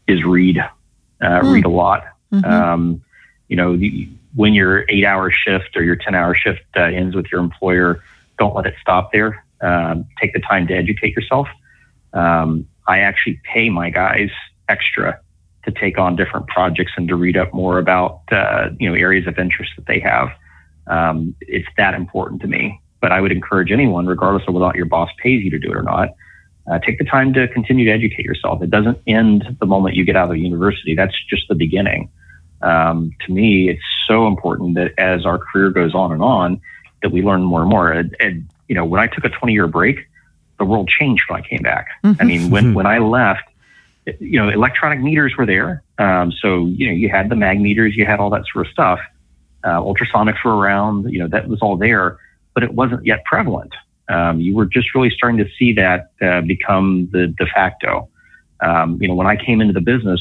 is 0.06 0.22
read. 0.22 0.58
Uh, 0.58 1.40
mm. 1.40 1.50
Read 1.54 1.64
a 1.64 1.70
lot. 1.70 2.08
Mm-hmm. 2.30 2.44
Um, 2.44 3.02
you 3.48 3.56
know, 3.56 3.74
the, 3.74 4.06
when 4.34 4.52
your 4.52 4.84
eight 4.90 5.06
hour 5.06 5.30
shift 5.30 5.78
or 5.78 5.82
your 5.82 5.96
10 5.96 6.14
hour 6.14 6.34
shift 6.34 6.60
uh, 6.76 6.82
ends 6.82 7.16
with 7.16 7.32
your 7.32 7.40
employer, 7.40 8.02
don't 8.38 8.54
let 8.54 8.66
it 8.66 8.74
stop 8.82 9.12
there. 9.12 9.45
Um, 9.60 10.06
take 10.20 10.32
the 10.32 10.40
time 10.40 10.66
to 10.68 10.74
educate 10.74 11.14
yourself. 11.14 11.48
Um, 12.12 12.66
I 12.86 13.00
actually 13.00 13.40
pay 13.44 13.70
my 13.70 13.90
guys 13.90 14.30
extra 14.68 15.20
to 15.64 15.72
take 15.72 15.98
on 15.98 16.16
different 16.16 16.46
projects 16.46 16.92
and 16.96 17.08
to 17.08 17.16
read 17.16 17.36
up 17.36 17.52
more 17.52 17.78
about, 17.78 18.22
uh, 18.30 18.70
you 18.78 18.88
know, 18.88 18.94
areas 18.94 19.26
of 19.26 19.38
interest 19.38 19.72
that 19.76 19.86
they 19.86 20.00
have. 20.00 20.28
Um, 20.86 21.34
it's 21.40 21.68
that 21.76 21.94
important 21.94 22.40
to 22.42 22.46
me. 22.46 22.80
But 23.00 23.12
I 23.12 23.20
would 23.20 23.32
encourage 23.32 23.70
anyone, 23.70 24.06
regardless 24.06 24.44
of 24.48 24.54
whether 24.54 24.74
your 24.76 24.86
boss 24.86 25.10
pays 25.22 25.42
you 25.42 25.50
to 25.50 25.58
do 25.58 25.70
it 25.70 25.76
or 25.76 25.82
not, 25.82 26.10
uh, 26.70 26.78
take 26.78 26.98
the 26.98 27.04
time 27.04 27.32
to 27.34 27.46
continue 27.48 27.84
to 27.84 27.92
educate 27.92 28.24
yourself. 28.24 28.62
It 28.62 28.70
doesn't 28.70 28.98
end 29.06 29.56
the 29.60 29.66
moment 29.66 29.96
you 29.96 30.04
get 30.04 30.16
out 30.16 30.30
of 30.30 30.36
university. 30.36 30.94
That's 30.94 31.14
just 31.28 31.48
the 31.48 31.54
beginning. 31.54 32.10
Um, 32.62 33.12
to 33.26 33.32
me, 33.32 33.68
it's 33.68 33.82
so 34.08 34.26
important 34.26 34.76
that 34.76 34.92
as 34.98 35.26
our 35.26 35.38
career 35.38 35.70
goes 35.70 35.94
on 35.94 36.12
and 36.12 36.22
on, 36.22 36.60
that 37.02 37.12
we 37.12 37.22
learn 37.22 37.42
more 37.42 37.60
and 37.60 37.70
more. 37.70 38.04
You 38.68 38.74
know, 38.74 38.84
when 38.84 39.00
I 39.00 39.06
took 39.06 39.24
a 39.24 39.28
20 39.28 39.52
year 39.52 39.66
break, 39.66 39.98
the 40.58 40.64
world 40.64 40.88
changed 40.88 41.24
when 41.28 41.42
I 41.42 41.46
came 41.46 41.62
back. 41.62 41.88
Mm-hmm. 42.04 42.22
I 42.22 42.24
mean, 42.24 42.50
when, 42.50 42.74
when 42.74 42.86
I 42.86 42.98
left, 42.98 43.44
you 44.20 44.38
know, 44.40 44.48
electronic 44.48 45.00
meters 45.00 45.34
were 45.36 45.46
there. 45.46 45.82
Um, 45.98 46.32
so, 46.32 46.66
you 46.66 46.86
know, 46.86 46.92
you 46.92 47.08
had 47.08 47.28
the 47.28 47.36
mag 47.36 47.60
meters, 47.60 47.96
you 47.96 48.06
had 48.06 48.20
all 48.20 48.30
that 48.30 48.44
sort 48.52 48.66
of 48.66 48.72
stuff. 48.72 49.00
Uh, 49.64 49.80
ultrasonics 49.80 50.44
were 50.44 50.56
around, 50.56 51.12
you 51.12 51.18
know, 51.18 51.28
that 51.28 51.48
was 51.48 51.60
all 51.60 51.76
there, 51.76 52.18
but 52.54 52.62
it 52.62 52.72
wasn't 52.72 53.04
yet 53.04 53.24
prevalent. 53.24 53.74
Um, 54.08 54.40
you 54.40 54.54
were 54.54 54.66
just 54.66 54.94
really 54.94 55.10
starting 55.10 55.38
to 55.38 55.50
see 55.58 55.72
that 55.72 56.12
uh, 56.22 56.40
become 56.42 57.08
the 57.12 57.26
de 57.26 57.46
facto. 57.46 58.08
Um, 58.60 58.98
you 59.00 59.08
know, 59.08 59.14
when 59.14 59.26
I 59.26 59.36
came 59.36 59.60
into 59.60 59.72
the 59.72 59.80
business, 59.80 60.20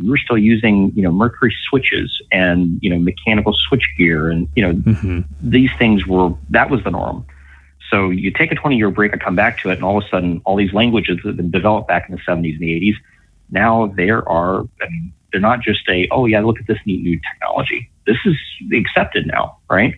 we 0.00 0.08
were 0.08 0.16
still 0.16 0.38
using, 0.38 0.92
you 0.94 1.02
know, 1.02 1.10
mercury 1.10 1.54
switches 1.68 2.22
and, 2.32 2.78
you 2.80 2.88
know, 2.88 2.98
mechanical 2.98 3.52
switch 3.52 3.84
gear. 3.98 4.30
And, 4.30 4.48
you 4.54 4.62
know, 4.62 4.72
mm-hmm. 4.74 5.20
these 5.42 5.70
things 5.78 6.06
were, 6.06 6.30
that 6.50 6.70
was 6.70 6.82
the 6.84 6.90
norm. 6.90 7.26
So 7.90 8.10
you 8.10 8.30
take 8.30 8.52
a 8.52 8.54
20 8.54 8.76
year 8.76 8.90
break 8.90 9.12
and 9.12 9.20
come 9.20 9.36
back 9.36 9.58
to 9.62 9.70
it, 9.70 9.74
and 9.74 9.84
all 9.84 9.98
of 9.98 10.04
a 10.04 10.08
sudden, 10.08 10.42
all 10.44 10.56
these 10.56 10.72
languages 10.72 11.18
that 11.22 11.28
have 11.28 11.36
been 11.36 11.50
developed 11.50 11.88
back 11.88 12.08
in 12.08 12.14
the 12.14 12.20
70s 12.20 12.52
and 12.52 12.60
the 12.60 12.80
80s, 12.80 12.94
now 13.50 13.92
there 13.96 14.28
are, 14.28 14.60
I 14.80 14.88
mean, 14.90 15.12
they're 15.32 15.40
not 15.40 15.60
just 15.60 15.88
a, 15.88 16.08
oh, 16.10 16.26
yeah, 16.26 16.40
look 16.40 16.58
at 16.58 16.66
this 16.66 16.78
neat 16.86 17.02
new 17.02 17.18
technology. 17.32 17.90
This 18.06 18.16
is 18.24 18.36
accepted 18.72 19.26
now, 19.26 19.58
right? 19.70 19.94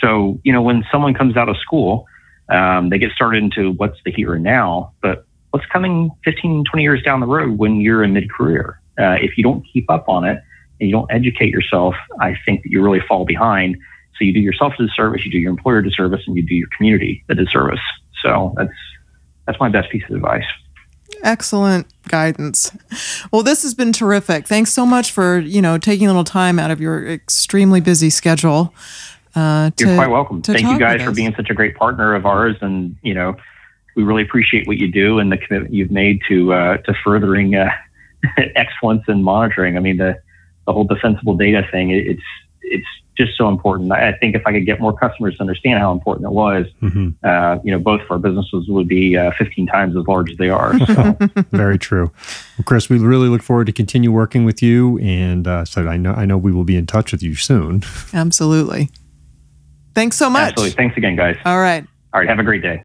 So, 0.00 0.40
you 0.44 0.52
know, 0.52 0.62
when 0.62 0.84
someone 0.90 1.14
comes 1.14 1.36
out 1.36 1.48
of 1.48 1.56
school, 1.58 2.06
um, 2.48 2.90
they 2.90 2.98
get 2.98 3.12
started 3.12 3.42
into 3.42 3.72
what's 3.72 3.98
the 4.04 4.12
here 4.12 4.34
and 4.34 4.44
now, 4.44 4.92
but 5.00 5.26
what's 5.50 5.66
coming 5.66 6.10
15, 6.24 6.64
20 6.70 6.82
years 6.82 7.02
down 7.02 7.20
the 7.20 7.26
road 7.26 7.58
when 7.58 7.80
you're 7.80 8.02
in 8.02 8.12
mid 8.12 8.30
career? 8.30 8.80
Uh, 8.98 9.16
if 9.20 9.36
you 9.36 9.44
don't 9.44 9.64
keep 9.72 9.88
up 9.90 10.08
on 10.08 10.24
it 10.24 10.42
and 10.80 10.88
you 10.88 10.92
don't 10.92 11.10
educate 11.10 11.50
yourself, 11.50 11.94
I 12.20 12.36
think 12.44 12.62
that 12.62 12.70
you 12.70 12.82
really 12.82 13.00
fall 13.00 13.24
behind. 13.24 13.76
So 14.18 14.24
you 14.24 14.32
do 14.32 14.40
yourself 14.40 14.74
a 14.78 14.86
disservice, 14.86 15.24
you 15.24 15.30
do 15.30 15.38
your 15.38 15.50
employer 15.50 15.78
a 15.78 15.84
disservice, 15.84 16.22
and 16.26 16.36
you 16.36 16.42
do 16.42 16.54
your 16.54 16.68
community 16.76 17.24
a 17.28 17.34
disservice. 17.34 17.80
So 18.22 18.54
that's 18.56 18.72
that's 19.46 19.60
my 19.60 19.68
best 19.68 19.90
piece 19.90 20.04
of 20.08 20.16
advice. 20.16 20.44
Excellent 21.22 21.86
guidance. 22.08 22.70
Well, 23.30 23.42
this 23.42 23.62
has 23.62 23.74
been 23.74 23.92
terrific. 23.92 24.46
Thanks 24.46 24.72
so 24.72 24.86
much 24.86 25.12
for 25.12 25.38
you 25.38 25.62
know 25.62 25.78
taking 25.78 26.06
a 26.06 26.10
little 26.10 26.24
time 26.24 26.58
out 26.58 26.70
of 26.70 26.80
your 26.80 27.06
extremely 27.08 27.80
busy 27.80 28.10
schedule. 28.10 28.74
Uh, 29.34 29.70
to, 29.76 29.86
You're 29.86 29.96
quite 29.96 30.10
welcome. 30.10 30.42
Thank 30.42 30.60
you 30.60 30.78
guys 30.78 31.02
for 31.02 31.12
being 31.12 31.34
such 31.34 31.48
a 31.48 31.54
great 31.54 31.76
partner 31.76 32.14
of 32.14 32.26
ours, 32.26 32.56
and 32.60 32.96
you 33.02 33.14
know 33.14 33.36
we 33.94 34.02
really 34.02 34.22
appreciate 34.22 34.66
what 34.66 34.78
you 34.78 34.90
do 34.90 35.18
and 35.18 35.30
the 35.30 35.36
commitment 35.36 35.74
you've 35.74 35.90
made 35.90 36.20
to 36.28 36.52
uh, 36.52 36.76
to 36.78 36.94
furthering 37.04 37.54
uh, 37.54 37.70
excellence 38.56 39.04
in 39.08 39.22
monitoring. 39.22 39.76
I 39.76 39.80
mean 39.80 39.96
the 39.96 40.20
the 40.66 40.72
whole 40.72 40.84
defensible 40.84 41.36
data 41.36 41.66
thing. 41.70 41.90
It's 41.90 42.22
it's 42.62 42.86
just 43.16 43.36
so 43.36 43.48
important. 43.48 43.92
I 43.92 44.12
think 44.12 44.34
if 44.34 44.46
I 44.46 44.52
could 44.52 44.66
get 44.66 44.80
more 44.80 44.96
customers 44.96 45.36
to 45.36 45.42
understand 45.42 45.78
how 45.78 45.92
important 45.92 46.26
it 46.26 46.32
was, 46.32 46.66
mm-hmm. 46.80 47.10
uh, 47.22 47.58
you 47.62 47.70
know, 47.70 47.78
both 47.78 48.00
of 48.00 48.10
our 48.10 48.18
businesses 48.18 48.68
would 48.68 48.88
be 48.88 49.16
uh, 49.16 49.32
15 49.38 49.66
times 49.66 49.96
as 49.96 50.06
large 50.06 50.30
as 50.30 50.38
they 50.38 50.48
are. 50.48 50.74
So. 50.92 51.16
Very 51.52 51.78
true. 51.78 52.10
Well, 52.58 52.64
Chris, 52.66 52.90
we 52.90 52.98
really 52.98 53.28
look 53.28 53.42
forward 53.42 53.66
to 53.66 53.72
continue 53.72 54.12
working 54.12 54.44
with 54.44 54.62
you, 54.62 54.98
and 54.98 55.46
uh, 55.46 55.64
so 55.64 55.86
I 55.88 55.96
know 55.96 56.12
I 56.12 56.26
know 56.26 56.36
we 56.36 56.52
will 56.52 56.64
be 56.64 56.76
in 56.76 56.86
touch 56.86 57.12
with 57.12 57.22
you 57.22 57.34
soon. 57.34 57.82
Absolutely. 58.12 58.90
Thanks 59.94 60.16
so 60.16 60.28
much. 60.28 60.50
Absolutely. 60.52 60.76
Thanks 60.76 60.96
again, 60.96 61.16
guys. 61.16 61.36
All 61.44 61.60
right. 61.60 61.86
All 62.12 62.20
right. 62.20 62.28
Have 62.28 62.40
a 62.40 62.42
great 62.42 62.62
day. 62.62 62.82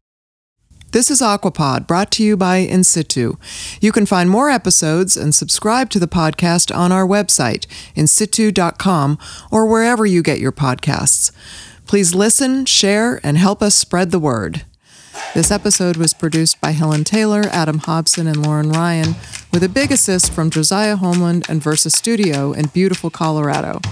This 0.90 1.10
is 1.10 1.20
Aquapod, 1.20 1.86
brought 1.86 2.10
to 2.12 2.24
you 2.24 2.34
by 2.34 2.56
In-Situ. 2.56 3.36
You 3.78 3.92
can 3.92 4.06
find 4.06 4.30
more 4.30 4.48
episodes 4.48 5.18
and 5.18 5.34
subscribe 5.34 5.90
to 5.90 5.98
the 5.98 6.08
podcast 6.08 6.74
on 6.74 6.92
our 6.92 7.06
website, 7.06 7.66
insitu.com, 7.94 9.18
or 9.50 9.66
wherever 9.66 10.06
you 10.06 10.22
get 10.22 10.40
your 10.40 10.50
podcasts. 10.50 11.30
Please 11.86 12.14
listen, 12.14 12.64
share, 12.64 13.20
and 13.22 13.36
help 13.36 13.60
us 13.60 13.74
spread 13.74 14.12
the 14.12 14.18
word. 14.18 14.64
This 15.34 15.50
episode 15.50 15.98
was 15.98 16.14
produced 16.14 16.58
by 16.58 16.70
Helen 16.70 17.04
Taylor, 17.04 17.42
Adam 17.52 17.80
Hobson, 17.80 18.26
and 18.26 18.42
Lauren 18.42 18.70
Ryan, 18.70 19.14
with 19.52 19.62
a 19.62 19.68
big 19.68 19.92
assist 19.92 20.32
from 20.32 20.48
Josiah 20.48 20.96
Homeland 20.96 21.50
and 21.50 21.62
Versa 21.62 21.90
Studio 21.90 22.52
in 22.52 22.68
beautiful 22.68 23.10
Colorado. 23.10 23.82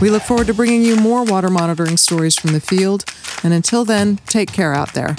We 0.00 0.08
look 0.08 0.22
forward 0.22 0.46
to 0.46 0.54
bringing 0.54 0.82
you 0.82 0.94
more 0.94 1.24
water 1.24 1.50
monitoring 1.50 1.96
stories 1.96 2.38
from 2.38 2.52
the 2.52 2.60
field, 2.60 3.04
and 3.42 3.52
until 3.52 3.84
then, 3.84 4.18
take 4.26 4.52
care 4.52 4.72
out 4.72 4.94
there. 4.94 5.16